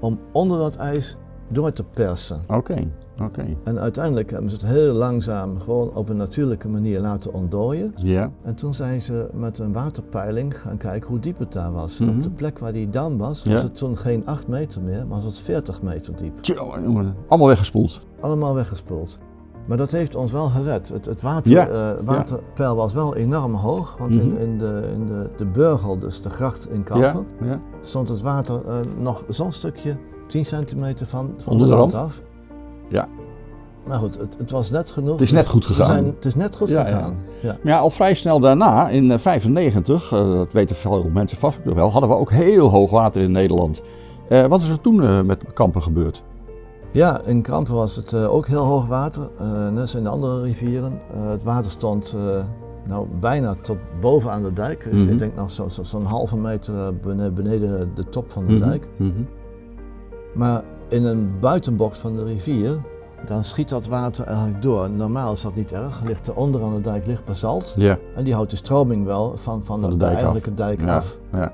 om 0.00 0.18
onder 0.32 0.58
dat 0.58 0.76
ijs 0.76 1.16
door 1.48 1.70
te 1.70 1.84
persen. 1.84 2.40
Oké, 2.48 2.90
oké. 3.22 3.44
En 3.64 3.78
uiteindelijk 3.80 4.30
hebben 4.30 4.50
ze 4.50 4.56
het 4.56 4.66
heel 4.66 4.92
langzaam 4.94 5.58
gewoon 5.60 5.94
op 5.94 6.08
een 6.08 6.16
natuurlijke 6.16 6.68
manier 6.68 7.00
laten 7.00 7.32
ontdooien. 7.32 7.92
Ja. 7.96 8.30
En 8.42 8.54
toen 8.54 8.74
zijn 8.74 9.00
ze 9.00 9.28
met 9.34 9.58
een 9.58 9.72
waterpeiling 9.72 10.58
gaan 10.60 10.76
kijken 10.76 11.08
hoe 11.08 11.18
diep 11.18 11.38
het 11.38 11.52
daar 11.52 11.72
was. 11.72 11.98
Mhm. 11.98 12.16
Op 12.16 12.22
de 12.22 12.30
plek 12.30 12.58
waar 12.58 12.72
die 12.72 12.90
dam 12.90 13.18
was, 13.18 13.44
was 13.44 13.62
het 13.62 13.76
toen 13.76 13.96
geen 13.96 14.26
8 14.26 14.48
meter 14.48 14.82
meer, 14.82 15.06
maar 15.06 15.16
was 15.16 15.24
het 15.24 15.38
40 15.38 15.82
meter 15.82 16.16
diep. 16.16 16.38
Jongen. 16.40 17.14
Allemaal 17.28 17.48
weggespoeld. 17.48 18.00
Allemaal 18.20 18.54
weggespoeld. 18.54 19.18
Maar 19.66 19.76
dat 19.76 19.90
heeft 19.90 20.14
ons 20.14 20.32
wel 20.32 20.48
gered. 20.48 20.88
Het, 20.88 21.06
het 21.06 21.22
water, 21.22 21.58
eh, 21.58 21.90
waterpeil 22.04 22.76
was 22.76 22.92
wel 22.92 23.16
enorm 23.16 23.54
hoog, 23.54 23.96
want 23.98 24.16
in, 24.16 24.28
Mhm. 24.28 24.40
in, 24.40 24.58
de, 24.58 24.90
in 24.94 25.06
de, 25.06 25.28
de 25.36 25.46
Burgel, 25.46 25.98
dus 25.98 26.20
de 26.20 26.30
gracht 26.30 26.70
in 26.70 26.82
Kampen, 26.82 27.26
stond 27.80 28.08
het 28.08 28.20
water 28.20 28.60
eh, 28.68 28.76
nog 28.98 29.24
zo'n 29.28 29.52
stukje, 29.52 29.96
10 30.26 30.44
centimeter 30.46 31.06
van, 31.06 31.34
van 31.36 31.52
Onder 31.52 31.68
de 31.68 31.74
rand 31.74 31.92
rand? 31.92 32.04
af. 32.04 32.20
Ja. 32.88 33.08
Maar 33.86 33.98
goed, 33.98 34.18
het, 34.18 34.36
het 34.38 34.50
was 34.50 34.70
net 34.70 34.90
genoeg. 34.90 35.12
Het 35.12 35.20
is 35.20 35.32
net 35.32 35.48
goed 35.48 35.66
gegaan. 35.66 35.86
zijn- 35.90 36.04
het 36.04 36.24
is 36.24 36.34
net 36.34 36.56
goed 36.56 36.68
Ja, 36.68 36.84
gegaan. 36.84 37.16
Ja. 37.42 37.56
Maar 37.62 37.72
ja, 37.72 37.78
al 37.78 37.90
vrij 37.90 38.14
snel 38.14 38.40
daarna, 38.40 38.88
in 38.88 39.06
1995, 39.08 40.08
dat 40.08 40.52
weten 40.52 40.76
veel 40.76 41.10
mensen 41.12 41.38
vast 41.38 41.58
ook 41.58 41.64
nog 41.64 41.74
wel, 41.74 41.90
hadden 41.90 42.10
we 42.10 42.16
ook 42.16 42.30
heel 42.30 42.68
hoog 42.70 42.90
water 42.90 43.22
in 43.22 43.30
Nederland. 43.32 43.80
Eh, 44.28 44.46
wat 44.46 44.60
is 44.60 44.68
er 44.68 44.80
toen 44.80 45.02
eh, 45.02 45.22
met 45.22 45.52
Kampen 45.52 45.82
gebeurd? 45.82 46.22
Ja, 46.92 47.20
in 47.24 47.42
Krampen 47.42 47.74
was 47.74 47.96
het 47.96 48.12
eh, 48.12 48.34
ook 48.34 48.46
heel 48.46 48.64
hoog 48.64 48.86
water, 48.86 49.28
eh, 49.38 49.68
net 49.68 49.80
als 49.80 49.94
in 49.94 50.02
de 50.04 50.08
andere 50.10 50.42
rivieren. 50.42 51.00
Eh, 51.10 51.28
het 51.28 51.42
water 51.42 51.70
stond 51.70 52.14
eh, 52.16 52.44
nou, 52.88 53.06
bijna 53.20 53.54
tot 53.62 53.76
boven 54.00 54.30
aan 54.30 54.42
de 54.42 54.52
dijk. 54.52 54.88
Dus 54.90 55.00
Mhm. 55.00 55.10
ik 55.12 55.18
denk 55.18 55.36
nog 55.36 55.50
zo- 55.50 55.68
zo- 55.68 55.82
zo'n 55.82 56.04
halve 56.04 56.36
meter 56.36 56.74
eh, 56.78 56.88
bene- 57.02 57.30
beneden 57.30 57.90
de 57.94 58.08
top 58.08 58.30
van 58.30 58.46
de 58.46 58.52
Mhm, 58.52 58.68
dijk. 58.68 58.88
mhm. 58.96 59.10
Maar 60.36 60.62
in 60.88 61.04
een 61.04 61.38
buitenbocht 61.40 61.98
van 61.98 62.16
de 62.16 62.24
rivier, 62.24 62.80
dan 63.24 63.44
schiet 63.44 63.68
dat 63.68 63.86
water 63.86 64.24
eigenlijk 64.26 64.62
door. 64.62 64.90
Normaal 64.90 65.32
is 65.32 65.40
dat 65.40 65.54
niet 65.54 65.72
erg. 65.72 66.02
Ligt 66.04 66.26
er 66.26 66.34
onder 66.34 66.62
aan 66.62 66.74
de 66.74 66.80
dijk 66.80 67.06
ligt 67.06 67.24
basalt. 67.24 67.74
Ja, 67.78 67.98
En 68.14 68.24
die 68.24 68.34
houdt 68.34 68.50
de 68.50 68.56
stroming 68.56 69.04
wel 69.04 69.36
van, 69.38 69.64
van, 69.64 69.80
de 69.80 69.88
de, 69.88 69.96
dijk 69.96 70.10
af. 70.10 70.16
eigenlijke 70.18 70.54
dijk 70.54 70.80
ja, 70.80 70.96
af. 70.96 71.18
ja. 71.32 71.52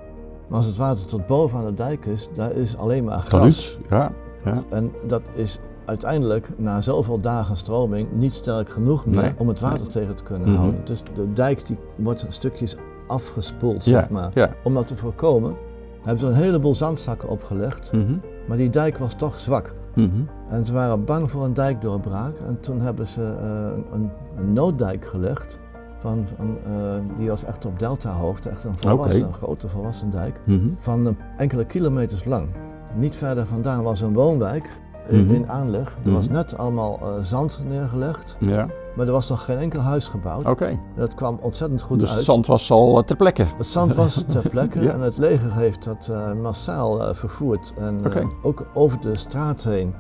Maar 0.49 0.59
als 0.61 0.67
het 0.67 0.77
water 0.77 1.07
tot 1.07 1.27
boven 1.27 1.59
aan 1.59 1.65
de 1.65 1.75
dijk 1.75 2.07
is, 2.07 2.29
daar 2.35 2.53
is 2.53 2.77
alleen 2.77 3.05
maar 3.05 3.19
gras. 3.19 3.79
Ja, 3.89 4.13
ja. 4.45 4.63
En 4.71 4.93
dat 5.07 5.23
is 5.35 5.59
uiteindelijk 5.87 6.59
na 6.59 6.81
zoveel 6.81 7.21
dagen 7.21 7.57
stroming 7.57 8.09
niet 8.13 8.33
sterk 8.33 8.69
genoeg 8.71 9.07
meer 9.07 9.23
Nee. 9.23 9.33
om 9.39 9.49
het 9.49 9.61
water 9.61 9.89
tegen 9.89 10.17
te 10.17 10.23
kunnen 10.25 10.49
Mhm. 10.49 10.57
houden. 10.59 10.81
Dus 10.85 11.03
de 11.15 11.33
dijk 11.33 11.67
die 11.67 11.79
wordt 11.97 12.27
stukjes 12.29 12.77
afgespoeld, 13.07 13.85
Ja, 13.85 13.91
zeg 14.01 14.11
maar. 14.11 14.31
ja. 14.35 14.51
Om 14.65 14.75
dat 14.75 14.89
te 14.89 14.97
voorkomen 14.97 15.57
hebben 16.01 16.19
ze 16.19 16.27
een 16.27 16.35
heleboel 16.35 16.75
zandzakken 16.75 17.29
opgelegd, 17.29 17.93
Mhm, 17.93 18.15
maar 18.49 18.57
die 18.57 18.71
dijk 18.71 18.99
was 18.99 19.15
toch 19.15 19.39
zwak. 19.39 19.75
mhm. 19.95 20.23
En 20.49 20.67
ze 20.67 20.73
waren 20.73 21.05
bang 21.05 21.31
voor 21.31 21.45
een 21.45 21.55
dijkdoorbraak 21.55 22.35
en 22.47 22.61
toen 22.61 22.81
hebben 22.81 23.07
ze 23.07 23.23
eh, 23.41 23.83
een, 23.93 24.11
een 24.37 24.53
nooddijk 24.53 25.05
gelegd. 25.05 25.61
Van, 26.01 26.25
van, 26.37 26.59
eh, 26.65 27.17
die 27.19 27.29
was 27.29 27.45
echt 27.45 27.65
op 27.67 27.79
deltahoogte, 27.79 28.49
echt 28.49 28.65
een 28.65 28.79
volwassen, 28.79 29.27
een 29.27 29.33
grote 29.33 29.69
volwassen 29.69 30.11
dijk 30.11 30.41
mhm. 30.47 30.69
van 30.81 31.17
enkele 31.37 31.65
kilometers 31.65 32.25
lang. 32.25 32.49
Niet 32.95 33.15
verder 33.17 33.47
vandaan 33.47 33.83
was 33.83 34.01
een 34.01 34.13
woonwijk 34.13 34.81
in, 35.09 35.25
Mhm. 35.25 35.35
in 35.35 35.49
aanleg. 35.49 35.99
Er 36.05 36.13
was 36.13 36.29
net 36.29 36.59
allemaal 36.59 36.99
eh, 37.01 37.23
zand 37.23 37.63
neergelegd, 37.69 38.37
Ja, 38.41 38.69
maar 38.97 39.07
er 39.07 39.13
was 39.13 39.29
nog 39.29 39.45
geen 39.45 39.59
enkel 39.59 39.81
huis 39.81 40.09
gebouwd. 40.09 40.45
oké. 40.45 40.79
Dat 40.97 41.15
kwam 41.15 41.39
ontzettend 41.43 41.83
goed 41.83 41.99
Dus 41.99 42.09
uit. 42.09 42.17
het 42.17 42.27
zand 42.27 42.47
was 42.47 42.71
al 42.71 42.99
eh, 42.99 43.05
ter 43.05 43.17
plekke. 43.17 43.45
Het 43.57 43.67
zand 43.67 43.95
was 43.95 44.25
ter 44.31 44.49
plekke 44.49 44.81
Ja. 44.83 44.93
en 44.93 45.01
het 45.01 45.17
leger 45.17 45.55
heeft 45.55 45.85
dat 45.85 46.09
eh, 46.13 46.33
massaal 46.33 47.03
eh, 47.09 47.15
vervoerd 47.15 47.75
en 47.79 48.01
ook 48.43 48.67
over 48.75 49.01
de 49.01 49.17
straat 49.19 49.63
heen 49.63 49.95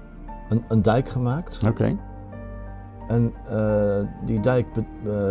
een, 0.48 0.64
een 0.68 0.82
dijk 0.82 1.08
gemaakt. 1.08 1.60
Oké. 1.66 1.96
En 3.08 3.32
die 4.24 4.40
dijk 4.40 4.66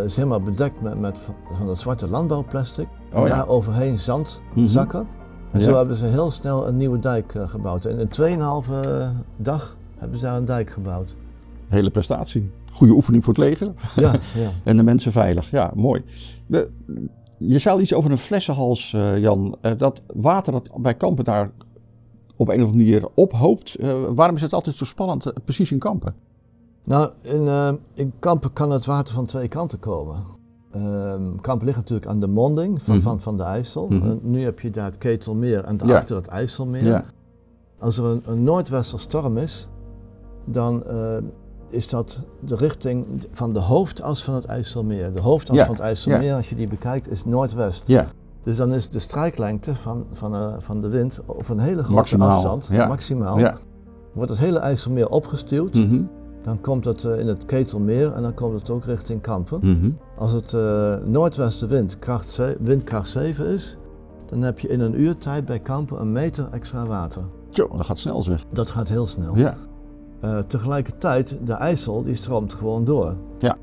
is 0.06 0.16
helemaal 0.16 0.42
bedekt 0.42 0.82
met, 0.82 1.00
met 1.00 1.18
van, 1.20 1.68
dat 1.68 1.78
zwarte 1.78 2.08
landbouwplastic. 2.08 2.88
Oh 3.14 3.28
ja. 3.28 3.36
Daar 3.36 3.48
overheen 3.48 4.00
zand 4.00 4.42
Mhm. 4.56 4.68
zakken. 4.68 5.08
En 5.52 5.60
Ja. 5.60 5.66
zo 5.66 5.76
hebben 5.76 5.96
ze 5.96 6.06
heel 6.06 6.32
snel 6.32 6.68
een 6.68 6.78
nieuwe 6.78 7.00
dijk 7.00 7.34
gebouwd. 7.38 7.86
En 7.86 8.00
in 8.00 8.08
2,5 8.10 8.70
dag 9.38 9.76
hebben 9.98 10.20
ze 10.20 10.26
daar 10.26 10.36
een 10.38 10.46
dijk 10.46 10.70
gebouwd. 10.70 11.16
Hele 11.72 11.90
prestatie. 11.90 12.52
Goede 12.72 12.94
oefening 12.94 13.24
voor 13.24 13.34
het 13.34 13.44
leger. 13.44 13.74
Ja, 13.96 14.12
ja. 14.44 14.50
En 14.64 14.78
de 14.78 14.84
mensen 14.84 15.12
veilig. 15.12 15.52
Ja, 15.52 15.72
mooi. 15.76 16.04
Je 17.38 17.60
zei 17.60 17.82
iets 17.82 17.94
over 17.94 18.12
een 18.12 18.18
flessenhals, 18.18 18.94
eh, 18.94 19.18
Jan. 19.18 19.58
Eh, 19.62 19.72
dat 19.78 20.02
water 20.14 20.52
dat 20.52 20.70
bij 20.82 20.94
Kampen 20.96 21.24
daar 21.24 21.50
op 22.36 22.48
een 22.48 22.62
of 22.62 22.68
andere 22.68 22.78
manier 22.78 23.08
ophoopt. 23.16 23.76
Eh, 23.76 24.04
waarom 24.10 24.36
is 24.36 24.42
het 24.42 24.54
altijd 24.54 24.76
zo 24.76 24.86
spannend, 24.86 25.34
precies 25.46 25.72
in 25.72 25.80
Kampen? 25.80 26.16
Nou, 26.84 27.10
in, 27.22 27.80
in 27.94 28.14
Kampen 28.20 28.54
kan 28.54 28.72
het 28.72 28.86
water 28.86 29.14
van 29.14 29.26
twee 29.26 29.48
kanten 29.48 29.80
komen. 29.80 30.24
Ehm, 30.72 31.36
Kampen 31.36 31.66
ligt 31.66 31.78
natuurlijk 31.78 32.10
aan 32.10 32.20
de 32.20 32.28
monding 32.28 32.82
van, 32.82 32.96
Mhm. 32.96 33.04
van, 33.04 33.22
van 33.22 33.38
de 33.38 33.44
IJssel. 33.44 33.88
Mhm. 33.88 34.18
Nu 34.22 34.44
heb 34.44 34.60
je 34.60 34.70
daar 34.70 34.86
het 34.86 34.98
Ketelmeer 34.98 35.64
en 35.64 35.78
daarachter 35.78 36.16
het 36.16 36.28
IJsselmeer. 36.28 36.86
Ja. 36.86 37.04
Als 37.80 37.98
er 37.98 38.06
een, 38.06 38.22
een 38.26 38.44
noordwesterstorm 38.44 39.38
is, 39.38 39.68
dan 40.46 40.84
is 41.72 41.90
dat 41.90 42.20
de 42.40 42.56
richting 42.56 43.06
van 43.32 43.54
de 43.54 43.60
hoofdas 43.60 44.24
van 44.24 44.34
het 44.34 44.46
IJsselmeer. 44.46 45.14
De 45.14 45.22
hoofdas 45.22 45.56
Ja, 45.56 45.66
van 45.66 45.74
het 45.74 45.84
IJsselmeer, 45.84 46.36
als 46.36 46.50
je 46.50 46.56
die 46.56 46.70
bekijkt, 46.70 47.12
is 47.12 47.26
noordwest. 47.26 47.88
Ja, 47.88 48.08
Dus 48.44 48.58
dan 48.58 48.74
is 48.74 48.90
de 48.90 49.00
strijklengte 49.00 49.76
van, 49.76 50.06
van, 50.12 50.36
eh, 50.36 50.54
van 50.60 50.82
de 50.82 50.88
wind 50.88 51.20
over 51.26 51.52
een 51.54 51.60
hele 51.60 51.82
grote 51.84 51.94
Maximaal, 51.94 52.30
afstand, 52.30 52.68
ja. 52.70 52.88
maximaal, 52.88 53.40
ja. 53.40 53.58
wordt 54.14 54.30
het 54.30 54.40
hele 54.40 54.60
IJsselmeer 54.60 55.10
opgestuwd. 55.10 55.74
Mhm. 55.74 56.04
Dan 56.42 56.62
komt 56.62 56.86
het 56.86 57.04
eh, 57.04 57.20
in 57.20 57.28
het 57.28 57.46
Ketelmeer 57.46 58.12
en 58.12 58.22
dan 58.22 58.34
komt 58.34 58.60
het 58.60 58.70
ook 58.70 58.86
richting 58.86 59.22
Kampen. 59.22 59.60
Mhm. 59.62 59.90
Als 60.18 60.32
het 60.32 60.54
eh, 60.54 60.96
noordwestenwind 61.06 62.00
kracht 62.00 62.40
windkracht 62.60 63.10
7 63.10 63.46
is, 63.46 63.78
dan 64.26 64.42
heb 64.42 64.60
je 64.60 64.68
in 64.68 64.80
een 64.80 65.02
uur 65.02 65.18
tijd 65.18 65.46
bij 65.46 65.60
Kampen 65.60 66.02
een 66.02 66.12
meter 66.12 66.48
extra 66.52 66.88
water. 66.88 67.22
Tjo, 67.50 67.68
dat 67.78 67.86
gaat 67.86 68.00
snel 68.00 68.24
zeg. 68.24 68.46
Dat 68.54 68.70
gaat 68.70 68.88
heel 68.88 69.08
snel. 69.08 69.38
Ja. 69.38 69.56
Eh, 70.22 70.38
tegelijkertijd, 70.38 71.38
de 71.44 71.54
IJssel 71.54 72.04
die 72.04 72.16
stroomt 72.16 72.54
gewoon 72.54 72.86
door. 72.86 73.18
Ja. 73.40 73.58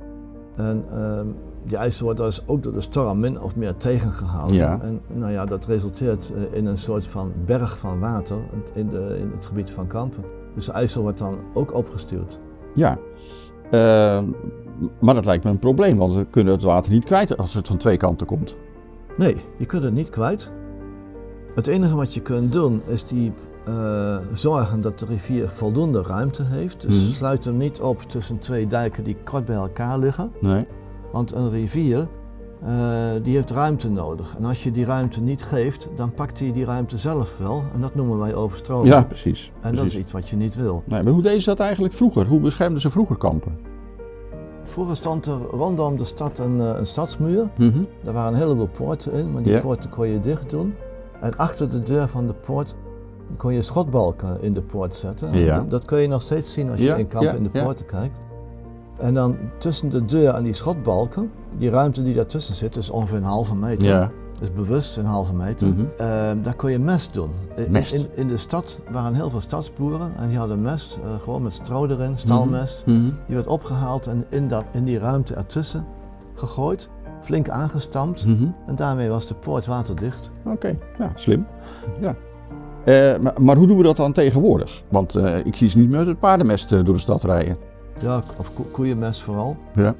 En 0.56 0.84
ehm, 0.92 1.26
die 1.64 1.76
IJssel 1.76 2.04
wordt 2.04 2.20
dus 2.20 2.42
ook 2.46 2.62
door 2.62 2.72
de 2.72 2.80
storm 2.80 3.20
min 3.20 3.40
of 3.40 3.56
meer 3.56 3.76
tegengehouden. 3.76 4.56
Ja. 4.56 4.80
En 4.82 5.00
nou 5.06 5.32
ja, 5.32 5.44
dat 5.44 5.66
resulteert 5.66 6.32
eh, 6.34 6.58
in 6.58 6.66
een 6.66 6.78
soort 6.78 7.06
van 7.06 7.32
berg 7.44 7.78
van 7.78 8.00
water 8.00 8.36
in, 8.74 8.88
de, 8.88 9.16
in 9.20 9.30
het 9.34 9.46
gebied 9.46 9.70
van 9.70 9.86
Kampen. 9.86 10.24
Dus 10.54 10.64
de 10.64 10.72
IJssel 10.72 11.02
wordt 11.02 11.18
dan 11.18 11.38
ook 11.54 11.74
opgestuurd. 11.74 12.38
Ja. 12.74 12.98
Eh, 13.70 14.22
maar 15.00 15.14
dat 15.14 15.24
lijkt 15.24 15.44
me 15.44 15.50
een 15.50 15.58
probleem, 15.58 15.96
want 15.96 16.14
we 16.14 16.26
kunnen 16.30 16.52
het 16.52 16.62
water 16.62 16.92
niet 16.92 17.04
kwijt 17.04 17.36
als 17.36 17.54
het 17.54 17.66
van 17.66 17.76
twee 17.76 17.96
kanten 17.96 18.26
komt. 18.26 18.58
Nee, 19.16 19.36
je 19.56 19.66
kunt 19.66 19.84
het 19.84 19.94
niet 19.94 20.10
kwijt. 20.10 20.52
Het 21.58 21.66
enige 21.66 21.96
wat 21.96 22.14
je 22.14 22.20
kunt 22.20 22.52
doen 22.52 22.82
is 22.86 23.04
die 23.04 23.32
eh, 23.64 24.16
zorgen 24.32 24.80
dat 24.80 24.98
de 24.98 25.04
rivier 25.04 25.48
voldoende 25.48 26.02
ruimte 26.02 26.42
heeft. 26.42 26.82
Dus 26.82 27.04
Mhm. 27.04 27.14
sluit 27.14 27.44
hem 27.44 27.56
niet 27.56 27.80
op 27.80 28.00
tussen 28.02 28.38
twee 28.38 28.66
dijken 28.66 29.04
die 29.04 29.16
kort 29.24 29.44
bij 29.44 29.54
elkaar 29.56 29.98
liggen. 29.98 30.32
Nee. 30.40 30.66
Want 31.12 31.32
een 31.34 31.50
rivier 31.50 32.08
eh, 32.62 32.68
die 33.22 33.34
heeft 33.34 33.50
ruimte 33.50 33.90
nodig. 33.90 34.34
En 34.38 34.44
als 34.44 34.62
je 34.62 34.70
die 34.70 34.84
ruimte 34.84 35.20
niet 35.20 35.42
geeft, 35.42 35.88
dan 35.96 36.14
pakt 36.14 36.38
hij 36.38 36.52
die 36.52 36.64
ruimte 36.64 36.98
zelf 36.98 37.38
wel. 37.38 37.62
En 37.74 37.80
dat 37.80 37.94
noemen 37.94 38.18
wij 38.18 38.34
overstroming. 38.34 38.88
Ja, 38.88 39.02
precies. 39.02 39.52
en 39.60 39.74
dat 39.74 39.84
is 39.84 39.96
iets 39.96 40.12
wat 40.12 40.28
je 40.28 40.36
niet 40.36 40.54
wil. 40.56 40.82
Nee, 40.86 41.02
maar 41.02 41.12
hoe 41.12 41.22
deden 41.22 41.40
ze 41.40 41.48
dat 41.48 41.60
eigenlijk 41.60 41.94
vroeger? 41.94 42.26
Hoe 42.26 42.40
beschermden 42.40 42.80
ze 42.80 42.90
vroeger 42.90 43.16
kampen? 43.16 43.58
Vroeger 44.62 44.96
stond 44.96 45.26
er 45.26 45.38
rondom 45.50 45.96
de 45.96 46.04
stad 46.04 46.38
een, 46.38 46.60
eh, 46.60 46.78
een 46.78 46.86
stadsmuur. 46.86 47.50
Mhm. 47.58 47.82
Daar 48.02 48.14
waren 48.14 48.32
een 48.32 48.38
heleboel 48.38 48.68
poorten 48.68 49.12
in, 49.12 49.32
maar 49.32 49.42
die 49.42 49.60
poorten 49.60 49.90
kon 49.90 50.06
je 50.08 50.20
dicht 50.20 50.50
doen. 50.50 50.74
En 51.20 51.36
achter 51.36 51.70
de 51.70 51.82
deur 51.82 52.08
van 52.08 52.26
de 52.26 52.34
poort 52.34 52.76
kon 53.36 53.52
je 53.52 53.62
schotbalken 53.62 54.42
in 54.42 54.52
de 54.52 54.62
poort 54.62 54.94
zetten. 54.94 55.38
Ja. 55.38 55.54
Dat, 55.54 55.70
dat 55.70 55.84
kun 55.84 55.98
je 55.98 56.08
nog 56.08 56.22
steeds 56.22 56.52
zien 56.52 56.70
als 56.70 56.78
je 56.78 56.84
Ja, 56.84 56.94
in 56.94 57.06
kampen 57.06 57.30
ja, 57.30 57.36
in 57.36 57.42
de 57.42 57.62
poorten 57.62 57.86
kijkt. 57.86 58.18
En 58.98 59.14
dan 59.14 59.36
tussen 59.58 59.90
de 59.90 60.04
deur 60.04 60.34
en 60.34 60.42
die 60.42 60.52
schotbalken, 60.52 61.30
die 61.58 61.70
ruimte 61.70 62.02
die 62.02 62.14
daartussen 62.14 62.54
zit, 62.54 62.76
is 62.76 62.90
ongeveer 62.90 63.16
een 63.16 63.22
halve 63.22 63.54
meter. 63.54 63.86
Ja. 63.86 64.10
is 64.40 64.52
bewust 64.52 64.96
een 64.96 65.04
halve 65.04 65.34
meter. 65.34 65.66
Mhm. 65.66 65.84
Ehm, 65.96 66.42
daar 66.42 66.54
kon 66.54 66.70
je 66.70 66.78
mest 66.78 67.14
doen. 67.14 67.30
In, 67.56 67.70
Mest. 67.70 67.92
In, 67.92 68.06
in 68.14 68.26
de 68.28 68.36
stad 68.36 68.78
waren 68.90 69.14
heel 69.14 69.30
veel 69.30 69.40
stadsboeren 69.40 70.12
en 70.16 70.28
die 70.28 70.38
hadden 70.38 70.62
mest, 70.62 70.98
eh, 71.02 71.20
gewoon 71.20 71.42
met 71.42 71.52
stro 71.52 71.86
erin, 71.86 72.18
stalmest. 72.18 72.86
Mhm. 72.86 73.00
Die 73.26 73.34
werd 73.34 73.46
opgehaald 73.46 74.06
en 74.06 74.24
in, 74.28 74.48
dat, 74.48 74.64
in 74.72 74.84
die 74.84 74.98
ruimte 74.98 75.34
ertussen 75.34 75.86
gegooid, 76.34 76.88
flink 77.20 77.48
aangestampt. 77.48 78.26
Mhm. 78.26 78.44
En 78.66 78.74
daarmee 78.76 79.08
was 79.08 79.26
de 79.26 79.34
poort 79.34 79.66
waterdicht. 79.66 80.32
Oké, 80.44 80.78
ja, 80.98 81.12
slim. 81.14 81.46
Ja. 82.00 82.14
Eh, 82.84 83.18
maar, 83.20 83.42
maar 83.42 83.56
hoe 83.56 83.66
doen 83.66 83.76
we 83.76 83.82
dat 83.82 83.96
dan 83.96 84.12
tegenwoordig? 84.12 84.82
Want 84.90 85.14
eh, 85.14 85.46
ik 85.46 85.56
zie 85.56 85.68
ze 85.68 85.78
niet 85.78 85.88
meer 85.88 85.98
met 85.98 86.06
het 86.08 86.18
paardenmest 86.18 86.72
eh, 86.72 86.84
door 86.84 86.94
de 86.94 87.00
stad 87.00 87.22
rijden. 87.24 87.56
Ja, 88.00 88.16
of 88.38 88.54
ko- 88.54 88.66
koeienmest 88.72 89.22
vooral. 89.22 89.56
Ja. 89.74 89.94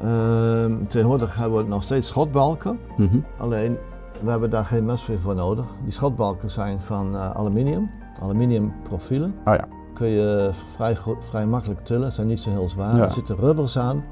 Ehm, 0.00 0.84
tegenwoordig 0.88 1.36
hebben 1.38 1.58
we 1.62 1.68
nog 1.68 1.82
steeds 1.82 2.06
schotbalken. 2.08 2.78
Mhm. 2.96 3.18
Alleen, 3.38 3.76
we 4.22 4.30
hebben 4.30 4.50
daar 4.50 4.64
geen 4.64 4.84
mest 4.84 5.08
meer 5.08 5.20
voor 5.20 5.34
nodig. 5.34 5.66
Die 5.82 5.92
schotbalken 5.92 6.50
zijn 6.50 6.80
van 6.80 7.14
eh, 7.14 7.30
aluminium, 7.30 7.90
aluminium 8.22 8.72
profielen. 8.82 9.34
Ah 9.44 9.54
ja. 9.54 9.64
Kun 9.94 10.06
je 10.08 10.50
vrij, 10.52 10.96
vrij 11.20 11.46
makkelijk 11.46 11.80
tillen, 11.84 12.12
zijn 12.12 12.26
niet 12.26 12.38
zo 12.40 12.50
heel 12.50 12.68
zwaar. 12.68 12.96
Ja. 12.96 13.02
Er 13.04 13.10
zitten 13.10 13.36
rubbers 13.36 13.78
aan 13.78 14.04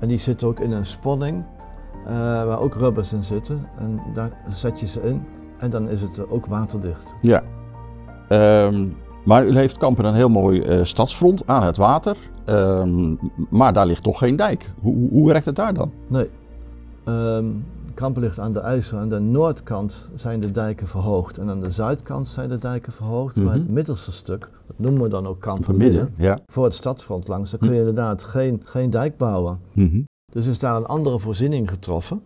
en 0.00 0.08
die 0.08 0.18
zitten 0.18 0.48
ook 0.48 0.60
in 0.60 0.72
een 0.72 0.86
sponning 0.86 1.44
waar 2.46 2.60
ook 2.60 2.74
rubbers 2.74 3.12
in 3.12 3.24
zitten. 3.24 3.68
En 3.78 4.00
daar 4.14 4.38
zet 4.48 4.80
je 4.80 4.86
ze 4.86 5.00
in 5.02 5.22
en 5.58 5.70
dan 5.70 5.88
is 5.88 6.00
het 6.02 6.28
ook 6.30 6.46
waterdicht. 6.46 7.16
Ja. 7.20 7.42
Ehm, 8.28 8.86
maar 9.24 9.46
u 9.46 9.56
heeft 9.56 9.78
Kampen 9.78 10.04
een 10.04 10.14
heel 10.14 10.28
mooi 10.28 10.60
eh, 10.62 10.84
stadsfront 10.84 11.46
aan 11.46 11.62
het 11.62 11.76
water. 11.76 12.16
Ehm, 12.44 13.14
maar 13.50 13.72
daar 13.72 13.86
ligt 13.86 14.02
toch 14.02 14.18
geen 14.18 14.36
dijk. 14.36 14.72
Hoe, 14.82 15.08
hoe- 15.10 15.26
werkt 15.26 15.44
het 15.46 15.56
daar 15.56 15.74
dan? 15.74 15.92
Nee. 16.06 16.30
Ehm 17.04 17.46
Kampen 17.94 18.22
ligt 18.22 18.38
aan 18.38 18.52
de 18.52 18.60
IJssel. 18.60 18.98
Aan 18.98 19.08
de 19.08 19.18
noordkant 19.18 20.08
zijn 20.14 20.40
de 20.40 20.50
dijken 20.50 20.86
verhoogd 20.86 21.38
en 21.38 21.48
aan 21.50 21.60
de 21.60 21.70
zuidkant 21.70 22.28
zijn 22.28 22.48
de 22.48 22.58
dijken 22.58 22.92
verhoogd. 22.92 23.36
Maar 23.36 23.44
Mhm. 23.44 23.54
het 23.54 23.68
middelste 23.68 24.12
stuk, 24.12 24.50
dat 24.66 24.78
noemen 24.78 25.02
we 25.02 25.08
dan 25.08 25.26
ook 25.26 25.40
Kampen 25.40 25.76
Midden, 25.76 26.14
Ja. 26.16 26.38
voor 26.46 26.64
het 26.64 26.74
stadsfront 26.74 27.28
langs, 27.28 27.50
daar 27.50 27.60
kun 27.60 27.72
je 27.72 27.78
inderdaad 27.78 28.22
geen, 28.22 28.60
geen 28.64 28.90
dijk 28.90 29.16
bouwen. 29.16 29.58
Mhm. 29.72 30.00
Dus 30.36 30.46
is 30.46 30.58
daar 30.58 30.76
een 30.76 30.86
andere 30.86 31.20
voorziening 31.20 31.70
getroffen. 31.70 32.22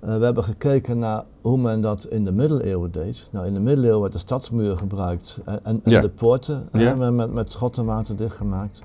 Eh, 0.00 0.16
we 0.18 0.24
hebben 0.24 0.44
gekeken 0.44 0.98
naar 0.98 1.24
hoe 1.42 1.58
men 1.58 1.80
dat 1.80 2.04
in 2.06 2.24
de 2.24 2.32
middeleeuwen 2.32 2.90
deed. 2.92 3.28
Nou, 3.32 3.46
in 3.46 3.54
de 3.54 3.60
middeleeuwen 3.60 4.00
werd 4.00 4.12
de 4.12 4.18
stadsmuur 4.18 4.76
gebruikt 4.76 5.40
en, 5.44 5.64
en, 5.64 5.80
en 5.84 5.90
Ja. 5.90 6.00
de 6.00 6.10
poorten 6.10 6.68
Ja. 6.72 6.78
hè, 6.98 7.10
met, 7.12 7.32
met 7.32 7.52
schot 7.52 7.78
en 7.78 7.84
water 7.84 8.16
dichtgemaakt. 8.16 8.82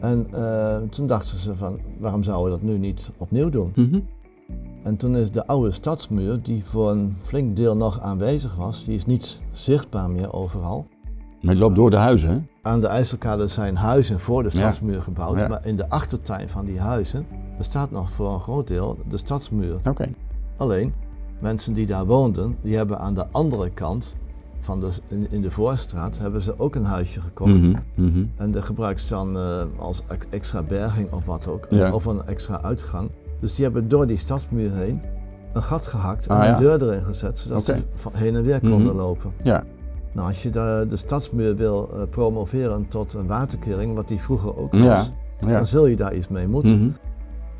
En 0.00 0.26
eh, 0.32 0.76
toen 0.90 1.06
dachten 1.06 1.38
ze 1.38 1.56
van, 1.56 1.80
waarom 2.00 2.22
zouden 2.22 2.44
we 2.44 2.50
dat 2.50 2.68
nu 2.68 2.78
niet 2.78 3.10
opnieuw 3.18 3.48
doen? 3.50 3.72
Mhm. 3.74 4.00
En 4.82 4.96
toen 4.96 5.16
is 5.16 5.30
de 5.30 5.46
oude 5.46 5.72
stadsmuur, 5.72 6.42
die 6.42 6.64
voor 6.64 6.90
een 6.90 7.14
flink 7.22 7.56
deel 7.56 7.76
nog 7.76 8.00
aanwezig 8.00 8.54
was, 8.54 8.84
die 8.84 8.94
is 8.94 9.04
niet 9.06 9.42
zichtbaar 9.52 10.10
meer 10.10 10.32
overal. 10.32 10.86
Maar 11.40 11.56
loopt 11.56 11.76
door 11.76 11.90
de 11.90 11.96
huizen, 11.96 12.28
hè? 12.30 12.40
Aan 12.62 12.80
de 12.80 12.86
IJsselkade 12.86 13.48
zijn 13.48 13.76
huizen 13.76 14.20
voor 14.20 14.42
de 14.42 14.48
Ja. 14.52 14.58
stadsmuur 14.58 15.02
gebouwd, 15.02 15.48
maar 15.48 15.66
in 15.66 15.76
de 15.76 15.88
achtertuin 15.88 16.48
van 16.48 16.64
die 16.64 16.80
huizen 16.80 17.26
er 17.58 17.64
staat 17.64 17.90
nog 17.90 18.10
voor 18.12 18.32
een 18.32 18.40
groot 18.40 18.68
deel 18.68 18.96
de 19.08 19.16
stadsmuur. 19.16 19.78
Oké. 19.88 20.08
Alleen, 20.56 20.94
mensen 21.40 21.72
die 21.72 21.86
daar 21.86 22.06
woonden, 22.06 22.56
die 22.62 22.76
hebben 22.76 22.98
aan 22.98 23.14
de 23.14 23.26
andere 23.30 23.70
kant, 23.70 24.16
van 24.58 24.80
de, 24.80 24.90
in, 25.08 25.26
in 25.30 25.42
de 25.42 25.50
voorstraat, 25.50 26.18
hebben 26.18 26.40
ze 26.40 26.58
ook 26.58 26.74
een 26.74 26.84
huisje 26.84 27.20
gekocht. 27.20 27.50
Mhm. 27.60 27.78
Mhm. 27.94 28.24
En 28.36 28.50
dat 28.50 28.64
gebruikt 28.64 29.00
ze 29.00 29.08
dan 29.14 29.36
eh, 29.36 29.62
als 29.78 30.02
ex- 30.08 30.26
extra 30.30 30.62
berging 30.62 31.12
of 31.12 31.26
wat 31.26 31.48
ook, 31.48 31.66
Ja. 31.70 31.92
of 31.92 32.04
een 32.04 32.26
extra 32.26 32.62
uitgang. 32.62 33.10
Dus 33.40 33.54
die 33.54 33.64
hebben 33.64 33.88
door 33.88 34.06
die 34.06 34.16
stadsmuur 34.16 34.72
heen 34.72 35.02
een 35.52 35.62
gat 35.62 35.86
gehakt 35.86 36.26
en 36.26 36.36
Ah, 36.36 36.44
ja. 36.44 36.52
een 36.52 36.58
deur 36.60 36.82
erin 36.82 37.02
gezet, 37.02 37.38
zodat 37.38 37.64
ze 37.64 37.76
heen 38.12 38.34
en 38.36 38.42
weer 38.42 38.60
konden 38.60 38.80
Mhm. 38.86 38.96
lopen. 38.96 39.32
Ja. 39.42 39.64
Nou, 40.12 40.28
als 40.28 40.42
je 40.42 40.50
de, 40.50 40.86
de 40.88 40.96
stadsmuur 40.96 41.56
wil 41.56 41.90
eh, 41.92 42.02
promoveren 42.10 42.88
tot 42.88 43.14
een 43.14 43.26
waterkering, 43.26 43.94
wat 43.94 44.08
die 44.08 44.20
vroeger 44.20 44.56
ook 44.56 44.72
was. 44.72 45.12
Ja. 45.40 45.48
dan 45.48 45.66
zul 45.66 45.86
je 45.86 45.96
daar 45.96 46.14
iets 46.14 46.28
mee 46.28 46.48
moeten. 46.48 46.96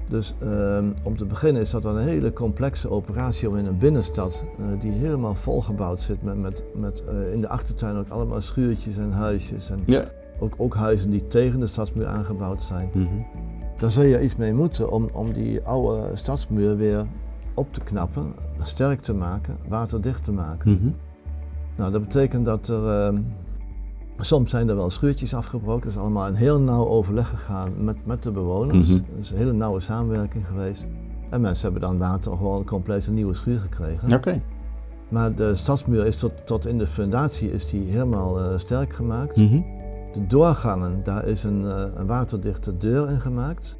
Dus 0.09 0.35
ehm, 0.41 0.93
om 1.05 1.17
te 1.17 1.25
beginnen 1.25 1.63
is 1.63 1.71
dat 1.71 1.85
een 1.85 1.99
hele 1.99 2.33
complexe 2.33 2.91
operatie 2.91 3.49
om 3.49 3.57
in 3.57 3.67
een 3.67 3.79
binnenstad 3.79 4.43
eh, 4.59 4.81
die 4.81 4.93
helemaal 4.93 5.35
volgebouwd 5.35 6.01
zit 6.01 6.23
met, 6.23 6.39
met, 6.39 6.63
met 6.75 7.05
eh, 7.05 7.33
in 7.33 7.41
de 7.41 7.49
achtertuin 7.49 7.97
ook 7.97 8.09
allemaal 8.09 8.41
schuurtjes 8.41 8.97
en 8.97 9.13
huisjes 9.13 9.71
en 9.71 9.83
Ja. 9.87 10.05
ook, 10.39 10.55
ook 10.57 10.75
huizen 10.75 11.11
die 11.11 11.27
tegen 11.27 11.61
de 11.61 11.67
stadsmuur 11.67 12.07
aangebouwd 12.07 12.63
zijn. 12.63 12.91
Mhm. 12.93 13.07
Daar 13.79 13.91
zul 13.91 14.03
je 14.05 14.23
iets 14.23 14.37
mee 14.37 14.53
moeten 14.53 14.91
om, 14.91 15.09
om 15.13 15.33
die 15.33 15.63
oude 15.63 16.17
stadsmuur 16.17 16.77
weer 16.77 17.07
op 17.55 17.73
te 17.73 17.81
knappen, 17.81 18.33
sterk 18.63 19.01
te 19.01 19.13
maken, 19.15 19.57
waterdicht 19.69 20.25
te 20.25 20.33
maken. 20.33 20.71
Mhm. 20.73 20.89
Nou, 21.77 21.93
dat 21.93 22.01
betekent 22.01 22.45
dat 22.45 22.69
er 22.69 22.89
ehm, 22.89 23.21
soms 24.17 24.51
zijn 24.51 24.69
er 24.69 24.77
wel 24.77 24.91
schuurtjes 24.91 25.35
afgebroken. 25.35 25.83
Dat 25.83 25.93
is 25.93 25.99
allemaal 25.99 26.27
een 26.27 26.35
heel 26.35 26.61
nauw 26.61 26.87
overleg 26.87 27.29
gegaan 27.29 27.85
met, 27.85 28.07
met 28.07 28.23
de 28.23 28.31
bewoners. 28.31 28.89
Mhm. 28.89 29.01
Er 29.13 29.19
is 29.19 29.31
een 29.31 29.37
hele 29.37 29.53
nauwe 29.53 29.81
samenwerking 29.81 30.47
geweest. 30.47 30.87
En 31.31 31.41
mensen 31.41 31.63
hebben 31.63 31.89
dan 31.89 31.99
later 31.99 32.37
gewoon 32.37 32.59
een 32.59 32.67
complete 32.67 33.13
nieuwe 33.13 33.35
schuur 33.35 33.59
gekregen. 33.59 34.13
Oké. 34.13 34.43
Maar 35.09 35.35
de 35.35 35.55
stadsmuur 35.55 36.07
is 36.07 36.17
tot, 36.17 36.33
tot 36.47 36.67
in 36.67 36.79
de 36.79 36.87
fundatie 36.87 37.53
is 37.53 37.67
die 37.67 37.91
helemaal 37.91 38.41
eh, 38.41 38.59
sterk 38.59 38.93
gemaakt. 38.93 39.37
Mhm. 39.37 39.61
De 40.13 40.27
doorgangen, 40.27 41.05
daar 41.05 41.25
is 41.25 41.45
een, 41.45 41.67
eh, 41.67 41.85
een 41.95 42.07
waterdichte 42.07 42.77
deur 42.77 43.11
in 43.11 43.21
gemaakt. 43.21 43.79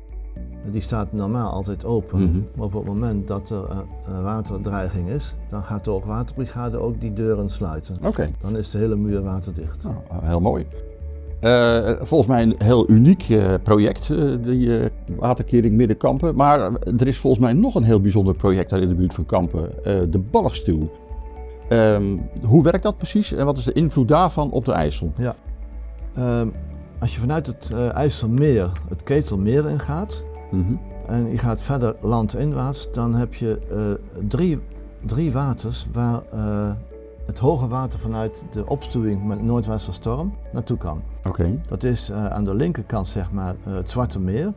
Die 0.71 0.81
staat 0.81 1.13
normaal 1.13 1.51
altijd 1.51 1.85
open. 1.85 2.23
Mhm. 2.23 2.41
Maar 2.55 2.67
op 2.67 2.73
het 2.73 2.85
moment 2.85 3.29
dat 3.29 3.51
er 3.51 3.65
eh, 3.71 3.79
een 4.07 4.23
waterdreiging 4.23 5.09
is, 5.09 5.35
dan 5.49 5.63
gaat 5.63 5.85
de 5.85 5.91
hoogwaterbrigade 5.91 6.79
ook 6.79 7.01
die 7.01 7.13
deuren 7.13 7.51
sluiten. 7.51 7.99
Oké. 8.03 8.31
Dan 8.39 8.57
is 8.57 8.71
de 8.71 8.79
hele 8.79 8.97
muur 8.97 9.23
waterdicht. 9.23 9.83
Nou, 9.83 9.97
heel 10.11 10.41
mooi. 10.41 10.67
Eh, 11.41 11.91
volgens 12.01 12.31
mij 12.31 12.43
een 12.43 12.55
heel 12.59 12.91
uniek 12.91 13.29
eh, 13.29 13.55
project, 13.63 14.13
die 14.43 14.81
waterkering 15.17 15.75
Middenkampen. 15.75 16.37
Maar 16.37 16.73
er 16.73 17.07
is 17.07 17.19
volgens 17.19 17.43
mij 17.43 17.53
nog 17.53 17.75
een 17.75 17.83
heel 17.83 18.01
bijzonder 18.01 18.35
project 18.35 18.71
daar 18.71 18.81
in 18.81 18.89
de 18.89 18.95
buurt 18.95 19.15
van 19.15 19.27
Kampen, 19.27 19.71
de 20.11 20.19
Balligstuw. 20.31 20.83
Ehm, 21.69 22.17
hoe 22.43 22.63
werkt 22.63 22.83
dat 22.83 22.97
precies 22.97 23.33
en 23.33 23.45
wat 23.45 23.59
is 23.59 23.65
de 23.65 23.73
invloed 23.73 24.09
daarvan 24.09 24.51
op 24.51 24.65
de 24.65 24.73
IJssel? 24.73 25.13
Ehm, 26.15 26.49
als 27.01 27.15
je 27.15 27.21
vanuit 27.21 27.47
het 27.47 27.73
IJsselmeer 27.93 28.71
het 28.89 29.03
Ketelmeer 29.03 29.69
ingaat 29.69 30.25
Mhm. 30.55 30.75
en 31.07 31.31
je 31.31 31.39
gaat 31.39 31.61
verder 31.63 31.97
landinwaarts, 32.01 32.89
dan 32.93 33.15
heb 33.15 33.35
je 33.35 33.59
eh, 33.71 34.27
drie, 34.29 34.61
drie 35.05 35.33
waters 35.33 35.87
waar 35.93 36.23
eh, 36.33 36.73
het 37.27 37.39
hoge 37.39 37.69
water 37.69 37.99
vanuit 37.99 38.45
de 38.51 38.67
opstuwing 38.67 39.25
met 39.25 39.43
Noordwesterstorm 39.43 40.35
naartoe 40.53 40.77
kan. 40.77 41.03
Oké. 41.27 41.61
Dat 41.69 41.83
is 41.83 42.11
eh, 42.11 42.27
aan 42.27 42.45
de 42.45 42.55
linkerkant 42.55 43.07
zeg 43.07 43.33
maar 43.33 43.55
het 43.63 43.91
Zwarte 43.91 44.21
Meer. 44.21 44.53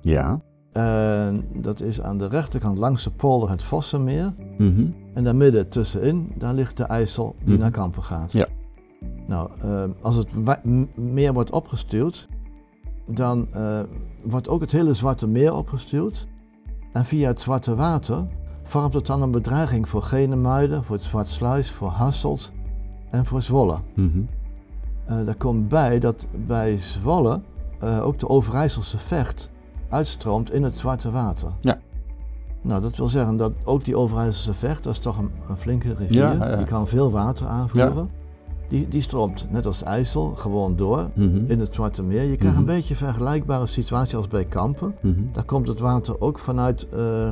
Ja. 0.00 0.40
En 0.72 1.44
dat 1.54 1.80
is 1.80 2.00
aan 2.02 2.18
de 2.18 2.28
rechterkant 2.28 2.78
langs 2.78 3.04
de 3.04 3.10
polder 3.10 3.50
het 3.50 3.62
Vossenmeer. 3.62 4.34
Mhm. 4.58 4.86
En 5.14 5.24
daar 5.24 5.36
midden 5.36 5.68
tussenin, 5.68 6.32
daar 6.38 6.54
ligt 6.54 6.76
de 6.76 6.84
IJssel 6.84 7.34
die 7.44 7.52
Mhm. 7.52 7.62
naar 7.62 7.70
Kampen 7.70 8.02
gaat. 8.02 8.32
Ja. 8.32 8.46
Nou, 9.26 9.50
als 10.00 10.14
het 10.16 10.32
meer 10.94 11.32
wordt 11.32 11.50
opgestuwd, 11.50 12.28
dan 13.06 13.46
eh, 13.52 13.80
wordt 14.22 14.48
ook 14.48 14.60
het 14.60 14.72
hele 14.72 14.94
Zwarte 14.94 15.26
Meer 15.26 15.54
opgestuwd. 15.54 16.28
En 16.92 17.04
via 17.04 17.28
het 17.28 17.40
Zwarte 17.40 17.74
Water 17.74 18.26
vormt 18.62 18.94
het 18.94 19.06
dan 19.06 19.22
een 19.22 19.30
bedreiging 19.30 19.88
voor 19.88 20.02
Genemuiden, 20.02 20.84
voor 20.84 20.94
het 20.96 21.04
Zwartsluis, 21.04 21.70
voor 21.70 21.88
Hasselt 21.88 22.52
en 23.10 23.26
voor 23.26 23.42
Zwolle. 23.42 23.78
Eh 25.06 25.24
daar 25.24 25.36
komt 25.36 25.68
bij 25.68 25.98
dat 25.98 26.26
bij 26.46 26.78
Zwolle 26.78 27.40
eh, 27.78 28.06
ook 28.06 28.18
de 28.18 28.28
Overijsselse 28.28 28.98
vecht 28.98 29.50
uitstroomt 29.88 30.52
in 30.52 30.62
het 30.62 30.78
Zwarte 30.78 31.10
Water. 31.10 31.48
Ja. 31.60 31.78
Nou, 32.62 32.80
dat 32.80 32.96
wil 32.96 33.08
zeggen 33.08 33.36
dat 33.36 33.52
ook 33.64 33.84
die 33.84 33.96
Overijsselse 33.96 34.54
vecht, 34.54 34.82
dat 34.82 34.92
is 34.92 34.98
toch 34.98 35.18
een, 35.18 35.30
een 35.48 35.56
flinke 35.56 35.94
rivier, 35.94 36.22
Ja, 36.22 36.32
ja, 36.32 36.48
ja. 36.48 36.56
die 36.56 36.66
kan 36.66 36.88
veel 36.88 37.10
water 37.10 37.46
aanvoeren. 37.46 38.10
Die, 38.68 38.88
die 38.88 39.00
stroomt, 39.02 39.46
net 39.50 39.66
als 39.66 39.82
IJssel, 39.82 40.24
gewoon 40.34 40.76
door 40.76 41.10
Mhm. 41.14 41.44
in 41.50 41.60
het 41.60 41.74
Zwarte 41.74 42.02
Meer. 42.02 42.22
Je 42.22 42.36
krijgt 42.36 42.58
Mhm. 42.58 42.68
een 42.68 42.74
beetje 42.76 42.94
een 42.94 43.00
vergelijkbare 43.00 43.66
situatie 43.66 44.16
als 44.16 44.28
bij 44.28 44.44
Kampen. 44.44 44.94
Mhm. 45.02 45.14
Daar 45.32 45.44
komt 45.44 45.68
het 45.68 45.78
water 45.78 46.20
ook 46.20 46.38
vanuit 46.38 46.88
eh, 46.88 47.28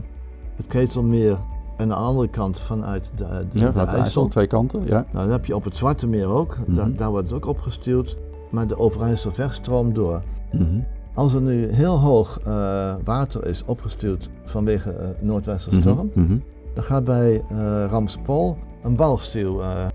het 0.56 0.66
Ketelmeer 0.66 1.32
en 1.76 1.82
aan 1.82 1.88
de 1.88 1.94
andere 1.94 2.28
kant 2.28 2.60
vanuit 2.60 3.10
de, 3.14 3.24
de, 3.24 3.58
Ja, 3.58 3.70
de 3.70 3.78
IJssel, 3.80 3.96
IJssel. 3.98 4.28
twee 4.28 4.46
kanten. 4.46 4.84
Ja. 4.86 5.06
Nou, 5.12 5.24
dat 5.24 5.36
heb 5.36 5.44
je 5.46 5.54
op 5.54 5.64
het 5.64 5.76
Zwarte 5.76 6.06
Meer 6.06 6.26
ook. 6.28 6.56
Daar, 6.68 6.88
Mhm. 6.88 6.96
daar 6.96 7.10
wordt 7.10 7.26
het 7.30 7.36
ook 7.36 7.46
opgestuurd. 7.46 8.16
Maar 8.50 8.66
de 8.66 8.78
Overijssel 8.78 9.32
vecht 9.32 9.54
stroomt 9.54 9.94
door. 9.94 10.22
Mhm. 10.52 10.80
Als 11.14 11.32
er 11.34 11.42
nu 11.42 11.66
heel 11.72 11.98
hoog 11.98 12.38
eh, 12.44 12.94
water 13.04 13.46
is 13.46 13.64
opgestuurd 13.64 14.30
vanwege 14.44 14.90
uh, 15.00 15.06
noordwestenstorm, 15.26 16.10
Mhm, 16.14 16.20
mhm. 16.26 16.38
dan 16.74 16.84
gaat 16.84 17.04
bij 17.04 17.44
eh 17.48 17.84
Ramspol 17.88 18.56
een 18.82 18.96
balstuw 18.96 19.60
eh, 19.60 19.86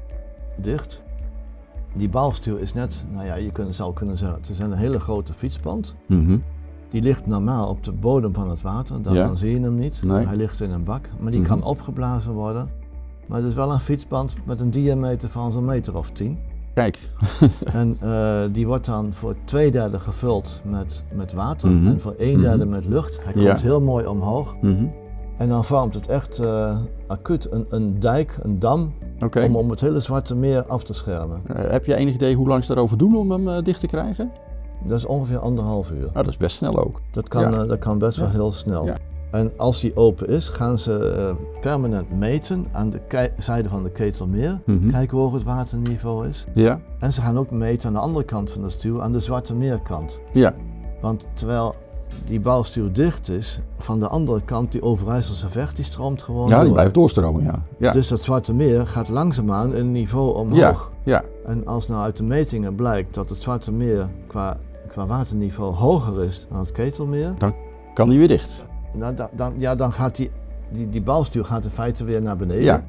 dicht. 0.61 1.03
Die 1.93 2.09
balstuw 2.09 2.55
is 2.55 2.73
net, 2.73 3.05
nou 3.11 3.25
ja, 3.25 3.35
je 3.35 3.51
kunt, 3.51 3.75
zou 3.75 3.93
kunnen 3.93 4.17
zeggen, 4.17 4.37
het 4.37 4.49
is 4.49 4.59
een 4.59 4.73
hele 4.73 4.99
grote 4.99 5.33
fietsband. 5.33 5.95
Mhm. 6.07 6.37
Die 6.89 7.01
ligt 7.01 7.27
normaal 7.27 7.69
op 7.69 7.83
de 7.83 7.91
bodem 7.91 8.33
van 8.33 8.49
het 8.49 8.61
water, 8.61 9.01
dan, 9.01 9.13
Ja. 9.13 9.35
zie 9.35 9.51
je 9.51 9.59
hem 9.61 9.75
niet. 9.75 10.03
Nee. 10.03 10.25
Hij 10.25 10.35
ligt 10.35 10.61
in 10.61 10.71
een 10.71 10.83
bak, 10.83 11.09
maar 11.19 11.31
die 11.31 11.39
Mhm. 11.39 11.49
kan 11.49 11.63
opgeblazen 11.63 12.31
worden. 12.33 12.69
Maar 13.27 13.37
het 13.39 13.47
is 13.47 13.53
wel 13.53 13.71
een 13.71 13.79
fietsband 13.79 14.35
met 14.45 14.59
een 14.59 14.71
diameter 14.71 15.29
van 15.29 15.51
zo'n 15.51 15.65
meter 15.65 15.97
of 15.97 16.09
tien. 16.09 16.39
Kijk. 16.73 16.99
En 17.73 17.97
eh, 17.99 18.41
die 18.51 18.67
wordt 18.67 18.85
dan 18.85 19.13
voor 19.13 19.35
twee 19.43 19.71
derde 19.71 19.99
gevuld 19.99 20.61
met, 20.65 21.03
met 21.13 21.33
water 21.33 21.69
Mhm. 21.71 21.87
en 21.87 21.99
voor 22.01 22.15
een 22.17 22.39
derde 22.39 22.65
met 22.65 22.85
lucht. 22.85 23.23
Hij 23.23 23.33
komt 23.33 23.45
Ja. 23.45 23.57
heel 23.57 23.81
mooi 23.81 24.05
omhoog. 24.05 24.55
En 25.39 25.47
dan 25.47 25.65
vormt 25.65 25.93
het 25.93 26.07
echt 26.07 26.39
eh, 26.39 26.77
acuut 27.07 27.51
een, 27.51 27.65
een 27.69 27.99
dijk, 27.99 28.37
een 28.41 28.59
dam, 28.59 28.91
om, 29.43 29.55
om 29.55 29.69
het 29.69 29.79
hele 29.81 29.99
Zwarte 29.99 30.35
Meer 30.35 30.65
af 30.65 30.83
te 30.83 30.93
schermen. 30.93 31.41
Eh, 31.47 31.71
heb 31.71 31.85
je 31.85 31.95
enig 31.95 32.13
idee 32.13 32.35
hoe 32.35 32.47
lang 32.47 32.63
ze 32.63 32.73
daarover 32.73 32.97
doen 32.97 33.15
om 33.15 33.31
hem 33.31 33.47
eh, 33.47 33.63
dicht 33.63 33.79
te 33.79 33.87
krijgen? 33.87 34.31
Dat 34.83 34.97
is 34.97 35.05
ongeveer 35.05 35.39
anderhalf 35.39 35.91
uur. 35.91 35.99
Nou, 36.01 36.13
dat 36.13 36.27
is 36.27 36.37
best 36.37 36.55
snel 36.55 36.77
ook. 36.85 37.01
Dat 37.11 37.27
kan, 37.27 37.51
Ja. 37.51 37.65
dat 37.65 37.79
kan 37.79 37.97
best 37.97 38.17
wel 38.17 38.29
heel 38.29 38.51
snel. 38.51 38.85
Ja. 38.85 38.97
En 39.31 39.51
als 39.57 39.79
die 39.79 39.95
open 39.95 40.27
is, 40.27 40.47
gaan 40.47 40.79
ze 40.79 41.33
permanent 41.61 42.17
meten 42.17 42.67
aan 42.71 42.89
de 42.89 43.31
zijde 43.37 43.69
van 43.69 43.83
de 43.83 43.91
Ketelmeer. 43.91 44.61
Mhm. 44.65 44.89
Kijken 44.89 45.17
hoe 45.17 45.25
hoog 45.25 45.33
het 45.33 45.43
waterniveau 45.43 46.27
is. 46.27 46.45
Ja. 46.53 46.79
En 46.99 47.13
ze 47.13 47.21
gaan 47.21 47.37
ook 47.37 47.51
meten 47.51 47.87
aan 47.87 47.93
de 47.93 47.99
andere 47.99 48.25
kant 48.25 48.51
van 48.51 48.61
de 48.61 48.69
stuw, 48.69 49.01
aan 49.01 49.11
de 49.11 49.19
Zwarte 49.19 49.55
Meerkant. 49.55 50.21
Ja. 50.31 50.53
Want 51.01 51.23
terwijl 51.33 51.75
die 52.25 52.39
bouwstuw 52.39 52.91
dicht 52.91 53.29
is, 53.29 53.59
van 53.77 53.99
de 53.99 54.07
andere 54.07 54.41
kant, 54.41 54.71
die 54.71 54.81
Overijsselse 54.81 55.49
vecht, 55.49 55.75
die 55.75 55.85
stroomt 55.85 56.23
gewoon 56.23 56.49
Ja, 56.49 56.63
die 56.63 56.71
blijft 56.71 56.93
doorstromen, 56.93 57.43
ja. 57.43 57.63
Ja. 57.79 57.91
Dus 57.91 58.07
dat 58.07 58.21
Zwarte 58.21 58.53
Meer 58.53 58.87
gaat 58.87 59.09
langzaamaan 59.09 59.73
een 59.75 59.91
niveau 59.91 60.35
omhoog. 60.35 60.91
ja. 61.03 61.11
Ja. 61.13 61.23
En 61.45 61.65
als 61.67 61.87
nou 61.87 62.03
uit 62.03 62.17
de 62.17 62.23
metingen 62.23 62.75
blijkt 62.75 63.13
dat 63.13 63.29
het 63.29 63.41
Zwarte 63.41 63.71
Meer 63.71 64.09
qua, 64.27 64.57
qua 64.87 65.05
waterniveau 65.05 65.73
hoger 65.73 66.23
is 66.23 66.45
dan 66.49 66.59
het 66.59 66.71
Ketelmeer, 66.71 67.33
Kan 67.93 68.09
die 68.09 68.17
weer 68.17 68.27
dicht? 68.27 68.65
nou, 68.93 69.13
da- 69.13 69.29
dan, 69.35 69.53
ja, 69.57 69.75
dan 69.75 69.91
gaat 69.91 70.15
die, 70.15 70.31
die, 70.71 70.89
die 70.89 71.01
balstuw 71.01 71.43
gaat 71.43 71.63
in 71.63 71.69
feite 71.69 72.03
weer 72.03 72.21
naar 72.21 72.37
beneden. 72.37 72.63
Ja. 72.63 72.83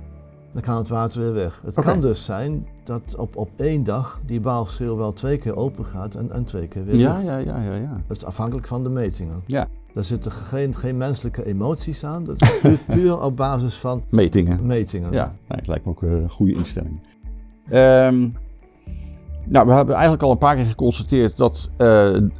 Dan 0.52 0.62
kan 0.62 0.76
het 0.76 0.88
water 0.88 1.20
weer 1.20 1.32
weg. 1.32 1.62
Het 1.64 1.74
kan 1.74 2.00
dus 2.00 2.24
zijn 2.24 2.66
dat 2.90 3.16
op, 3.16 3.36
op 3.36 3.50
één 3.56 3.84
dag 3.84 4.20
die 4.26 4.40
balstuw 4.40 4.96
wel 4.96 5.12
twee 5.12 5.36
keer 5.36 5.56
open 5.56 5.84
gaat 5.84 6.14
en, 6.14 6.32
en 6.32 6.44
twee 6.44 6.68
keer 6.68 6.84
weer 6.84 6.96
Ja, 6.96 7.14
dicht. 7.14 7.26
ja, 7.26 7.36
ja, 7.38 7.60
ja, 7.62 7.74
ja. 7.74 7.92
Dat 8.06 8.16
is 8.16 8.24
afhankelijk 8.24 8.66
van 8.66 8.82
de 8.82 8.88
metingen. 8.88 9.42
Ja. 9.46 9.66
Daar 9.92 10.04
zitten 10.04 10.32
geen, 10.32 10.74
geen 10.74 10.96
menselijke 10.96 11.46
emoties 11.46 12.04
aan. 12.04 12.24
Dat 12.24 12.42
is 12.42 12.60
puur, 12.60 12.78
puur 12.96 13.22
op 13.22 13.36
basis 13.36 13.74
van 13.78 14.02
Metingen. 14.08 14.66
metingen. 14.66 15.12
Ja, 15.12 15.24
nee, 15.24 15.58
het 15.58 15.66
lijkt 15.66 15.84
me 15.84 15.90
ook 15.90 16.02
een 16.02 16.30
goede 16.30 16.52
instelling. 16.54 17.00
Ehm, 17.68 18.28
nou, 19.44 19.66
we 19.66 19.72
hebben 19.72 19.94
eigenlijk 19.94 20.22
al 20.22 20.30
een 20.30 20.38
paar 20.38 20.54
keer 20.56 20.66
geconstateerd 20.66 21.36
dat 21.36 21.68
eh, 21.70 21.86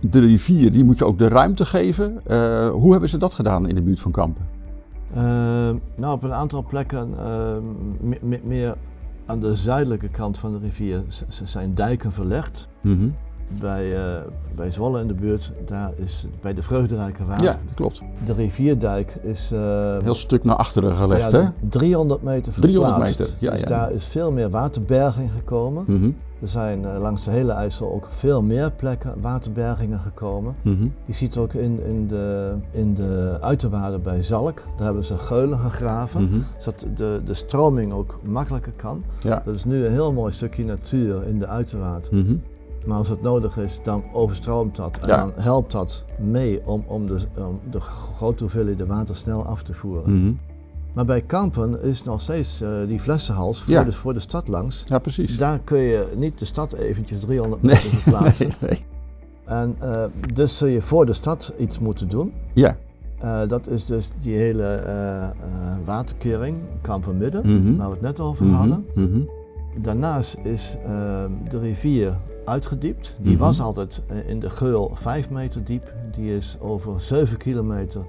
de 0.00 0.20
rivier, 0.20 0.72
die 0.72 0.84
moet 0.84 0.98
je 0.98 1.04
ook 1.04 1.18
de 1.18 1.28
ruimte 1.28 1.66
geven. 1.66 2.20
Eh, 2.26 2.68
hoe 2.70 2.90
hebben 2.92 3.08
ze 3.10 3.16
dat 3.18 3.34
gedaan 3.34 3.68
in 3.68 3.74
de 3.74 3.82
buurt 3.82 4.00
van 4.00 4.12
Kampen? 4.12 4.46
Ehm, 5.14 5.76
nou, 5.96 6.12
op 6.14 6.22
een 6.22 6.32
aantal 6.32 6.64
plekken 6.64 7.18
ehm, 7.18 7.62
me- 8.08 8.18
me- 8.22 8.40
meer 8.42 8.76
aan 9.30 9.40
de 9.40 9.56
zuidelijke 9.56 10.08
kant 10.08 10.38
van 10.38 10.52
de 10.52 10.58
rivier 10.58 11.02
zijn 11.28 11.74
dijken 11.74 12.12
verlegd. 12.12 12.68
Mhm. 12.80 13.08
Bij, 13.58 13.94
eh, 13.96 14.22
bij 14.56 14.70
Zwolle 14.70 15.00
in 15.00 15.06
de 15.08 15.14
buurt, 15.14 15.52
daar 15.64 15.92
is 15.96 16.26
bij 16.40 16.54
de 16.54 16.62
Vreugderijke 16.62 17.24
Waard. 17.24 17.42
Ja, 17.42 17.50
dat 17.66 17.74
klopt. 17.74 18.02
De 18.24 18.32
rivierdijk 18.32 19.14
is 19.22 19.50
Een 19.50 20.02
heel 20.02 20.14
stuk 20.14 20.44
naar 20.44 20.56
achteren 20.56 20.94
gelegd, 20.94 21.30
ja, 21.30 21.40
hè? 21.42 21.48
300 21.68 22.22
meter 22.22 22.52
300 22.52 22.92
verplaatst. 22.94 23.18
meter, 23.18 23.34
ja, 23.38 23.50
dus 23.50 23.60
ja. 23.60 23.66
daar 23.66 23.92
is 23.92 24.04
veel 24.06 24.32
meer 24.32 24.50
waterberging 24.50 25.32
gekomen. 25.32 25.84
Mhm. 25.86 26.10
Er 26.40 26.48
zijn 26.48 26.84
eh, 26.84 26.98
langs 26.98 27.24
de 27.24 27.30
hele 27.30 27.52
IJssel 27.52 27.92
ook 27.92 28.06
veel 28.10 28.42
meer 28.42 28.70
plekken 28.72 29.14
waterbergingen 29.20 29.98
gekomen. 29.98 30.54
Mhm. 30.62 30.86
Je 31.04 31.12
ziet 31.12 31.36
ook 31.36 31.52
in, 31.52 31.84
in, 31.86 32.06
de, 32.06 32.54
in 32.70 32.94
de 32.94 33.38
uiterwaarden 33.40 34.02
bij 34.02 34.22
Zalk, 34.22 34.62
daar 34.76 34.84
hebben 34.84 35.04
ze 35.04 35.18
geulen 35.18 35.58
gegraven, 35.58 36.24
Mhm. 36.24 36.38
zodat 36.58 36.86
de, 36.94 37.20
de 37.24 37.34
stroming 37.34 37.92
ook 37.92 38.18
makkelijker 38.22 38.72
kan. 38.76 39.04
Ja. 39.22 39.42
Dat 39.44 39.54
is 39.54 39.64
nu 39.64 39.84
een 39.84 39.92
heel 39.92 40.12
mooi 40.12 40.32
stukje 40.32 40.64
natuur 40.64 41.26
in 41.26 41.38
de 41.38 41.46
uiterwaard. 41.46 42.10
Mhm. 42.10 42.34
Maar 42.86 42.96
als 42.96 43.08
het 43.08 43.22
nodig 43.22 43.56
is, 43.56 43.80
dan 43.82 44.04
overstroomt 44.12 44.76
dat 44.76 44.98
en 44.98 45.08
Ja. 45.08 45.16
dan 45.16 45.32
helpt 45.36 45.72
dat 45.72 46.04
mee 46.18 46.66
om, 46.66 46.84
om, 46.86 47.06
de, 47.06 47.18
om 47.38 47.60
de 47.70 47.80
grote 47.80 48.42
hoeveelheden 48.42 48.86
water 48.86 49.16
snel 49.16 49.44
af 49.44 49.62
te 49.62 49.74
voeren. 49.74 50.14
Mhm. 50.24 50.32
Maar 50.94 51.04
bij 51.04 51.20
Kampen 51.22 51.82
is 51.82 52.04
nog 52.04 52.20
steeds 52.20 52.60
eh, 52.60 52.70
die 52.86 53.00
flessenhals 53.00 53.62
voor, 53.62 53.72
Ja. 53.72 53.84
de, 53.84 53.92
voor 53.92 54.12
de 54.12 54.20
stad 54.20 54.48
langs. 54.48 54.84
Ja, 54.88 54.98
precies. 54.98 55.36
Daar 55.36 55.58
kun 55.58 55.78
je 55.78 56.12
niet 56.16 56.38
de 56.38 56.44
stad 56.44 56.72
eventjes 56.72 57.20
300 57.20 57.62
Nee, 57.62 57.74
meter 57.74 57.90
verplaatsen. 57.90 58.48
nee, 58.60 58.70
nee. 58.70 58.84
En 59.44 59.76
eh, 59.78 60.04
dus 60.34 60.56
zul 60.58 60.68
je 60.68 60.82
voor 60.82 61.06
de 61.06 61.12
stad 61.12 61.52
iets 61.58 61.78
moeten 61.78 62.08
doen. 62.08 62.32
Ja. 62.54 62.76
Eh, 63.18 63.40
dat 63.48 63.66
is 63.68 63.84
dus 63.84 64.10
die 64.18 64.34
hele 64.36 64.82
waterkering, 65.84 66.56
Kampenmidden, 66.80 67.42
Mhm. 67.56 67.76
waar 67.76 67.86
we 67.86 67.92
het 67.92 68.02
net 68.02 68.20
over 68.20 68.46
Mhm. 68.46 68.54
hadden. 68.54 68.84
Daarnaast 69.82 70.36
is 70.42 70.76
de 71.48 71.58
rivier 71.58 72.16
uitgediept. 72.50 73.16
Die 73.20 73.32
Mhm. 73.34 73.40
was 73.42 73.60
altijd 73.60 74.02
eh, 74.08 74.28
in 74.28 74.40
de 74.40 74.50
geul 74.50 74.90
5 74.94 75.30
meter 75.30 75.64
diep. 75.64 75.94
Die 76.12 76.36
is 76.36 76.56
over 76.60 77.00
7 77.00 77.36
kilometer 77.36 78.06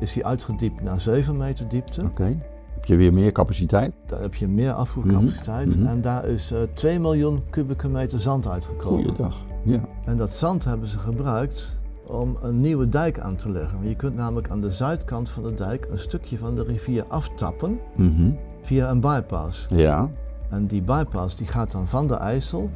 is 0.00 0.12
die 0.12 0.26
uitgediept 0.26 0.82
naar 0.82 1.00
7 1.00 1.36
meter 1.36 1.68
diepte. 1.68 2.02
Oké. 2.04 2.38
Heb 2.74 2.84
je 2.84 2.96
weer 2.96 3.12
meer 3.12 3.32
capaciteit? 3.32 3.94
Daar 4.06 4.20
heb 4.20 4.34
je 4.34 4.48
meer 4.48 4.72
afvoercapaciteit. 4.72 5.76
Mhm. 5.78 5.86
En 5.86 6.00
daar 6.00 6.24
is 6.24 6.50
eh 6.52 6.58
2 6.74 7.00
miljoen 7.00 7.42
kubieke 7.50 7.88
meter 7.88 8.18
zand 8.20 8.48
uitgekomen. 8.48 9.04
Goeiedag. 9.04 9.36
Ja. 9.64 9.80
En 10.04 10.16
dat 10.16 10.30
zand 10.34 10.64
hebben 10.64 10.88
ze 10.88 10.98
gebruikt 10.98 11.78
om 12.06 12.36
een 12.42 12.60
nieuwe 12.60 12.88
dijk 12.88 13.18
aan 13.20 13.36
te 13.36 13.50
leggen. 13.50 13.88
Je 13.88 13.94
kunt 13.96 14.14
namelijk 14.14 14.50
aan 14.50 14.60
de 14.60 14.70
zuidkant 14.72 15.30
van 15.30 15.42
de 15.42 15.54
dijk 15.54 15.86
een 15.90 15.98
stukje 15.98 16.38
van 16.38 16.54
de 16.54 16.62
rivier 16.64 17.04
aftappen 17.08 17.78
Mhm. 17.96 18.30
via 18.62 18.90
een 18.90 19.00
bypass. 19.00 19.66
Ja. 19.70 20.10
En 20.50 20.66
die 20.66 20.82
bypass 20.82 21.36
die 21.36 21.46
gaat 21.46 21.72
dan 21.72 21.88
van 21.88 22.06
de 22.06 22.14
IJssel 22.14 22.70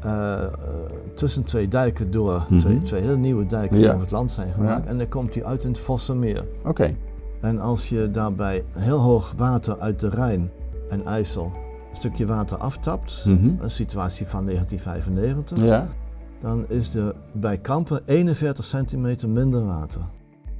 eh, 0.00 0.42
eh, 0.44 0.50
tussen 1.14 1.44
twee 1.44 1.68
dijken 1.68 2.10
door, 2.10 2.46
Mhm. 2.48 2.58
twee, 2.60 2.82
twee 2.82 3.00
hele 3.02 3.16
nieuwe 3.16 3.46
dijken 3.46 3.76
die 3.76 3.84
Ja. 3.84 3.88
over 3.90 4.00
het 4.02 4.10
land 4.10 4.30
zijn 4.30 4.52
gemaakt. 4.52 4.84
Ja. 4.84 4.90
En 4.90 4.98
dan 4.98 5.08
komt 5.08 5.32
die 5.32 5.44
uit 5.44 5.64
in 5.64 5.70
het 5.70 5.80
Vossenmeer. 5.80 6.48
Oké. 6.64 6.94
En 7.40 7.60
als 7.60 7.88
je 7.88 8.10
daarbij 8.10 8.64
heel 8.70 8.98
hoog 8.98 9.32
water 9.36 9.78
uit 9.78 10.00
de 10.00 10.08
Rijn 10.08 10.50
en 10.88 11.04
IJssel 11.06 11.44
een 11.90 11.96
stukje 11.96 12.26
water 12.26 12.56
aftapt, 12.56 13.22
Mhm. 13.24 13.52
een 13.62 13.70
situatie 13.70 14.26
van 14.26 14.44
1995, 14.44 15.58
Ja. 15.64 15.86
dan 16.40 16.64
is 16.68 16.94
er 16.94 17.14
bij 17.32 17.58
Kampen 17.58 18.00
41 18.04 18.64
centimeter 18.64 19.28
minder 19.28 19.64
water. 19.66 20.00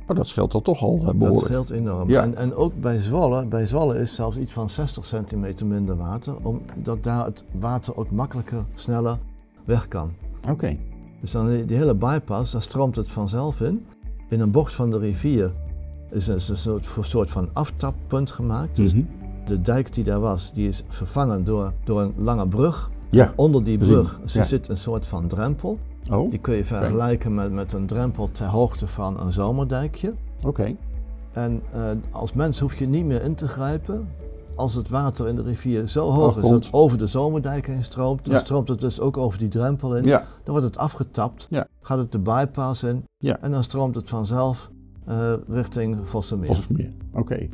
Oh, 0.06 0.16
dat 0.16 0.26
scheelt 0.28 0.52
dan 0.52 0.62
toch 0.62 0.82
al 0.82 0.98
eh, 0.98 1.04
Dat 1.04 1.18
behoorlijk. 1.18 1.46
scheelt 1.46 1.70
enorm. 1.70 2.08
Ja. 2.10 2.22
En, 2.22 2.36
en 2.36 2.54
ook 2.54 2.80
bij 2.80 2.98
Zwolle, 3.00 3.46
bij 3.46 3.66
Zwolle 3.66 3.98
is 4.00 4.14
zelfs 4.14 4.36
iets 4.36 4.52
van 4.52 4.68
60 4.68 5.04
centimeter 5.06 5.66
minder 5.66 5.96
water, 5.96 6.34
omdat 6.42 7.02
daar 7.02 7.24
het 7.24 7.44
water 7.58 7.96
ook 7.96 8.10
makkelijker, 8.10 8.64
sneller 8.74 9.18
weg 9.68 9.88
kan. 9.88 10.12
Oké. 10.48 10.76
Dus 11.20 11.30
dan 11.30 11.64
die, 11.66 11.76
hele 11.76 11.94
bypass, 11.94 12.52
daar 12.52 12.62
stroomt 12.62 12.96
het 12.96 13.10
vanzelf 13.10 13.60
in. 13.60 13.86
In 14.28 14.40
een 14.40 14.50
bocht 14.50 14.74
van 14.74 14.90
de 14.90 14.98
rivier 14.98 15.52
is 16.10 16.26
een, 16.26 16.34
is 16.36 16.48
een 16.48 16.56
soort, 16.56 16.96
een 16.96 17.04
soort 17.04 17.30
van 17.30 17.48
aftappunt 17.52 18.30
gemaakt. 18.30 18.76
Dus 18.76 18.94
Mhm. 18.94 19.02
de 19.46 19.60
dijk 19.60 19.92
die 19.92 20.04
daar 20.04 20.20
was, 20.20 20.52
die 20.52 20.68
is 20.68 20.84
vervangen 20.88 21.44
door, 21.44 21.72
door 21.84 22.00
een 22.00 22.12
lange 22.16 22.48
brug. 22.48 22.90
Ja. 23.10 23.32
Onder 23.36 23.64
die 23.64 23.78
brug 23.78 24.20
ja. 24.24 24.42
zit 24.42 24.68
een 24.68 24.76
soort 24.76 25.06
van 25.06 25.26
drempel. 25.28 25.78
Oh, 26.10 26.30
Die 26.30 26.38
kun 26.38 26.54
je 26.54 26.64
vergelijken 26.64 27.34
met, 27.34 27.52
met 27.52 27.72
een 27.72 27.86
drempel 27.86 28.28
ter 28.32 28.46
hoogte 28.46 28.86
van 28.86 29.20
een 29.20 29.32
zomerdijkje. 29.32 30.14
oké. 30.42 30.74
En 31.32 31.62
eh, 31.72 31.80
als 32.10 32.32
mens 32.32 32.58
hoef 32.60 32.74
je 32.74 32.86
niet 32.88 33.04
meer 33.04 33.22
in 33.22 33.34
te 33.34 33.48
grijpen. 33.48 34.08
Als 34.58 34.74
het 34.74 34.88
water 34.88 35.28
in 35.28 35.36
de 35.36 35.42
rivier 35.42 35.88
zo 35.88 36.10
hoog 36.10 36.42
is 36.42 36.48
dat 36.48 36.68
over 36.70 36.98
de 36.98 37.06
zomerdijk 37.06 37.66
heen 37.66 37.84
stroomt, 37.84 38.24
dan 38.24 38.34
Ja. 38.34 38.40
stroomt 38.40 38.68
het 38.68 38.80
dus 38.80 39.00
ook 39.00 39.16
over 39.16 39.38
die 39.38 39.48
drempel 39.48 39.96
in. 39.96 40.04
Ja. 40.04 40.18
Dan 40.18 40.54
wordt 40.54 40.64
het 40.64 40.76
afgetapt, 40.78 41.46
Ja. 41.50 41.66
gaat 41.80 41.98
het 41.98 42.12
de 42.12 42.18
bypass 42.18 42.82
in 42.82 43.04
en 43.40 43.50
dan 43.50 43.62
stroomt 43.62 43.94
het 43.94 44.08
vanzelf 44.08 44.70
eh, 45.06 45.32
richting 45.48 45.98
Vossenmeer. 46.04 46.46
Volgens 46.46 46.68
meer. 46.68 46.92
Oké. 47.12 47.48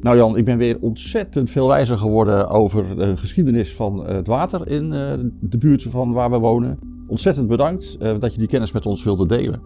Nou 0.00 0.16
Jan, 0.16 0.36
ik 0.36 0.44
ben 0.44 0.58
weer 0.58 0.78
ontzettend 0.80 1.50
veel 1.50 1.68
wijzer 1.68 1.98
geworden 1.98 2.48
over 2.48 2.96
de 2.96 3.16
geschiedenis 3.16 3.74
van 3.74 4.06
eh, 4.06 4.14
het 4.14 4.26
water 4.26 4.68
in 4.68 4.92
eh, 4.92 5.12
de 5.40 5.58
buurt 5.58 5.82
van 5.82 6.12
waar 6.12 6.30
we 6.30 6.38
wonen. 6.38 6.78
Ontzettend 7.08 7.48
bedankt 7.48 8.00
dat 8.00 8.32
je 8.32 8.38
die 8.38 8.48
kennis 8.48 8.72
met 8.72 8.86
ons 8.86 9.04
wilde 9.04 9.26
delen. 9.26 9.60